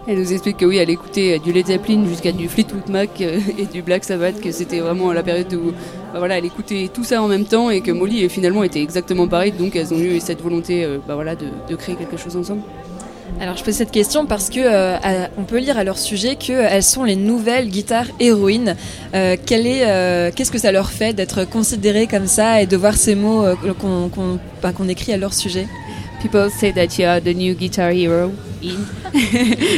Elle 0.07 0.19
nous 0.19 0.33
explique 0.33 0.57
que 0.57 0.65
oui, 0.65 0.79
elle 0.79 0.89
écoutait 0.89 1.39
du 1.39 1.53
Led 1.53 1.67
Zeppelin 1.67 2.07
jusqu'à 2.09 2.33
du 2.33 2.49
Fleetwood 2.49 2.89
Mac 2.89 3.21
euh, 3.21 3.39
et 3.59 3.67
du 3.67 3.83
Black 3.83 4.05
Sabbath, 4.05 4.41
que 4.41 4.51
c'était 4.51 4.81
vraiment 4.81 5.13
la 5.13 5.23
période 5.23 5.53
où 5.53 5.73
bah 6.13 6.19
voilà, 6.19 6.39
elle 6.39 6.47
écoutait 6.47 6.89
tout 6.93 7.05
ça 7.05 7.23
en 7.23 7.29
même 7.29 7.45
temps 7.45 7.71
et 7.71 7.83
que 7.83 7.91
Molly 7.91 8.29
finalement 8.31 8.65
était 8.65 8.83
exactement 8.83 9.29
pareil, 9.29 9.53
donc 9.53 9.77
elles 9.77 9.93
ont 9.93 9.99
eu 9.99 10.19
cette 10.21 10.41
volonté 10.41 10.85
euh, 10.85 10.99
bah 11.07 11.15
voilà, 11.15 11.37
de, 11.37 11.77
créer 11.77 11.97
quelque 11.97 12.17
chose 12.17 12.35
ensemble. 12.37 12.63
Alors 13.41 13.57
je 13.57 13.63
pose 13.63 13.75
cette 13.75 13.93
question 13.93 14.27
parce 14.27 14.51
que 14.51 14.59
euh, 14.59 15.27
on 15.39 15.45
peut 15.45 15.59
lire 15.59 15.79
à 15.79 15.85
leur 15.85 15.99
sujet 15.99 16.35
qu'elles 16.35 16.83
sont 16.83 17.05
les 17.05 17.15
nouvelles 17.15 17.69
guitares 17.69 18.07
héroïnes. 18.19 18.77
Qu'est-ce 19.13 20.51
que 20.51 20.59
ça 20.59 20.73
leur 20.73 20.91
fait 20.91 21.13
d'être 21.13 21.45
considérées 21.45 22.07
comme 22.07 22.27
ça 22.27 22.61
et 22.61 22.67
de 22.67 22.77
voir 22.77 22.97
ces 22.97 23.15
mots 23.15 23.45
bah, 24.63 24.73
qu'on 24.73 24.89
écrit 24.89 25.13
à 25.13 25.17
leur 25.17 25.33
sujet? 25.33 25.69
People 26.21 26.51
say 26.51 26.71
that 26.73 26.99
you 26.99 27.07
are 27.07 27.21
the 27.21 27.35
new 27.35 27.55
guitar 27.55 27.91
hero. 27.91 28.33
In. 28.61 28.85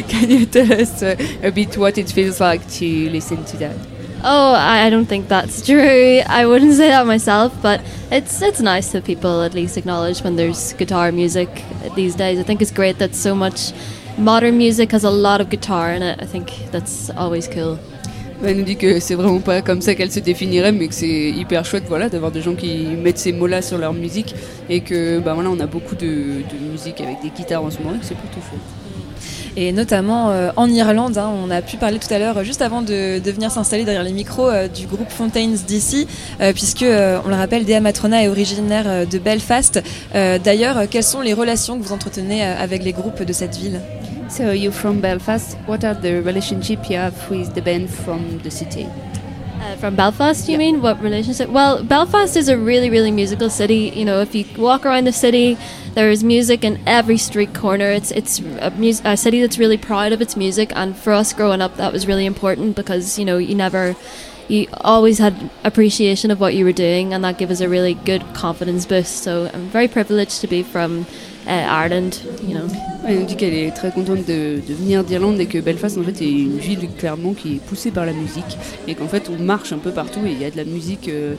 Can 0.09 0.31
you 0.31 0.47
tell 0.47 0.73
us 0.73 1.03
a 1.03 1.51
bit 1.51 1.77
what 1.77 1.99
it 1.99 2.11
feels 2.11 2.41
like 2.41 2.69
to 2.73 3.11
listen 3.11 3.45
to 3.45 3.57
that? 3.59 3.77
Oh, 4.25 4.55
I 4.55 4.89
don't 4.91 5.07
think 5.07 5.29
that's 5.29 5.65
true. 5.67 6.21
I 6.27 6.47
wouldn't 6.47 6.75
say 6.75 6.89
that 6.89 7.07
myself, 7.07 7.53
but 7.61 7.81
it's 8.11 8.41
it's 8.41 8.61
nice 8.61 8.93
that 8.93 9.05
people 9.05 9.43
at 9.43 9.53
least 9.53 9.77
acknowledge 9.77 10.23
when 10.23 10.37
there's 10.37 10.73
guitar 10.75 11.11
music 11.11 11.49
these 11.97 12.15
days. 12.15 12.39
I 12.39 12.45
think 12.45 12.63
it's 12.63 12.71
great 12.71 12.99
that 12.99 13.17
so 13.17 13.35
much 13.35 13.73
modern 14.19 14.59
music 14.59 14.93
has 14.93 15.03
a 15.05 15.11
lot 15.11 15.41
of 15.41 15.51
guitar 15.51 15.93
in 15.93 16.03
it. 16.03 16.23
I 16.23 16.27
think 16.27 16.53
that's 16.71 17.11
always 17.11 17.49
cool. 17.49 17.79
Elle 18.45 18.57
nous 18.57 18.65
dit 18.65 18.77
que 18.77 18.99
c'est 18.99 19.15
vraiment 19.15 19.41
pas 19.41 19.63
comme 19.63 19.81
ça 19.81 19.95
qu'elle 19.95 20.11
se 20.11 20.21
définirait, 20.21 20.73
mais 20.73 20.89
que 20.89 20.95
c'est 20.95 21.31
hyper 21.31 21.65
chouette 21.65 21.85
voilà, 21.89 22.09
d'avoir 22.09 22.33
des 22.33 22.43
gens 22.43 22.55
qui 22.55 22.87
mettent 23.03 23.19
ces 23.19 23.33
mots-là 23.33 23.63
sur 23.63 23.79
leur 23.79 23.93
musique 23.93 24.35
et 24.69 24.81
que 24.81 25.21
bah, 25.21 25.35
voilà, 25.35 25.51
on 25.51 25.61
a 25.61 25.67
beaucoup 25.67 25.95
de, 25.95 26.43
musique 26.71 27.01
avec 27.01 27.23
des 27.23 27.31
guitares 27.31 27.63
en 27.63 27.71
ce 27.71 27.79
moment 27.79 27.95
et 27.95 27.99
que 27.99 28.05
c'est 28.05 28.17
plutôt 28.17 28.41
chouette 28.41 28.61
et 29.55 29.71
notamment 29.73 30.31
euh, 30.31 30.51
en 30.57 30.69
Irlande. 30.71 31.19
Hein, 31.19 31.31
on 31.45 31.51
a 31.51 31.61
pu 31.61 31.77
parler 31.77 31.99
tout 31.99 32.13
à 32.13 32.19
l'heure, 32.19 32.43
juste 32.43 32.63
avant 32.63 32.81
de, 32.81 33.19
de 33.19 33.31
venir 33.31 33.51
s'installer 33.51 33.85
derrière 33.85 34.03
les 34.03 34.13
micros 34.13 34.49
euh, 34.49 34.67
du 34.67 34.87
groupe 34.87 35.11
Fontaines 35.11 35.59
d'ici, 35.67 36.07
euh, 36.41 36.55
puisque 36.55 36.87
on 36.87 37.29
le 37.29 37.35
rappelle, 37.35 37.67
Dea 37.67 37.81
Matrona 37.81 38.25
est 38.25 38.29
originaire 38.29 39.07
de 39.07 39.19
Belfast. 39.19 39.83
D'ailleurs, 40.15 40.89
quelles 40.91 41.03
sont 41.05 41.21
les 41.21 41.35
relations 41.35 41.79
que 41.79 41.85
vous 41.85 41.93
entretenez 41.93 42.43
avec 42.43 42.83
les 42.83 42.93
groupes 42.93 43.23
de 43.23 43.33
cette 43.35 43.57
ville? 43.57 43.81
So 44.33 44.51
you're 44.51 44.73
from 44.73 45.03
Belfast. 45.03 45.59
What 45.67 45.85
are 45.85 45.93
the 45.93 46.23
relationship 46.23 46.89
you 46.89 46.97
have 46.97 47.29
with 47.29 47.55
the 47.55 47.61
band 47.61 47.91
from 47.91 48.39
the 48.39 48.51
city? 48.51 48.89
Uh, 49.61 49.77
from 49.77 49.95
Belfast, 49.95 50.49
you 50.49 50.57
mean? 50.57 50.81
What 50.81 51.03
relationship? 51.03 51.51
Well, 51.51 51.85
Belfast 51.85 52.35
is 52.35 52.49
a 52.49 52.57
really, 52.57 52.89
really 52.89 53.11
musical 53.11 53.51
city. 53.51 53.93
You 53.95 54.07
know, 54.07 54.23
if 54.23 54.35
you 54.35 54.47
walk 54.57 54.87
around 54.87 55.05
the 55.05 55.13
city, 55.13 55.59
there 55.93 56.11
is 56.11 56.25
music 56.25 56.65
in 56.65 56.81
every 56.87 57.19
street 57.19 57.53
corner. 57.53 57.91
It's 57.91 58.11
it's 58.11 58.39
a, 58.39 58.71
mus- 58.71 59.03
a 59.05 59.19
city 59.19 59.43
that's 59.43 59.59
really 59.59 59.77
proud 59.77 60.13
of 60.13 60.23
its 60.23 60.35
music, 60.35 60.73
and 60.75 60.97
for 60.97 61.13
us 61.13 61.35
growing 61.35 61.61
up, 61.61 61.77
that 61.77 61.93
was 61.93 62.07
really 62.07 62.25
important 62.25 62.75
because 62.75 63.19
you 63.19 63.27
know 63.27 63.37
you 63.37 63.55
never 63.55 63.95
you 64.49 64.67
always 64.81 65.19
had 65.19 65.51
appreciation 65.63 66.31
of 66.31 66.41
what 66.41 66.55
you 66.55 66.65
were 66.65 66.73
doing 66.73 67.15
and 67.15 67.23
that 67.23 67.39
gave 67.39 67.51
us 67.51 67.61
a 67.61 67.69
really 67.69 67.95
good 67.95 68.23
confidence 68.35 68.85
boost 68.85 69.19
so 69.23 69.49
i'm 69.55 69.69
very 69.69 69.87
privileged 69.87 70.41
to 70.41 70.49
be 70.49 70.65
from 70.65 71.07
Ireland 71.47 72.11
you 72.47 72.55
know. 72.55 72.67
Elle 73.07 73.21
nous 73.21 73.27
dit 73.27 73.35
qu'elle 73.35 73.55
est 73.55 73.73
très 73.73 73.91
contente 73.91 74.25
de, 74.29 74.61
de 74.67 74.75
venir 74.75 75.03
d'Irlande 75.03 75.41
et 75.41 75.47
que 75.47 75.59
Belfast 75.59 75.99
en 75.99 76.05
fait 76.05 76.23
est 76.23 76.31
une 76.31 76.59
ville 76.59 76.89
clairement 76.97 77.33
qui 77.33 77.55
est 77.55 77.61
poussée 77.61 77.91
par 77.91 78.07
la 78.07 78.13
musique 78.13 78.57
et 78.87 78.95
qu'en 78.95 79.09
fait 79.09 79.29
on 79.29 79.43
marche 79.43 79.73
un 79.73 79.79
peu 79.79 79.91
partout 79.91 80.21
et 80.25 80.31
il 80.31 80.41
y 80.41 80.45
a 80.45 80.51
de 80.51 80.57
la 80.57 80.65
musique 80.65 81.09
euh, 81.09 81.35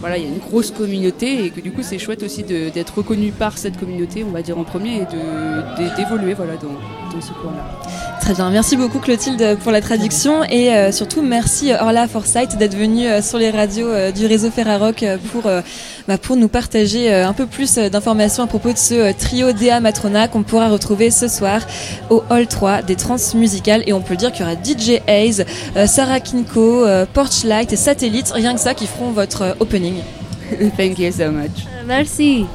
voilà 0.00 0.18
il 0.18 0.24
y 0.24 0.26
a 0.26 0.28
une 0.28 0.38
grosse 0.38 0.70
communauté 0.70 1.46
et 1.46 1.50
que 1.50 1.60
du 1.60 1.72
coup 1.72 1.82
c'est 1.82 1.98
chouette 1.98 2.22
aussi 2.22 2.42
d'être 2.42 2.98
reconnu 2.98 3.32
par 3.32 3.56
cette 3.56 3.78
communauté 3.78 4.24
on 4.24 4.30
va 4.30 4.42
dire 4.42 4.58
en 4.58 4.64
premier 4.64 4.96
et 4.96 5.96
d'évoluer 5.96 6.34
voilà 6.34 6.54
dans, 6.56 7.14
dans 7.14 7.20
ce 7.20 7.32
coin 7.32 7.52
là 7.56 7.76
Très 8.26 8.34
bien, 8.34 8.50
merci 8.50 8.76
beaucoup 8.76 8.98
Clotilde 8.98 9.56
pour 9.62 9.70
la 9.70 9.80
traduction 9.80 10.42
et 10.42 10.74
euh, 10.74 10.90
surtout 10.90 11.22
merci 11.22 11.72
euh, 11.72 11.80
Orla 11.80 12.08
Forsyth 12.08 12.56
d'être 12.58 12.76
venue 12.76 13.06
euh, 13.06 13.22
sur 13.22 13.38
les 13.38 13.50
radios 13.50 14.10
du 14.10 14.26
réseau 14.26 14.50
Ferrarock 14.50 15.04
pour, 15.30 15.44
bah, 16.08 16.18
pour 16.18 16.36
nous 16.36 16.48
partager 16.48 17.12
un 17.12 17.32
peu 17.32 17.46
plus 17.46 17.76
d'informations 17.76 18.44
à 18.44 18.46
propos 18.46 18.72
de 18.72 18.78
ce 18.78 19.12
trio 19.12 19.52
Dea 19.52 19.80
Matrona 19.80 20.28
qu'on 20.28 20.42
pourra 20.42 20.68
retrouver 20.68 21.10
ce 21.10 21.28
soir 21.28 21.60
au 22.10 22.22
Hall 22.30 22.46
3 22.46 22.82
des 22.82 22.96
Trans 22.96 23.16
Musicales 23.34 23.82
et 23.86 23.92
on 23.92 24.00
peut 24.00 24.16
dire 24.16 24.32
qu'il 24.32 24.46
y 24.46 24.48
aura 24.48 24.54
DJ 24.54 25.00
Hayes, 25.06 25.44
Sarah 25.86 26.20
Kinko, 26.20 26.86
Porchlight 27.12 27.72
et 27.72 27.76
Satellite, 27.76 28.30
rien 28.32 28.54
que 28.54 28.60
ça 28.60 28.74
qui 28.74 28.86
feront 28.86 29.10
votre 29.10 29.56
opening. 29.60 30.02
Thank 30.76 30.98
you 30.98 31.10
so 31.12 31.30
much. 31.30 31.66
Merci. 31.86 32.46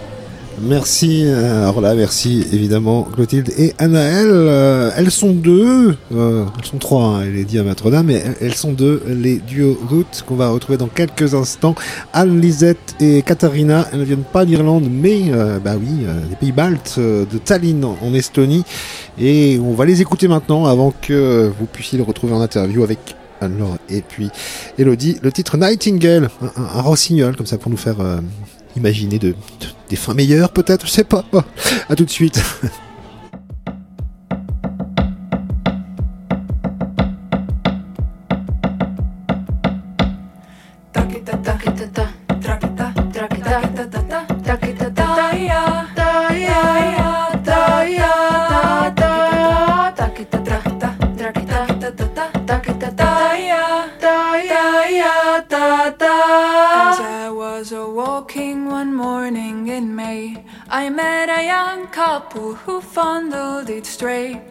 Merci, 0.60 1.24
euh, 1.26 1.64
alors 1.64 1.82
là, 1.82 1.96
merci 1.96 2.46
évidemment 2.52 3.04
Clotilde 3.04 3.50
et 3.58 3.74
Anaël. 3.78 4.28
Euh, 4.30 4.92
elles 4.96 5.10
sont 5.10 5.32
deux, 5.32 5.96
euh, 6.14 6.46
elles 6.58 6.66
sont 6.66 6.78
trois, 6.78 7.06
hein, 7.06 7.24
elle 7.26 7.38
est 7.38 7.46
dit 7.46 7.58
à 7.58 7.64
Matrona, 7.64 8.04
mais 8.04 8.22
elles 8.42 8.54
sont 8.54 8.72
deux, 8.74 9.02
les 9.08 9.38
duos 9.38 9.78
routes 9.90 10.24
qu'on 10.28 10.36
va 10.36 10.50
retrouver 10.50 10.78
dans 10.78 10.88
quelques 10.88 11.34
instants. 11.34 11.74
Anne, 12.14 12.40
Lisette 12.40 12.96
et 13.00 13.22
Katharina, 13.24 13.88
elles 13.92 14.00
ne 14.00 14.04
viennent 14.04 14.24
pas 14.24 14.46
d'Irlande, 14.46 14.88
mais 14.92 15.32
bah 15.64 15.76
oui, 15.80 16.06
des 16.30 16.36
pays 16.36 16.52
baltes, 16.52 17.00
de 17.00 17.38
Tallinn 17.38 17.84
en 17.84 18.14
Estonie. 18.14 18.64
Et 19.20 19.60
on 19.64 19.74
va 19.74 19.86
les 19.86 20.02
écouter 20.02 20.28
maintenant 20.28 20.66
avant 20.66 20.94
que 21.02 21.50
vous 21.60 21.66
puissiez 21.66 21.98
le 21.98 22.04
retrouver 22.04 22.34
en 22.34 22.42
interview 22.42 22.84
avec 22.84 23.16
Anne-Laure 23.40 23.78
et 23.90 24.02
puis 24.02 24.30
Elodie. 24.78 25.18
Le 25.24 25.32
titre 25.32 25.58
Nightingale, 25.58 26.30
un, 26.42 26.78
un 26.78 26.82
rossignol 26.82 27.36
comme 27.36 27.48
ça 27.48 27.58
pour 27.58 27.72
nous 27.72 27.78
faire 27.78 27.98
imaginer 28.76 29.20
de, 29.20 29.36
des 29.90 29.96
fins 29.96 30.14
meilleures 30.14 30.52
peut-être, 30.52 30.86
je 30.86 30.92
sais 30.92 31.04
pas. 31.04 31.24
À 31.90 31.96
tout 31.96 32.06
de 32.06 32.10
suite. 32.10 32.42
couple 62.22 62.54
who 62.54 62.80
fondled 62.80 63.70
it 63.70 63.86
straight. 63.86 64.51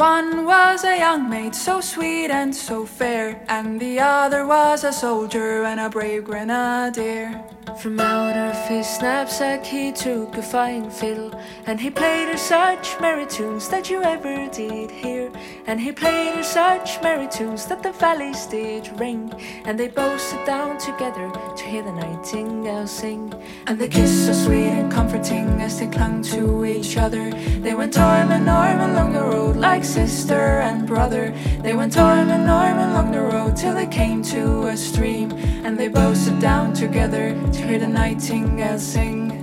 One 0.00 0.46
was 0.46 0.82
a 0.84 0.96
young 0.96 1.28
maid, 1.28 1.54
so 1.54 1.82
sweet 1.82 2.30
and 2.30 2.56
so 2.56 2.86
fair, 2.86 3.38
and 3.50 3.78
the 3.78 4.00
other 4.00 4.46
was 4.46 4.82
a 4.82 4.94
soldier 4.94 5.64
and 5.64 5.78
a 5.78 5.90
brave 5.90 6.24
grenadier. 6.24 7.44
From 7.78 8.00
out 8.00 8.34
of 8.34 8.56
his 8.66 8.86
knapsack 9.00 9.64
he 9.64 9.92
took 9.92 10.36
a 10.38 10.42
fine 10.42 10.90
fiddle, 10.90 11.30
and 11.66 11.78
he 11.78 11.90
played 11.90 12.28
her 12.28 12.38
such 12.38 12.98
merry 12.98 13.26
tunes 13.26 13.68
that 13.68 13.90
you 13.90 14.02
ever 14.02 14.48
did 14.48 14.90
hear. 14.90 15.30
And 15.66 15.78
he 15.78 15.92
played 15.92 16.34
her 16.34 16.42
such 16.42 17.00
merry 17.02 17.28
tunes 17.28 17.66
that 17.66 17.82
the 17.82 17.92
valleys 17.92 18.46
did 18.46 18.88
ring, 18.98 19.30
and 19.66 19.78
they 19.78 19.88
both 19.88 20.20
sat 20.20 20.46
down 20.46 20.78
together 20.78 21.30
to 21.56 21.64
hear 21.64 21.82
the 21.82 21.92
nightingale 21.92 22.86
sing. 22.86 23.34
And 23.66 23.78
they 23.78 23.88
kissed 23.88 24.26
so 24.26 24.32
sweet 24.32 24.72
and 24.80 24.90
comforting 24.90 25.60
as 25.60 25.78
they 25.78 25.88
clung 25.88 26.22
to 26.32 26.64
each 26.64 26.96
other. 26.96 27.30
They 27.60 27.74
went 27.74 27.98
arm 27.98 28.32
in 28.32 28.48
arm 28.48 28.80
along 28.80 29.12
the 29.12 29.22
road 29.22 29.56
like 29.56 29.84
sister 29.90 30.60
and 30.60 30.86
brother. 30.86 31.34
They 31.62 31.74
went 31.74 31.98
arm 31.98 32.28
in 32.28 32.48
arm 32.48 32.78
along 32.78 33.10
the 33.10 33.22
road 33.22 33.56
till 33.56 33.74
they 33.74 33.88
came 33.88 34.22
to 34.34 34.68
a 34.68 34.76
stream, 34.76 35.32
and 35.64 35.76
they 35.76 35.88
both 35.88 36.16
sat 36.16 36.40
down 36.40 36.72
together 36.72 37.34
to 37.52 37.66
hear 37.66 37.80
the 37.80 37.88
nightingale 37.88 38.78
sing. 38.78 39.39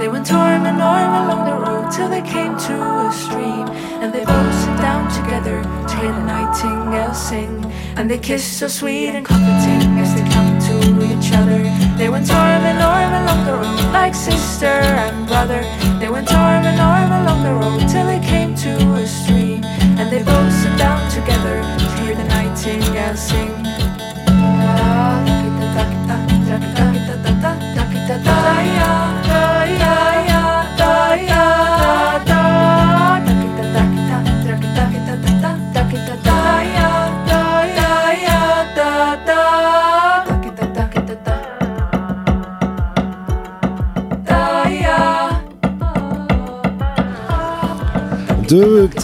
They 0.00 0.08
went 0.08 0.32
arm 0.32 0.64
in 0.64 0.80
arm 0.80 1.12
along 1.28 1.44
the 1.44 1.56
road 1.60 1.92
till 1.92 2.08
they 2.08 2.22
came 2.22 2.56
to 2.56 2.74
a 3.04 3.12
stream. 3.12 3.68
And 4.00 4.10
they 4.14 4.24
both 4.24 4.54
sat 4.64 4.80
down 4.80 5.12
together 5.12 5.60
to 5.62 5.94
hear 6.00 6.10
the 6.10 6.24
nightingale 6.24 7.12
sing. 7.12 7.70
And 7.96 8.10
they 8.10 8.16
kissed 8.16 8.56
so 8.58 8.66
sweet 8.66 9.08
and 9.08 9.26
comforting 9.26 9.98
as 10.00 10.14
they 10.14 10.24
clung 10.32 10.56
to 10.68 10.76
each 11.04 11.30
other. 11.34 11.60
They 11.98 12.08
went 12.08 12.32
arm 12.32 12.64
in 12.64 12.76
arm 12.80 13.12
along 13.22 13.44
the 13.44 13.52
road 13.52 13.92
like 13.92 14.14
sister 14.14 14.80
and 15.04 15.28
brother. 15.28 15.60
They 16.00 16.08
went 16.08 16.32
arm 16.32 16.64
in 16.64 16.80
arm 16.80 17.12
along 17.20 17.42
the 17.42 17.52
road 17.52 17.86
till 17.86 18.06
they 18.06 18.20
came 18.20 18.54
to 18.54 18.72
a 18.94 19.06
stream. 19.06 19.62
And 20.00 20.10
they 20.10 20.22
both 20.22 20.52
sat 20.62 20.78
down 20.78 21.10
together 21.10 21.60
to 21.60 21.86
hear 22.00 22.14
the 22.14 22.24
nightingale 22.24 23.16
sing. 23.16 23.69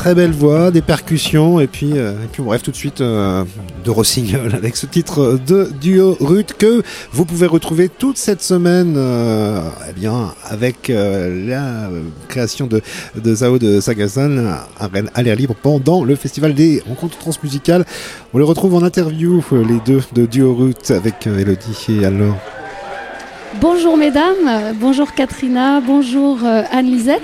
Très 0.07 0.15
belles 0.15 0.31
voix, 0.31 0.71
des 0.71 0.83
percussions, 0.83 1.59
et 1.59 1.67
puis, 1.67 1.95
euh, 1.97 2.13
bref, 2.39 2.63
tout 2.63 2.71
de 2.71 2.77
suite 2.77 3.01
euh, 3.01 3.43
de 3.85 3.91
Rossignol 3.91 4.55
avec 4.55 4.77
ce 4.77 4.87
titre 4.87 5.37
de 5.45 5.69
duo 5.81 6.17
Ruth 6.21 6.55
que 6.57 6.85
vous 7.11 7.25
pouvez 7.25 7.49
retrouver 7.49 7.89
toute 7.89 8.17
cette 8.17 8.41
semaine 8.41 8.95
euh, 8.97 9.69
eh 9.91 9.93
bien, 9.95 10.33
avec 10.45 10.93
la 10.93 11.91
création 12.29 12.69
de, 12.69 12.83
Zao 13.35 13.59
de 13.59 13.81
Sagazan 13.81 14.45
à 14.79 15.23
l'air 15.25 15.35
libre 15.35 15.57
pendant 15.61 16.05
le 16.05 16.15
festival 16.15 16.55
des 16.55 16.85
rencontres 16.87 17.19
transmusicales. 17.19 17.85
On 18.33 18.39
les 18.39 18.45
retrouve 18.45 18.77
en 18.77 18.85
interview, 18.85 19.43
les 19.51 19.81
deux 19.85 20.03
de 20.13 20.25
duo 20.25 20.55
Ruth 20.55 20.93
avec 20.93 21.27
Elodie 21.27 21.87
et 21.89 22.05
alors. 22.05 22.37
Bonjour 23.61 23.97
mesdames, 23.97 24.75
bonjour 24.79 25.15
Katrina, 25.15 25.81
bonjour 25.81 26.39
Anne-Lisette. 26.45 27.23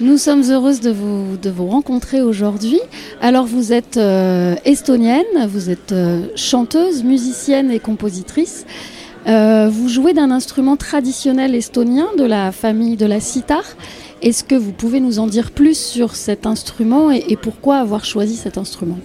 Nous 0.00 0.18
sommes 0.18 0.42
heureuses 0.50 0.80
de 0.80 0.90
vous, 0.90 1.36
de 1.36 1.50
vous 1.50 1.66
rencontrer 1.66 2.20
aujourd'hui. 2.20 2.80
Alors 3.20 3.46
vous 3.46 3.72
êtes 3.72 3.96
euh, 3.96 4.56
estonienne, 4.64 5.24
vous 5.46 5.70
êtes 5.70 5.92
euh, 5.92 6.26
chanteuse, 6.34 7.04
musicienne 7.04 7.70
et 7.70 7.78
compositrice. 7.78 8.66
Euh, 9.28 9.68
vous 9.70 9.88
jouez 9.88 10.12
d'un 10.12 10.32
instrument 10.32 10.76
traditionnel 10.76 11.54
estonien 11.54 12.08
de 12.18 12.24
la 12.24 12.50
famille 12.50 12.96
de 12.96 13.06
la 13.06 13.20
sitar. 13.20 13.62
Est-ce 14.20 14.42
que 14.42 14.56
vous 14.56 14.72
pouvez 14.72 14.98
nous 14.98 15.20
en 15.20 15.28
dire 15.28 15.52
plus 15.52 15.78
sur 15.78 16.16
cet 16.16 16.44
instrument 16.44 17.12
et, 17.12 17.36
pourquoi 17.36 17.76
avoir 17.76 18.04
choisi 18.04 18.34
cet 18.34 18.58
instrument? 18.58 18.98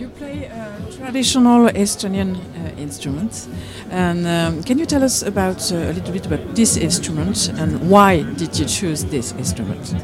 You 0.00 0.08
play 0.18 0.48
a 0.48 1.04
traditional 1.04 1.70
Estonian 1.76 2.32
uh, 2.32 2.82
instrument. 2.82 3.48
And 3.90 4.24
um, 4.24 4.62
can 4.62 4.78
you 4.78 4.86
tell 4.86 5.02
us 5.02 5.22
about 5.22 5.72
uh, 5.72 5.76
a 5.76 5.92
little 5.92 6.12
bit 6.12 6.24
about 6.24 6.54
this 6.54 6.76
instrument 6.76 7.48
and 7.48 7.90
why 7.90 8.22
did 8.22 8.56
you 8.56 8.64
choose 8.64 9.04
this 9.04 9.32
instrument? 9.32 9.94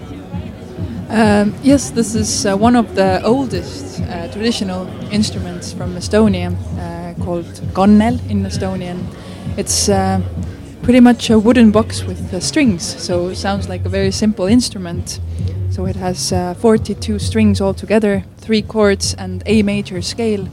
Um, 1.09 1.55
yes, 1.63 1.91
this 1.91 2.17
is 2.17 2.47
uh, 2.47 2.57
one 2.57 2.75
of 2.75 2.97
the 2.97 3.23
oldest 3.23 4.01
uh, 4.01 4.27
traditional 4.33 4.89
instruments 5.13 5.73
from 5.73 5.95
Estonia, 5.95 6.53
uh, 6.81 7.25
called 7.25 7.45
kannel 7.75 8.19
in 8.29 8.43
Estonian. 8.43 9.05
It's 9.57 9.89
uh, 9.89 10.21
pretty 10.83 10.99
much 10.99 11.31
a 11.31 11.39
wooden 11.39 11.71
box 11.71 12.03
with 12.03 12.35
uh, 12.35 12.41
strings, 12.41 12.83
so 12.83 13.29
it 13.29 13.37
sounds 13.37 13.69
like 13.69 13.85
a 13.87 13.89
very 13.89 14.11
simple 14.11 14.47
instrument. 14.47 15.21
So 15.71 15.87
it 15.87 15.95
has 15.95 16.31
42 16.59 17.21
strings 17.21 17.61
altogether, 17.61 18.25
three 18.39 18.63
chords, 18.63 19.15
and 19.15 19.45
A 19.47 19.63
major 19.63 20.03
scale. 20.03 20.49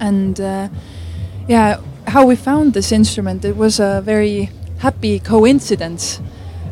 And 0.00 0.38
yeah, 1.46 1.78
how 2.06 2.26
we 2.26 2.36
found 2.36 2.74
this 2.74 2.92
instrument, 2.92 3.44
it 3.44 3.56
was 3.56 3.80
a 3.80 4.00
very 4.04 4.50
happy 4.78 5.18
coincidence. 5.18 6.20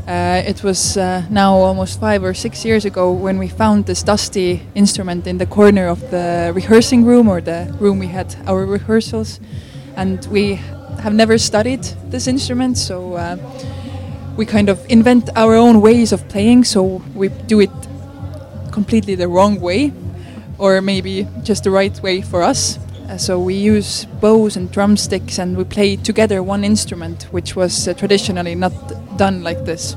Uh, 0.06 0.42
it 0.44 0.62
was 0.62 0.96
uh, 0.96 1.24
now 1.30 1.54
almost 1.54 2.00
five 2.00 2.24
or 2.24 2.34
six 2.34 2.64
years 2.64 2.84
ago 2.84 3.12
when 3.12 3.38
we 3.38 3.48
found 3.48 3.86
this 3.86 4.02
dusty 4.02 4.62
instrument 4.74 5.26
in 5.26 5.38
the 5.38 5.46
corner 5.46 5.86
of 5.88 6.00
the 6.10 6.52
rehearsing 6.54 7.04
room 7.04 7.28
or 7.28 7.40
the 7.40 7.74
room 7.80 7.98
we 7.98 8.08
had 8.08 8.34
our 8.46 8.66
rehearsals. 8.66 9.40
And 9.96 10.26
we 10.26 10.56
have 11.00 11.14
never 11.14 11.38
studied 11.38 11.82
this 12.10 12.26
instrument, 12.26 12.78
so 12.78 13.14
uh, 13.14 13.36
we 14.36 14.46
kind 14.46 14.68
of 14.68 14.84
invent 14.88 15.30
our 15.36 15.54
own 15.54 15.80
ways 15.80 16.12
of 16.12 16.28
playing, 16.28 16.64
so 16.64 17.02
we 17.14 17.28
do 17.28 17.60
it 17.60 17.70
completely 18.72 19.14
the 19.14 19.28
wrong 19.28 19.60
way, 19.60 19.92
or 20.58 20.80
maybe 20.80 21.26
just 21.42 21.64
the 21.64 21.70
right 21.70 22.00
way 22.02 22.22
for 22.22 22.42
us. 22.42 22.78
Uh, 23.12 23.18
so 23.18 23.38
we 23.38 23.54
use 23.54 24.06
bows 24.20 24.56
and 24.56 24.70
drumsticks 24.72 25.38
and 25.38 25.56
we 25.56 25.64
play 25.64 25.96
together 25.96 26.42
one 26.42 26.64
instrument, 26.64 27.26
which 27.30 27.54
was 27.54 27.86
uh, 27.86 27.92
traditionally 27.94 28.54
not 28.54 28.72
done 29.18 29.42
like 29.42 29.64
this. 29.64 29.96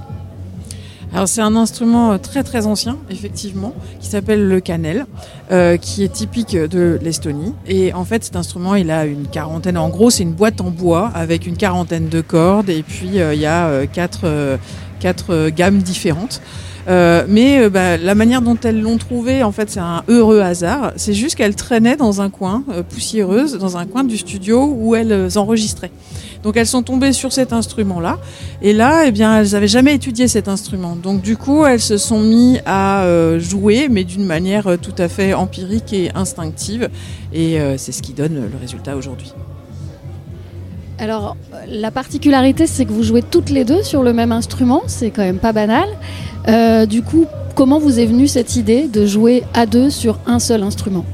Alors 1.14 1.30
c'est 1.30 1.40
un 1.40 1.56
instrument 1.56 2.12
euh, 2.12 2.18
très 2.18 2.44
très 2.44 2.66
ancien, 2.66 2.98
effectivement, 3.10 3.74
qui 4.02 4.10
s'appelle 4.10 4.50
le 4.50 4.60
cannel, 4.60 5.06
euh, 5.50 5.78
qui 5.78 6.04
est 6.04 6.12
typique 6.12 6.58
de 6.58 7.00
l'Estonie. 7.02 7.54
Et 7.68 7.94
en 7.94 8.04
fait, 8.04 8.26
cet 8.26 8.36
instrument, 8.36 8.76
il 8.76 8.92
a 8.92 9.06
une 9.06 9.28
quarantaine. 9.28 9.78
En 9.78 9.88
gros, 9.88 10.10
c'est 10.10 10.24
une 10.24 10.34
boîte 10.34 10.60
en 10.60 10.72
bois 10.72 11.10
avec 11.16 11.48
une 11.48 11.56
quarantaine 11.56 12.10
de 12.10 12.20
cordes, 12.20 12.70
et 12.70 12.84
puis 12.84 13.22
euh, 13.22 13.34
il 13.34 13.40
y 13.40 13.46
a 13.46 13.68
euh, 13.68 13.86
quatre, 13.86 14.60
quatre 15.00 15.50
gammes 15.50 15.78
différentes. 15.78 16.42
Euh, 16.88 17.26
mais 17.28 17.62
euh, 17.62 17.70
bah, 17.70 17.98
la 17.98 18.16
manière 18.16 18.42
dont 18.42 18.58
elles 18.64 18.80
l'ont 18.80 18.98
trouvé, 18.98 19.44
en 19.44 19.52
fait, 19.52 19.70
c'est 19.70 19.80
un 19.80 20.04
heureux 20.08 20.42
hasard. 20.42 20.94
C'est 20.96 21.14
juste 21.14 21.36
qu'elles 21.36 21.56
traînaient 21.56 21.96
dans 21.96 22.22
un 22.22 22.30
coin, 22.30 22.64
euh, 22.72 22.84
poussiéreuse, 22.84 23.58
dans 23.58 23.78
un 23.78 23.86
coin 23.86 24.04
du 24.04 24.18
studio 24.18 24.76
où 24.78 24.96
elles 24.96 25.38
enregistraient. 25.38 25.92
Donc 26.44 26.58
elles 26.58 26.68
sont 26.68 26.84
tombées 26.84 27.14
sur 27.14 27.34
cet 27.34 27.54
instrument-là. 27.54 28.20
Et 28.62 28.74
là, 28.74 29.06
eh 29.08 29.12
bien, 29.12 29.40
elles 29.40 29.52
n'avaient 29.52 29.68
jamais 29.68 29.96
étudié 29.96 30.28
cet 30.28 30.48
instrument. 30.48 30.96
Donc 30.96 31.22
du 31.22 31.38
coup, 31.38 31.66
elles 31.66 31.82
se 31.82 31.98
sont 31.98 32.20
mis 32.20 32.60
à 32.68 33.04
jouer, 33.40 33.88
mais 33.90 34.04
d'une 34.04 34.26
manière 34.26 34.78
tout 34.80 34.94
à 35.00 35.08
fait 35.08 35.34
empirique 35.34 35.92
et 35.92 36.12
instinctive. 36.14 36.90
Et 37.34 37.58
c'est 37.78 37.92
ce 37.92 38.04
qui 38.04 38.14
donne 38.14 38.36
le 38.36 38.58
résultat 38.62 38.96
aujourd'hui. 38.96 39.34
Alors, 40.98 41.36
la 41.68 41.92
particularité, 41.92 42.68
c'est 42.68 42.86
que 42.86 42.92
vous 42.92 43.04
jouez 43.04 43.22
toutes 43.22 43.50
les 43.50 43.66
deux 43.66 43.84
sur 43.84 44.02
le 44.02 44.14
même 44.14 44.32
instrument, 44.32 44.84
c'est 44.88 45.12
quand 45.12 45.24
même 45.24 45.40
pas 45.40 45.52
banal. 45.52 45.90
Euh, 46.48 46.86
du 46.86 47.02
coup, 47.02 47.26
comment 47.54 47.80
vous 47.80 48.00
est 48.00 48.06
venue 48.06 48.28
cette 48.28 48.56
idée 48.56 48.88
de 48.88 49.06
jouer 49.06 49.44
à 49.54 49.66
deux 49.66 49.90
sur 49.90 50.20
un 50.26 50.40
seul 50.40 50.64
instrument? 50.64 51.06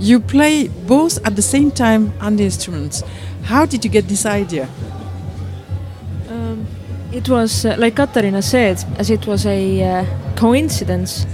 You 0.00 0.20
play 0.20 0.70
both 0.86 1.18
at 1.24 1.32
the 1.32 1.40
same 1.42 1.72
time 1.72 2.10
on 2.22 2.36
the 2.36 2.42
instruments. 2.42 3.02
How 3.50 3.66
did 3.66 3.84
you 3.84 3.90
get 3.90 4.02
this 4.02 4.24
idea? 4.24 4.68
Um, 6.30 6.64
it 7.12 7.28
was, 7.28 7.64
uh, 7.64 7.76
like 7.78 7.96
Katarina 7.96 8.40
said, 8.40 8.84
as 8.98 9.10
it 9.10 9.26
was 9.26 9.46
a 9.46 9.82
uh, 9.82 10.04
coincidence. 10.36 11.26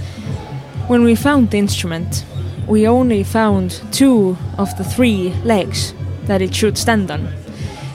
When 0.87 1.03
we 1.03 1.15
found 1.15 1.51
the 1.51 1.59
instrument, 1.59 2.25
we 2.67 2.87
only 2.87 3.23
found 3.23 3.79
two 3.91 4.37
of 4.57 4.75
the 4.77 4.83
three 4.83 5.33
legs 5.43 5.93
that 6.25 6.41
it 6.41 6.53
should 6.53 6.77
stand 6.77 7.11
on. 7.11 7.27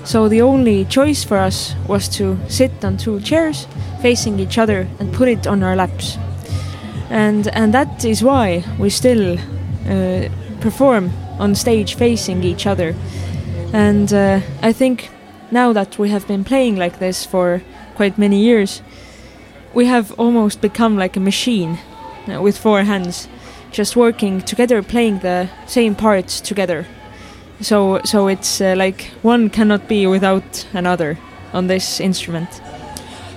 So 0.04 0.28
the 0.28 0.42
only 0.42 0.84
choice 0.84 1.24
for 1.24 1.38
us 1.38 1.74
was 1.88 2.08
to 2.10 2.38
sit 2.48 2.84
on 2.84 2.98
two 2.98 3.20
chairs 3.20 3.66
facing 4.02 4.38
each 4.38 4.58
other 4.58 4.86
and 4.98 5.12
put 5.12 5.28
it 5.28 5.46
on 5.46 5.62
our 5.62 5.74
laps. 5.74 6.18
And, 7.08 7.48
and 7.48 7.72
that 7.72 8.04
is 8.04 8.22
why 8.22 8.64
we 8.78 8.90
still 8.90 9.38
uh, 9.88 10.28
perform 10.60 11.10
on 11.38 11.54
stage 11.54 11.94
facing 11.94 12.44
each 12.44 12.66
other. 12.66 12.94
And 13.72 14.12
uh, 14.12 14.40
I 14.62 14.72
think 14.72 15.10
now 15.50 15.72
that 15.72 15.98
we 15.98 16.10
have 16.10 16.28
been 16.28 16.44
playing 16.44 16.76
like 16.76 16.98
this 16.98 17.24
for 17.24 17.62
quite 17.94 18.18
many 18.18 18.40
years, 18.40 18.82
we 19.72 19.86
have 19.86 20.12
almost 20.12 20.60
become 20.60 20.96
like 20.96 21.16
a 21.16 21.20
machine 21.20 21.78
uh, 22.28 22.42
with 22.42 22.58
four 22.58 22.82
hands, 22.82 23.26
just 23.72 23.96
working 23.96 24.42
together, 24.42 24.82
playing 24.82 25.20
the 25.20 25.48
same 25.66 25.94
parts 25.94 26.40
together. 26.40 26.86
So 27.64 27.98
so 28.04 28.28
it's 28.28 28.60
uh, 28.60 28.74
like 28.76 29.10
one 29.22 29.50
cannot 29.50 29.88
be 29.88 30.06
without 30.06 30.66
another 30.74 31.16
on 31.52 31.66
this 31.66 32.00
instrument. 32.00 32.48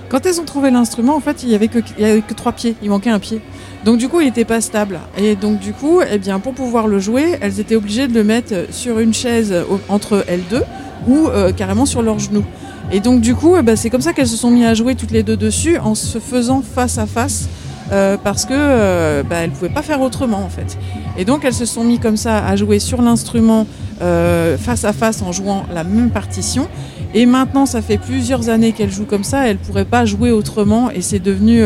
Quand 0.09 0.25
elles 0.25 0.39
ont 0.39 0.45
trouvé 0.45 0.71
l'instrument, 0.71 1.17
en 1.17 1.19
fait, 1.19 1.43
il 1.43 1.49
y 1.49 1.55
avait 1.55 1.67
que 1.67 2.33
trois 2.33 2.53
pieds, 2.53 2.75
il 2.81 2.89
manquait 2.89 3.09
un 3.09 3.19
pied. 3.19 3.41
Donc 3.83 3.97
du 3.97 4.07
coup, 4.07 4.21
il 4.21 4.27
n'était 4.27 4.45
pas 4.45 4.61
stable. 4.61 5.01
Et 5.17 5.35
donc 5.35 5.59
du 5.59 5.73
coup, 5.73 5.99
eh 6.01 6.17
bien, 6.17 6.39
pour 6.39 6.53
pouvoir 6.53 6.87
le 6.87 6.97
jouer, 6.99 7.37
elles 7.41 7.59
étaient 7.59 7.75
obligées 7.75 8.07
de 8.07 8.13
le 8.13 8.23
mettre 8.23 8.67
sur 8.71 8.99
une 8.99 9.13
chaise 9.13 9.53
entre 9.89 10.23
elles 10.29 10.43
deux 10.49 10.63
ou 11.07 11.27
euh, 11.27 11.51
carrément 11.51 11.85
sur 11.85 12.01
leurs 12.01 12.19
genoux. 12.19 12.45
Et 12.91 13.01
donc 13.01 13.19
du 13.19 13.35
coup, 13.35 13.57
eh 13.57 13.61
ben, 13.63 13.75
c'est 13.75 13.89
comme 13.89 14.01
ça 14.01 14.13
qu'elles 14.13 14.29
se 14.29 14.37
sont 14.37 14.49
mis 14.49 14.65
à 14.65 14.73
jouer 14.73 14.95
toutes 14.95 15.11
les 15.11 15.23
deux 15.23 15.35
dessus 15.35 15.77
en 15.77 15.93
se 15.93 16.19
faisant 16.19 16.61
face 16.61 16.97
à 16.97 17.05
face. 17.05 17.49
Euh, 17.91 18.17
parce 18.21 18.43
que 18.45 18.53
euh, 18.53 19.23
bah, 19.23 19.37
elles 19.37 19.51
pouvaient 19.51 19.69
pas 19.69 19.81
faire 19.81 20.01
autrement 20.01 20.43
en 20.43 20.49
fait. 20.49 20.77
Et 21.17 21.23
donc 21.23 21.45
elles 21.45 21.53
se 21.53 21.65
sont 21.65 21.85
mis 21.85 21.99
comme 21.99 22.17
ça 22.17 22.45
à 22.45 22.55
jouer 22.55 22.79
sur 22.79 23.01
l'instrument 23.01 23.65
face 23.99 24.85
à 24.85 24.93
face 24.93 25.23
en 25.23 25.31
jouant 25.31 25.65
la 25.73 25.83
même 25.83 26.11
partition. 26.11 26.67
Et 27.15 27.25
maintenant, 27.25 27.65
ça 27.65 27.81
fait 27.81 27.97
plusieurs 27.97 28.47
années 28.49 28.71
qu'elles 28.71 28.91
jouent 28.91 29.05
comme 29.05 29.23
ça. 29.23 29.47
Elles 29.47 29.57
pourraient 29.57 29.85
pas 29.85 30.05
jouer 30.05 30.29
autrement 30.31 30.91
et 30.91 31.01
c'est 31.01 31.17
devenu 31.17 31.63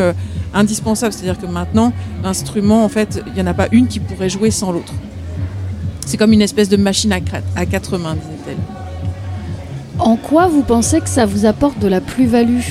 indispensable. 0.54 1.12
C'est-à-dire 1.12 1.38
que 1.38 1.46
maintenant, 1.46 1.92
l'instrument, 2.24 2.86
en 2.86 2.90
fait, 2.90 3.22
il 3.28 3.34
n'y 3.34 3.42
en 3.42 3.48
a 3.48 3.54
pas 3.54 3.68
une 3.74 3.88
qui 3.88 4.00
pourrait 4.00 4.30
jouer 4.30 4.50
sans 4.50 4.72
l'autre. 4.72 4.94
C'est 6.06 6.18
comme 6.18 6.34
une 6.34 6.42
espèce 6.42 6.70
de 6.70 6.78
machine 6.78 7.14
à, 7.14 7.66
quatre 7.66 7.98
mains, 7.98 8.16
disait-elle. 8.16 8.58
En 10.00 10.16
quoi 10.16 10.48
vous 10.48 10.62
pensez 10.62 11.02
que 11.02 11.10
ça 11.10 11.26
vous 11.26 11.46
apporte 11.46 11.80
de 11.80 11.88
la 11.88 12.02
plus-value 12.02 12.64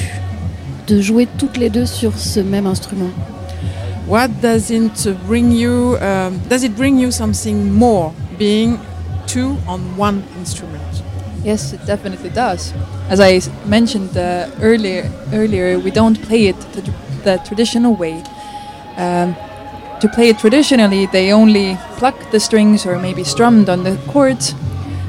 de 0.89 1.01
jouer 1.01 1.29
toutes 1.39 1.57
les 1.57 1.71
deux 1.71 1.87
sur 1.87 2.19
ce 2.19 2.41
même 2.41 2.67
instrument? 2.67 3.11
What 4.11 4.41
does 4.41 4.73
it 4.73 5.07
bring 5.25 5.53
you? 5.53 5.97
Um, 6.01 6.41
does 6.49 6.65
it 6.65 6.75
bring 6.75 6.99
you 6.99 7.13
something 7.13 7.73
more 7.73 8.13
being 8.39 8.81
two 9.29 9.57
on 9.69 9.97
one 9.97 10.25
instrument? 10.37 10.83
Yes, 11.45 11.73
it 11.73 11.87
definitely 11.87 12.31
does. 12.31 12.75
As 13.09 13.21
I 13.21 13.39
mentioned 13.69 14.17
uh, 14.17 14.51
earlier, 14.61 15.09
earlier, 15.33 15.79
we 15.79 15.93
don't 15.93 16.21
play 16.23 16.49
it 16.49 16.59
the 17.23 17.41
traditional 17.47 17.95
way. 17.95 18.25
Um, 18.97 19.37
to 20.01 20.09
play 20.13 20.31
it 20.31 20.41
traditionally, 20.41 21.07
they 21.07 21.33
only 21.33 21.79
pluck 21.99 22.17
the 22.33 22.41
strings 22.41 22.85
or 22.87 22.99
maybe 22.99 23.23
strummed 23.23 23.69
on 23.69 23.85
the 23.85 23.97
chords. 24.09 24.57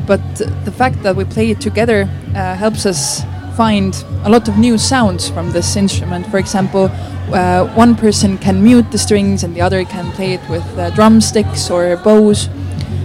But 0.06 0.22
the 0.36 0.72
fact 0.72 1.02
that 1.02 1.16
we 1.16 1.24
play 1.26 1.50
it 1.50 1.60
together 1.60 2.08
uh, 2.36 2.54
helps 2.56 2.86
us 2.86 3.24
find 3.56 4.04
a 4.24 4.30
lot 4.30 4.48
of 4.48 4.58
new 4.58 4.78
sounds 4.78 5.30
from 5.30 5.52
this 5.52 5.76
instrument. 5.76 6.28
For 6.28 6.38
example, 6.38 6.90
uh, 7.34 7.68
one 7.76 7.96
person 7.96 8.38
can 8.38 8.64
mute 8.64 8.92
the 8.92 8.98
strings 8.98 9.44
and 9.44 9.56
the 9.56 9.62
other 9.62 9.84
can 9.86 10.12
play 10.12 10.34
it 10.34 10.42
with 10.50 10.66
uh, 10.78 10.90
drumsticks 10.92 11.70
or 11.70 11.98
bows. 11.98 12.50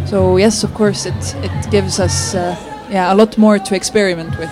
So 0.07 0.37
yes, 0.37 0.65
of 0.65 0.73
course, 0.75 1.07
it, 1.07 1.37
it 1.43 1.71
gives 1.71 1.99
us 1.99 2.35
uh, 2.35 2.57
yeah, 2.91 3.13
a 3.13 3.15
lot 3.15 3.37
more 3.39 3.59
to 3.59 3.75
experiment 3.75 4.39
with. 4.39 4.51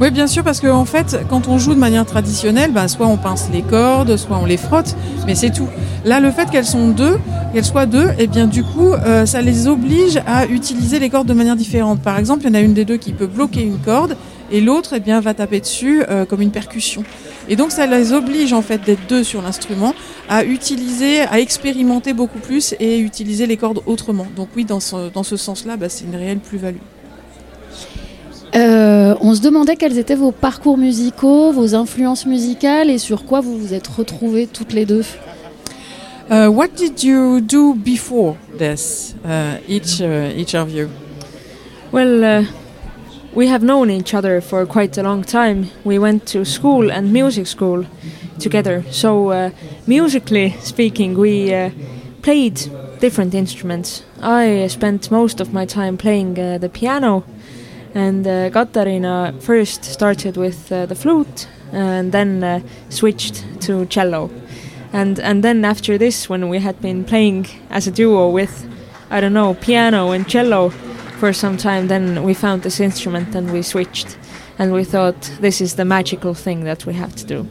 Oui, 0.00 0.10
bien 0.10 0.26
sûr, 0.26 0.42
parce 0.42 0.60
qu'en 0.60 0.78
en 0.78 0.86
fait, 0.86 1.18
quand 1.28 1.46
on 1.46 1.58
joue 1.58 1.74
de 1.74 1.78
manière 1.78 2.06
traditionnelle, 2.06 2.72
bah, 2.72 2.88
soit 2.88 3.06
on 3.06 3.18
pince 3.18 3.50
les 3.52 3.60
cordes, 3.60 4.16
soit 4.16 4.38
on 4.40 4.46
les 4.46 4.56
frotte, 4.56 4.96
mais 5.26 5.34
c'est 5.34 5.50
tout. 5.50 5.68
Là, 6.06 6.20
le 6.20 6.30
fait 6.30 6.50
qu'elles 6.50 6.64
sont 6.64 6.88
deux, 6.88 7.18
qu'elles 7.52 7.66
soient 7.66 7.84
deux, 7.84 8.06
et 8.06 8.20
eh 8.20 8.26
bien 8.26 8.46
du 8.46 8.64
coup, 8.64 8.94
euh, 8.94 9.26
ça 9.26 9.42
les 9.42 9.68
oblige 9.68 10.18
à 10.26 10.46
utiliser 10.46 10.98
les 11.00 11.10
cordes 11.10 11.26
de 11.26 11.34
manière 11.34 11.56
différente. 11.56 12.00
Par 12.00 12.16
exemple, 12.16 12.44
il 12.44 12.48
y 12.48 12.50
en 12.50 12.54
a 12.54 12.60
une 12.60 12.72
des 12.72 12.86
deux 12.86 12.96
qui 12.96 13.12
peut 13.12 13.26
bloquer 13.26 13.60
une 13.60 13.76
corde, 13.76 14.16
et 14.50 14.60
l'autre, 14.60 14.94
eh 14.96 15.00
bien, 15.00 15.20
va 15.20 15.34
taper 15.34 15.60
dessus 15.60 16.02
euh, 16.08 16.24
comme 16.24 16.40
une 16.40 16.50
percussion. 16.50 17.04
Et 17.48 17.56
donc, 17.56 17.70
ça 17.72 17.86
les 17.86 18.12
oblige 18.12 18.52
en 18.52 18.62
fait 18.62 18.82
d'être 18.84 19.06
deux 19.08 19.24
sur 19.24 19.42
l'instrument, 19.42 19.94
à 20.28 20.44
utiliser, 20.44 21.20
à 21.22 21.40
expérimenter 21.40 22.12
beaucoup 22.12 22.38
plus 22.38 22.74
et 22.80 22.98
utiliser 22.98 23.46
les 23.46 23.56
cordes 23.56 23.82
autrement. 23.86 24.26
Donc 24.36 24.48
oui, 24.56 24.64
dans 24.64 24.80
ce, 24.80 25.10
dans 25.10 25.22
ce 25.22 25.36
sens-là, 25.36 25.76
bah, 25.76 25.88
c'est 25.88 26.04
une 26.04 26.16
réelle 26.16 26.38
plus-value. 26.38 26.76
Euh, 28.56 29.14
on 29.20 29.34
se 29.34 29.40
demandait 29.40 29.76
quels 29.76 29.98
étaient 29.98 30.16
vos 30.16 30.32
parcours 30.32 30.76
musicaux, 30.76 31.52
vos 31.52 31.74
influences 31.74 32.26
musicales 32.26 32.90
et 32.90 32.98
sur 32.98 33.24
quoi 33.24 33.40
vous 33.40 33.56
vous 33.56 33.74
êtes 33.74 33.86
retrouvées 33.86 34.48
toutes 34.48 34.72
les 34.72 34.86
deux. 34.86 35.04
Uh, 36.30 36.46
what 36.46 36.68
did 36.76 37.02
you 37.02 37.40
do 37.40 37.74
before 37.74 38.36
this, 38.56 39.16
uh, 39.24 39.58
each, 39.68 40.00
uh, 40.00 40.32
each 40.36 40.54
of 40.54 40.72
you? 40.72 40.88
Well, 41.92 42.24
uh, 42.24 42.44
we 43.32 43.46
have 43.46 43.62
known 43.62 43.90
each 43.90 44.14
other 44.14 44.40
for 44.40 44.66
quite 44.66 44.98
a 44.98 45.02
long 45.02 45.22
time. 45.22 45.70
We 45.84 45.98
went 45.98 46.26
to 46.28 46.44
school 46.44 46.90
and 46.90 47.12
music 47.12 47.46
school 47.46 47.86
together. 48.38 48.84
So, 48.90 49.30
uh, 49.30 49.50
musically 49.86 50.56
speaking, 50.60 51.16
we 51.16 51.54
uh, 51.54 51.70
played 52.22 52.60
different 53.00 53.34
instruments. 53.34 54.02
I 54.20 54.66
spent 54.66 55.10
most 55.10 55.40
of 55.40 55.52
my 55.52 55.64
time 55.64 55.96
playing 55.96 56.34
the 56.34 56.70
piano 56.72 57.24
and 57.94 58.26
uh, 58.26 58.50
Katarina 58.50 59.34
first 59.40 59.84
started 59.84 60.36
with 60.36 60.70
uh, 60.70 60.86
the 60.86 60.94
flute 60.94 61.48
and 61.72 62.12
then 62.12 62.42
uh, 62.42 62.60
switched 62.88 63.44
to 63.62 63.86
cello. 63.86 64.30
And, 64.92 65.20
and 65.20 65.44
then 65.44 65.64
after 65.64 65.98
this, 65.98 66.28
when 66.28 66.48
we 66.48 66.58
had 66.58 66.80
been 66.80 67.04
playing 67.04 67.46
as 67.70 67.86
a 67.86 67.90
duo 67.90 68.28
with, 68.28 68.68
I 69.08 69.20
don't 69.20 69.32
know, 69.32 69.54
piano 69.54 70.10
and 70.10 70.28
cello 70.28 70.72
for 71.20 71.34
some 71.34 71.58
time, 71.58 71.86
then 71.86 72.24
we 72.24 72.32
found 72.32 72.62
this 72.62 72.80
instrument 72.80 73.34
and 73.36 73.52
we 73.52 73.62
switched. 73.62 74.16
And 74.58 74.72
we 74.72 74.84
thought 74.84 75.20
this 75.40 75.60
is 75.60 75.74
the 75.74 75.84
magical 75.84 76.34
thing 76.34 76.64
that 76.64 76.86
we 76.86 76.94
have 76.94 77.14
to 77.16 77.26
do. 77.26 77.46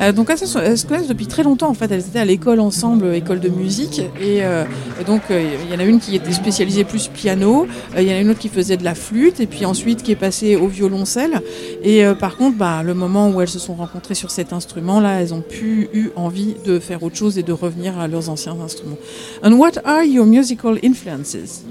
Euh, 0.00 0.12
donc 0.12 0.30
elles 0.30 0.38
se, 0.38 0.86
connaissent 0.86 1.08
depuis 1.08 1.26
très 1.26 1.42
longtemps 1.42 1.68
en 1.68 1.74
fait. 1.74 1.90
Elles 1.90 2.06
étaient 2.06 2.20
à 2.20 2.24
l'école 2.24 2.60
ensemble, 2.60 3.12
école 3.14 3.40
de 3.40 3.48
musique. 3.48 4.00
Et, 4.20 4.42
euh, 4.42 4.64
donc 5.06 5.22
euh, 5.30 5.44
il 5.64 5.70
y 5.70 5.76
en 5.76 5.80
a 5.80 5.84
une 5.84 5.98
qui 5.98 6.14
était 6.14 6.32
spécialisée 6.32 6.84
plus 6.84 7.08
piano, 7.08 7.66
il 7.98 8.04
y 8.04 8.12
en 8.12 8.16
a 8.16 8.20
une 8.20 8.30
autre 8.30 8.38
qui 8.38 8.48
faisait 8.48 8.78
de 8.78 8.84
la 8.84 8.94
flûte, 8.94 9.40
et 9.40 9.46
puis 9.46 9.66
ensuite 9.66 10.02
qui 10.02 10.12
est 10.12 10.16
passée 10.16 10.56
au 10.56 10.68
violoncelle. 10.68 11.42
Et 11.82 12.04
par 12.18 12.36
contre, 12.36 12.56
bah, 12.56 12.82
le 12.82 12.94
moment 12.94 13.30
où 13.30 13.40
elles 13.42 13.48
se 13.48 13.58
sont 13.58 13.74
rencontrées 13.74 14.14
sur 14.14 14.30
cet 14.30 14.52
instrument-là, 14.52 15.20
elles 15.20 15.34
ont 15.34 15.42
pu 15.42 15.88
eu 15.92 16.10
envie 16.16 16.54
de 16.64 16.78
faire 16.78 17.02
autre 17.02 17.16
chose 17.16 17.36
et 17.36 17.42
de 17.42 17.52
revenir 17.52 17.98
à 17.98 18.08
leurs 18.08 18.30
anciens 18.30 18.56
instruments. 18.64 18.98
And 19.42 19.52
what 19.52 19.72
are 19.84 20.04
your 20.04 20.24
musical 20.24 20.78
influences? 20.82 21.64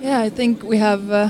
Yeah, 0.00 0.20
I 0.20 0.30
think 0.30 0.62
we 0.62 0.78
have. 0.78 1.10
Uh, 1.10 1.28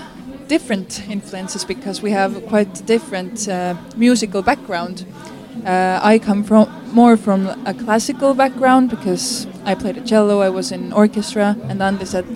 different 0.50 1.08
influences 1.08 1.64
because 1.64 2.02
we 2.02 2.10
have 2.10 2.44
quite 2.48 2.84
different 2.84 3.48
uh, 3.48 3.76
musical 3.96 4.42
background. 4.42 5.06
Uh, 5.64 6.00
I 6.02 6.18
come 6.18 6.42
from 6.42 6.66
more 6.92 7.16
from 7.16 7.46
a 7.66 7.72
classical 7.72 8.34
background 8.34 8.90
because 8.90 9.46
I 9.64 9.76
played 9.76 9.96
a 9.96 10.00
cello, 10.00 10.40
I 10.40 10.48
was 10.48 10.72
in 10.72 10.92
orchestra, 10.92 11.56
and 11.68 11.80
then 11.80 11.98
they 11.98 12.04
said 12.04 12.26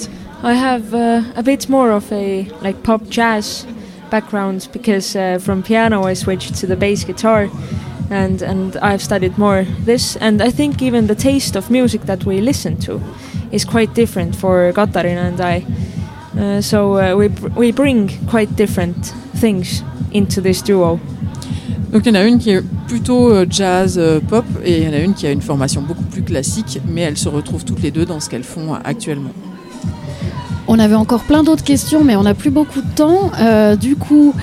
I 0.45 0.55
have 0.55 0.95
uh, 0.95 1.23
a 1.35 1.43
bit 1.43 1.69
more 1.69 1.91
of 1.91 2.13
a 2.13 2.45
like 2.63 2.85
pop 2.85 3.03
jazz 3.09 3.67
background 4.11 4.69
because 4.73 5.17
uh, 5.17 5.41
from 5.41 5.65
piano 5.65 6.05
I 6.05 6.15
switched 6.15 6.55
to 6.61 6.67
the 6.69 6.77
bass 6.77 7.03
guitar, 7.03 7.51
and 8.11 8.43
and 8.43 8.77
I've 8.77 9.03
studied 9.03 9.37
more 9.39 9.65
this, 9.85 10.17
and 10.21 10.41
I 10.41 10.51
think 10.51 10.83
even 10.83 11.09
the 11.09 11.17
taste 11.17 11.57
of 11.57 11.69
music 11.69 12.03
that 12.03 12.25
we 12.25 12.41
listen 12.41 12.77
to 12.87 13.01
is 13.51 13.65
quite 13.65 13.93
different 13.95 14.37
for 14.37 14.73
Katarina 14.73 15.23
and 15.23 15.41
I. 15.41 15.67
Uh, 16.37 16.61
so 16.61 16.99
uh, 16.99 17.17
we, 17.17 17.29
we 17.57 17.73
bring 17.73 18.09
quite 18.27 18.55
different 18.57 19.15
things 19.37 19.83
into 20.13 20.41
this 20.41 20.63
duo. 20.63 20.99
Donc 21.93 22.07
il 22.07 22.09
y 22.09 22.19
en 22.19 22.21
a 22.21 22.25
une 22.25 22.39
qui 22.39 22.51
est 22.51 22.63
plutôt 22.89 23.31
euh, 23.31 23.47
jazz 23.49 23.97
euh, 23.99 24.19
pop 24.19 24.45
et 24.65 24.79
il 24.79 24.85
y 24.85 24.89
en 24.89 24.93
a 24.93 24.99
une 24.99 25.15
qui 25.15 25.29
a 25.29 25.31
une 25.31 25.43
formation 25.43 25.81
beaucoup 25.81 26.03
plus 26.03 26.23
classique, 26.23 26.81
mais 26.89 27.03
elles 27.03 27.17
se 27.17 27.29
retrouvent 27.29 27.65
toutes 27.65 27.83
les 27.83 27.93
deux 27.93 28.05
dans 28.05 28.19
ce 28.19 28.29
qu'elles 28.29 28.43
font 28.43 28.75
actuellement. 28.85 29.31
On 30.67 30.81
avait 30.81 30.97
encore 30.97 31.23
plein 31.23 31.45
d'autres 31.45 31.63
questions, 31.63 32.03
mais 32.03 32.17
on 32.17 32.25
n'a 32.25 32.35
plus 32.35 32.51
beaucoup 32.51 32.81
de 32.81 32.95
temps. 32.97 33.31
Euh, 33.39 33.77
du 33.77 33.95
coup, 33.95 34.35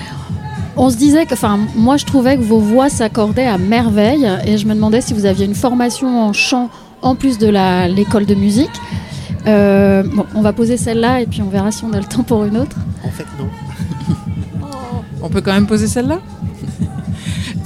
on 0.78 0.88
se 0.88 0.96
disait 0.96 1.26
que, 1.26 1.34
enfin, 1.34 1.58
moi 1.76 1.98
je 1.98 2.06
trouvais 2.06 2.38
que 2.38 2.42
vos 2.42 2.58
voix 2.58 2.88
s'accordaient 2.88 3.46
à 3.46 3.58
merveille 3.58 4.26
et 4.46 4.56
je 4.56 4.66
me 4.66 4.74
demandais 4.74 5.02
si 5.02 5.12
vous 5.12 5.26
aviez 5.26 5.44
une 5.44 5.54
formation 5.54 6.22
en 6.22 6.32
chant 6.32 6.70
en 7.02 7.16
plus 7.16 7.36
de 7.36 7.48
l'école 7.94 8.24
de 8.24 8.34
musique. 8.34 8.70
Euh, 9.46 10.02
bon, 10.04 10.26
on 10.34 10.42
va 10.42 10.52
poser 10.52 10.76
celle-là 10.76 11.20
et 11.20 11.26
puis 11.26 11.42
on 11.42 11.48
verra 11.48 11.72
si 11.72 11.84
on 11.84 11.92
a 11.92 11.98
le 11.98 12.04
temps 12.04 12.22
pour 12.22 12.44
une 12.44 12.56
autre. 12.56 12.76
En 13.04 13.10
fait, 13.10 13.26
non. 13.38 13.48
on 15.22 15.28
peut 15.28 15.40
quand 15.40 15.52
même 15.52 15.66
poser 15.66 15.88
celle-là 15.88 16.18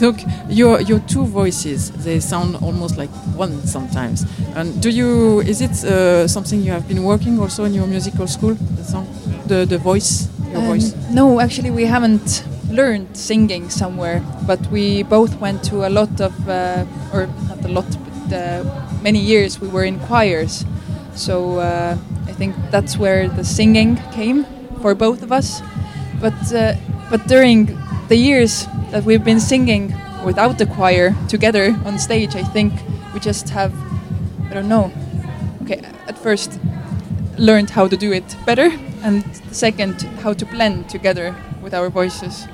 Donc, 0.01 0.25
your 0.51 0.81
your 0.83 1.01
two 1.07 1.25
voices, 1.25 1.91
they 2.05 2.21
sound 2.21 2.57
almost 2.63 2.99
like 2.99 3.09
one 3.37 3.53
sometimes. 3.65 4.27
And 4.55 4.79
do 4.81 4.91
you? 4.91 5.41
Is 5.41 5.63
it 5.63 5.85
uh, 5.85 6.29
something 6.29 6.63
you 6.63 6.73
have 6.73 6.87
been 6.87 7.03
working 7.03 7.41
also 7.41 7.65
in 7.65 7.73
your 7.73 7.87
musical 7.87 8.27
school? 8.27 8.55
The 8.77 8.85
song, 8.85 9.07
the 9.47 9.65
the 9.65 9.79
voice, 9.79 10.29
your 10.53 10.61
um, 10.61 10.67
voice? 10.67 10.95
No, 11.11 11.41
actually, 11.41 11.71
we 11.71 11.87
haven't 11.87 12.45
learned 12.71 13.17
singing 13.17 13.71
somewhere, 13.71 14.23
but 14.47 14.61
we 14.71 15.03
both 15.03 15.41
went 15.41 15.65
to 15.65 15.87
a 15.87 15.91
lot 15.91 16.21
of, 16.21 16.33
uh, 16.49 16.85
or 17.13 17.27
not 17.49 17.65
a 17.65 17.69
lot, 17.69 17.87
but 18.05 18.37
uh, 18.37 18.65
many 19.03 19.19
years 19.19 19.61
we 19.61 19.69
were 19.69 19.85
in 19.85 19.99
choirs. 20.01 20.65
So 21.17 21.59
uh, 21.59 21.97
I 22.27 22.33
think 22.33 22.55
that's 22.71 22.97
where 22.99 23.29
the 23.29 23.45
singing 23.45 23.97
came 24.13 24.45
for 24.81 24.95
both 24.95 25.23
of 25.23 25.33
us. 25.33 25.63
But 26.21 26.53
uh, 26.53 26.75
but 27.11 27.27
during 27.27 27.79
the 28.09 28.17
years 28.17 28.67
that 28.91 29.05
we've 29.05 29.25
been 29.25 29.41
singing 29.41 29.95
without 30.25 30.59
the 30.59 30.67
choir 30.67 31.15
together 31.29 31.77
on 31.85 31.99
stage, 31.99 32.37
I 32.37 32.43
think 32.43 32.73
we 33.15 33.21
just 33.21 33.49
have 33.51 33.73
I 34.51 34.55
don't 34.55 34.69
know. 34.69 34.93
Okay, 35.63 35.81
at 36.07 36.19
first 36.19 36.61
learned 37.39 37.71
how 37.71 37.89
to 37.89 37.97
do 37.97 38.13
it 38.13 38.37
better, 38.47 38.71
and 39.03 39.25
second, 39.51 40.03
how 40.23 40.33
to 40.35 40.47
blend 40.47 40.89
together 40.89 41.35
with 41.63 41.75
our 41.75 41.91
voices. 41.91 42.47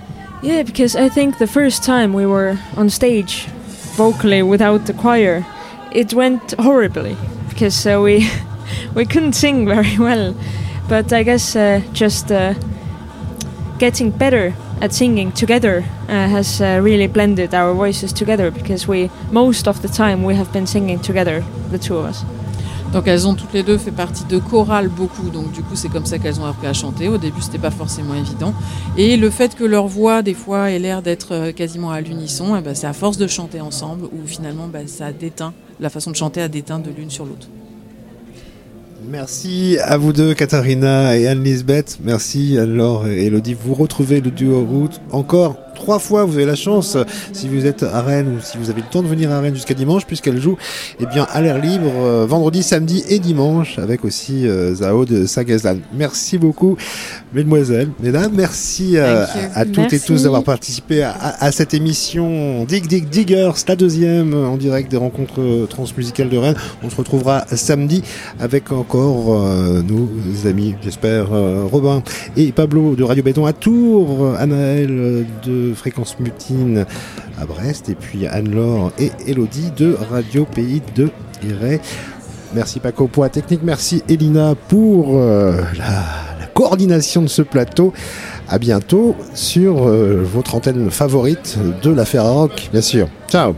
Yeah, 0.42 0.62
because 0.62 0.96
I 0.96 1.08
think 1.08 1.38
the 1.38 1.46
first 1.46 1.84
time 1.84 2.12
we 2.12 2.26
were 2.26 2.58
on 2.76 2.90
stage 2.90 3.46
vocally 3.96 4.42
without 4.42 4.86
the 4.86 4.94
choir, 4.94 5.44
it 5.92 6.14
went 6.14 6.54
horribly 6.58 7.16
because 7.48 7.86
uh, 7.86 8.00
we 8.00 8.28
we 8.94 9.04
couldn't 9.04 9.34
sing 9.34 9.66
very 9.66 9.98
well. 9.98 10.34
But 10.88 11.12
I 11.12 11.22
guess 11.22 11.56
uh, 11.56 11.80
just 11.92 12.30
uh, 12.30 12.54
getting 13.78 14.10
better 14.10 14.54
at 14.80 14.92
singing 14.92 15.32
together 15.32 15.84
uh, 16.08 16.28
has 16.28 16.60
uh, 16.60 16.80
really 16.82 17.06
blended 17.06 17.54
our 17.54 17.72
voices 17.72 18.12
together 18.12 18.50
because 18.50 18.88
we 18.88 19.10
most 19.30 19.68
of 19.68 19.80
the 19.80 19.88
time 19.88 20.24
we 20.24 20.34
have 20.34 20.52
been 20.52 20.66
singing 20.66 20.98
together, 21.00 21.44
the 21.70 21.78
two 21.78 21.96
of 21.96 22.04
us. 22.04 22.24
Donc 22.92 23.06
elles 23.06 23.26
ont 23.26 23.34
toutes 23.34 23.54
les 23.54 23.62
deux 23.62 23.78
fait 23.78 23.90
partie 23.90 24.24
de 24.26 24.38
chorales 24.38 24.88
beaucoup, 24.88 25.30
donc 25.30 25.50
du 25.52 25.62
coup 25.62 25.76
c'est 25.76 25.88
comme 25.88 26.04
ça 26.04 26.18
qu'elles 26.18 26.40
ont 26.40 26.44
appris 26.44 26.66
à 26.66 26.74
chanter. 26.74 27.08
Au 27.08 27.16
début 27.16 27.40
c'était 27.40 27.58
pas 27.58 27.70
forcément 27.70 28.14
évident. 28.14 28.52
Et 28.98 29.16
le 29.16 29.30
fait 29.30 29.54
que 29.54 29.64
leur 29.64 29.86
voix 29.86 30.20
des 30.20 30.34
fois 30.34 30.70
ait 30.70 30.78
l'air 30.78 31.00
d'être 31.00 31.32
euh, 31.32 31.52
quasiment 31.52 31.90
à 31.90 32.00
l'unisson, 32.02 32.54
eh 32.54 32.60
ben, 32.60 32.74
c'est 32.74 32.86
à 32.86 32.92
force 32.92 33.16
de 33.16 33.26
chanter 33.26 33.62
ensemble 33.62 34.04
où 34.06 34.26
finalement 34.26 34.66
ben, 34.66 34.86
ça 34.86 35.10
déteint, 35.10 35.54
la 35.80 35.88
façon 35.88 36.10
de 36.10 36.16
chanter 36.16 36.42
a 36.42 36.48
déteint 36.48 36.80
de 36.80 36.90
l'une 36.90 37.08
sur 37.08 37.24
l'autre. 37.24 37.48
Merci 39.08 39.78
à 39.82 39.96
vous 39.96 40.12
deux, 40.12 40.34
Katharina 40.34 41.16
et 41.16 41.26
Anne-Lisbeth. 41.26 41.98
Merci 42.02 42.58
alors, 42.58 43.06
Elodie. 43.06 43.54
Vous 43.54 43.74
retrouvez 43.74 44.20
le 44.20 44.30
duo 44.30 44.64
route 44.64 45.00
encore 45.10 45.56
trois 45.82 45.98
fois. 45.98 46.24
Vous 46.24 46.36
avez 46.36 46.46
la 46.46 46.54
chance, 46.54 46.96
si 47.32 47.48
vous 47.48 47.66
êtes 47.66 47.82
à 47.82 48.02
Rennes 48.02 48.36
ou 48.36 48.40
si 48.40 48.56
vous 48.56 48.70
avez 48.70 48.80
le 48.82 48.86
temps 48.86 49.02
de 49.02 49.08
venir 49.08 49.32
à 49.32 49.40
Rennes 49.40 49.54
jusqu'à 49.54 49.74
dimanche, 49.74 50.06
puisqu'elle 50.06 50.40
joue 50.40 50.56
eh 51.00 51.06
bien, 51.06 51.26
à 51.30 51.40
l'air 51.42 51.58
libre 51.58 51.90
euh, 51.96 52.24
vendredi, 52.24 52.62
samedi 52.62 53.02
et 53.08 53.18
dimanche 53.18 53.80
avec 53.80 54.04
aussi 54.04 54.46
euh, 54.46 54.74
Zao 54.76 55.04
de 55.04 55.26
Sagazan. 55.26 55.78
Merci 55.92 56.38
beaucoup, 56.38 56.76
mesdemoiselles, 57.34 57.88
mesdames. 58.00 58.30
Merci 58.32 58.96
euh, 58.96 59.26
à 59.54 59.64
toutes 59.64 59.92
et 59.92 59.98
tous 59.98 60.22
d'avoir 60.22 60.44
participé 60.44 61.02
à, 61.02 61.50
cette 61.50 61.74
émission 61.74 62.64
Dig 62.64 62.86
Dig 62.86 63.08
Diggers, 63.08 63.50
la 63.66 63.74
deuxième 63.76 64.34
en 64.34 64.56
direct 64.56 64.88
des 64.90 64.96
rencontres 64.96 65.66
transmusicales 65.68 66.28
de 66.28 66.36
Rennes. 66.36 66.56
On 66.84 66.90
se 66.90 66.96
retrouvera 66.96 67.44
samedi 67.48 68.02
avec 68.38 68.70
encore 68.70 69.42
nos 69.82 70.08
amis, 70.46 70.76
j'espère, 70.82 71.28
Robin 71.70 72.02
et 72.36 72.52
Pablo 72.52 72.94
de 72.94 73.02
Radio 73.02 73.24
Béton 73.24 73.46
à 73.46 73.52
Tours, 73.52 74.36
Anaël 74.38 75.26
de 75.44 75.71
Fréquence 75.74 76.18
Mutine 76.18 76.86
à 77.40 77.46
Brest, 77.46 77.88
et 77.88 77.94
puis 77.94 78.26
Anne-Laure 78.26 78.92
et 78.98 79.10
Elodie 79.26 79.70
de 79.76 79.96
Radio 80.10 80.44
Pays 80.44 80.82
de 80.94 81.10
Iray. 81.44 81.80
Merci 82.54 82.80
Paco 82.80 83.06
pour 83.06 83.22
la 83.22 83.30
technique, 83.30 83.60
merci 83.62 84.02
Elina 84.08 84.54
pour 84.68 85.18
euh, 85.18 85.62
la, 85.78 86.46
coordination 86.54 87.22
de 87.22 87.28
ce 87.28 87.40
plateau. 87.42 87.92
À 88.48 88.58
bientôt 88.58 89.16
sur 89.32 89.88
euh, 89.88 90.22
votre 90.22 90.54
antenne 90.54 90.90
favorite 90.90 91.58
de 91.82 91.90
la 91.90 92.04
Rock, 92.22 92.68
bien 92.72 92.82
sûr. 92.82 93.08
Ciao. 93.28 93.54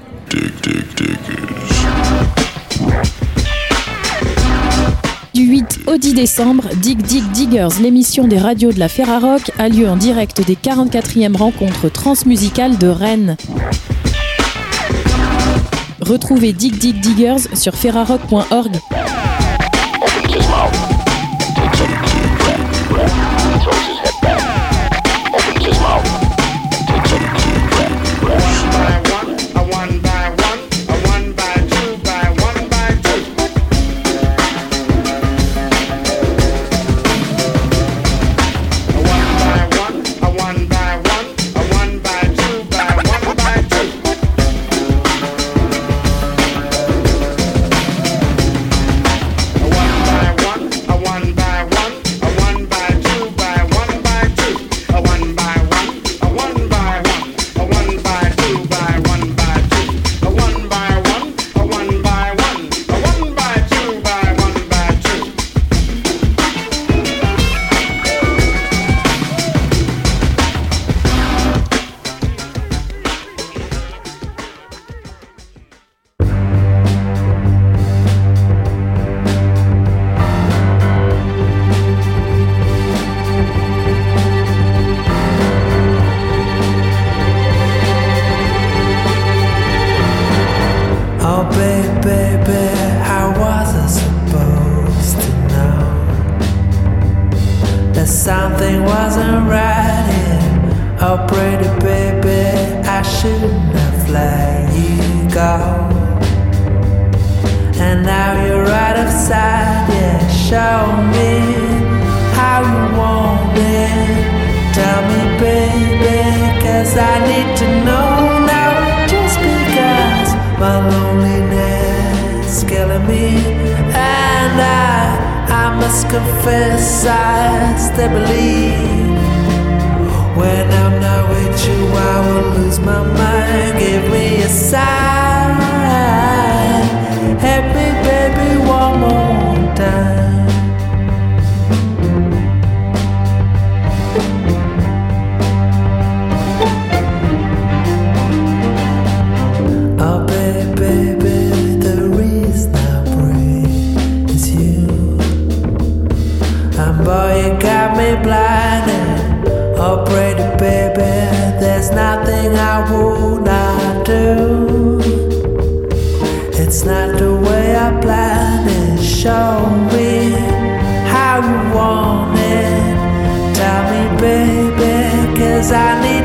8 5.45 5.81
au 5.89 5.97
10 5.99 6.15
décembre, 6.15 6.65
Dig 6.77 7.03
Dig 7.03 7.23
Diggers, 7.33 7.81
l'émission 7.83 8.27
des 8.27 8.39
radios 8.39 8.73
de 8.73 8.79
la 8.79 8.89
Ferrarock, 8.89 9.51
a 9.59 9.69
lieu 9.69 9.89
en 9.89 9.97
direct 9.97 10.47
des 10.47 10.55
44e 10.55 11.37
rencontres 11.37 11.91
transmusicales 11.91 12.79
de 12.79 12.89
Rennes. 12.89 13.37
Retrouvez 16.01 16.53
Dig 16.55 16.79
Dig 16.79 16.99
Diggers 16.99 17.55
sur 17.55 17.75
ferrarock.org. 17.75 18.73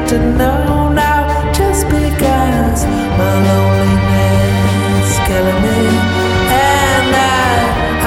to 0.09 0.17
know 0.17 0.89
now 0.91 1.53
just 1.53 1.85
because 1.85 2.83
my 3.19 3.33
loneliness 3.47 5.11
killing 5.27 5.61
me. 5.61 5.81
And 6.49 7.13
I, 7.13 7.53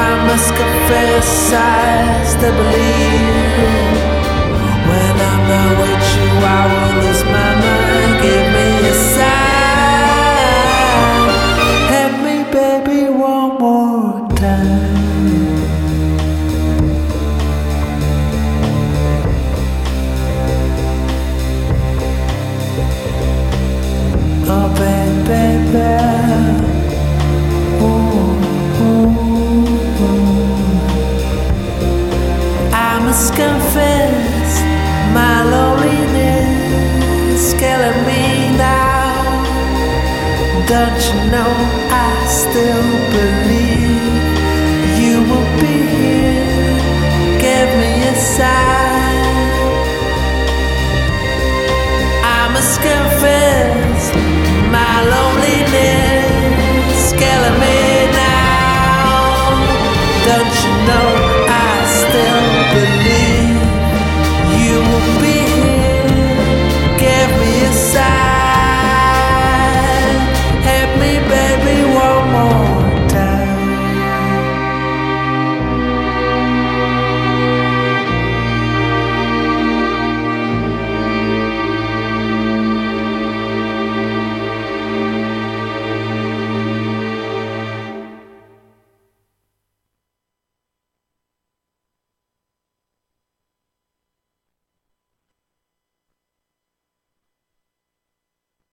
I 0.08 0.26
must 0.26 0.48
confess, 0.50 1.52
I 1.52 2.24
still 2.26 2.56
believe 2.58 3.54
when 4.88 5.14
I'm 5.30 5.42
not 5.52 5.70
with 5.78 6.04
you, 6.16 6.28
I 6.42 6.62
will 6.72 7.02
lose. 7.06 7.21
Don't 40.72 40.88
you 40.88 41.20
know 41.30 41.52
I 41.90 42.26
still 42.26 42.88
believe 43.12 43.92
you 45.02 45.16
will 45.28 45.50
be 45.60 45.76
here? 45.92 46.48
Give 47.44 47.70
me 47.82 47.92
a 48.08 48.10
sign. 48.14 49.26
I 52.24 52.26
must 52.54 52.80
confess 52.80 54.00
my 54.72 54.94
loneliness, 55.12 57.12
killing 57.20 57.58
me. 57.60 57.91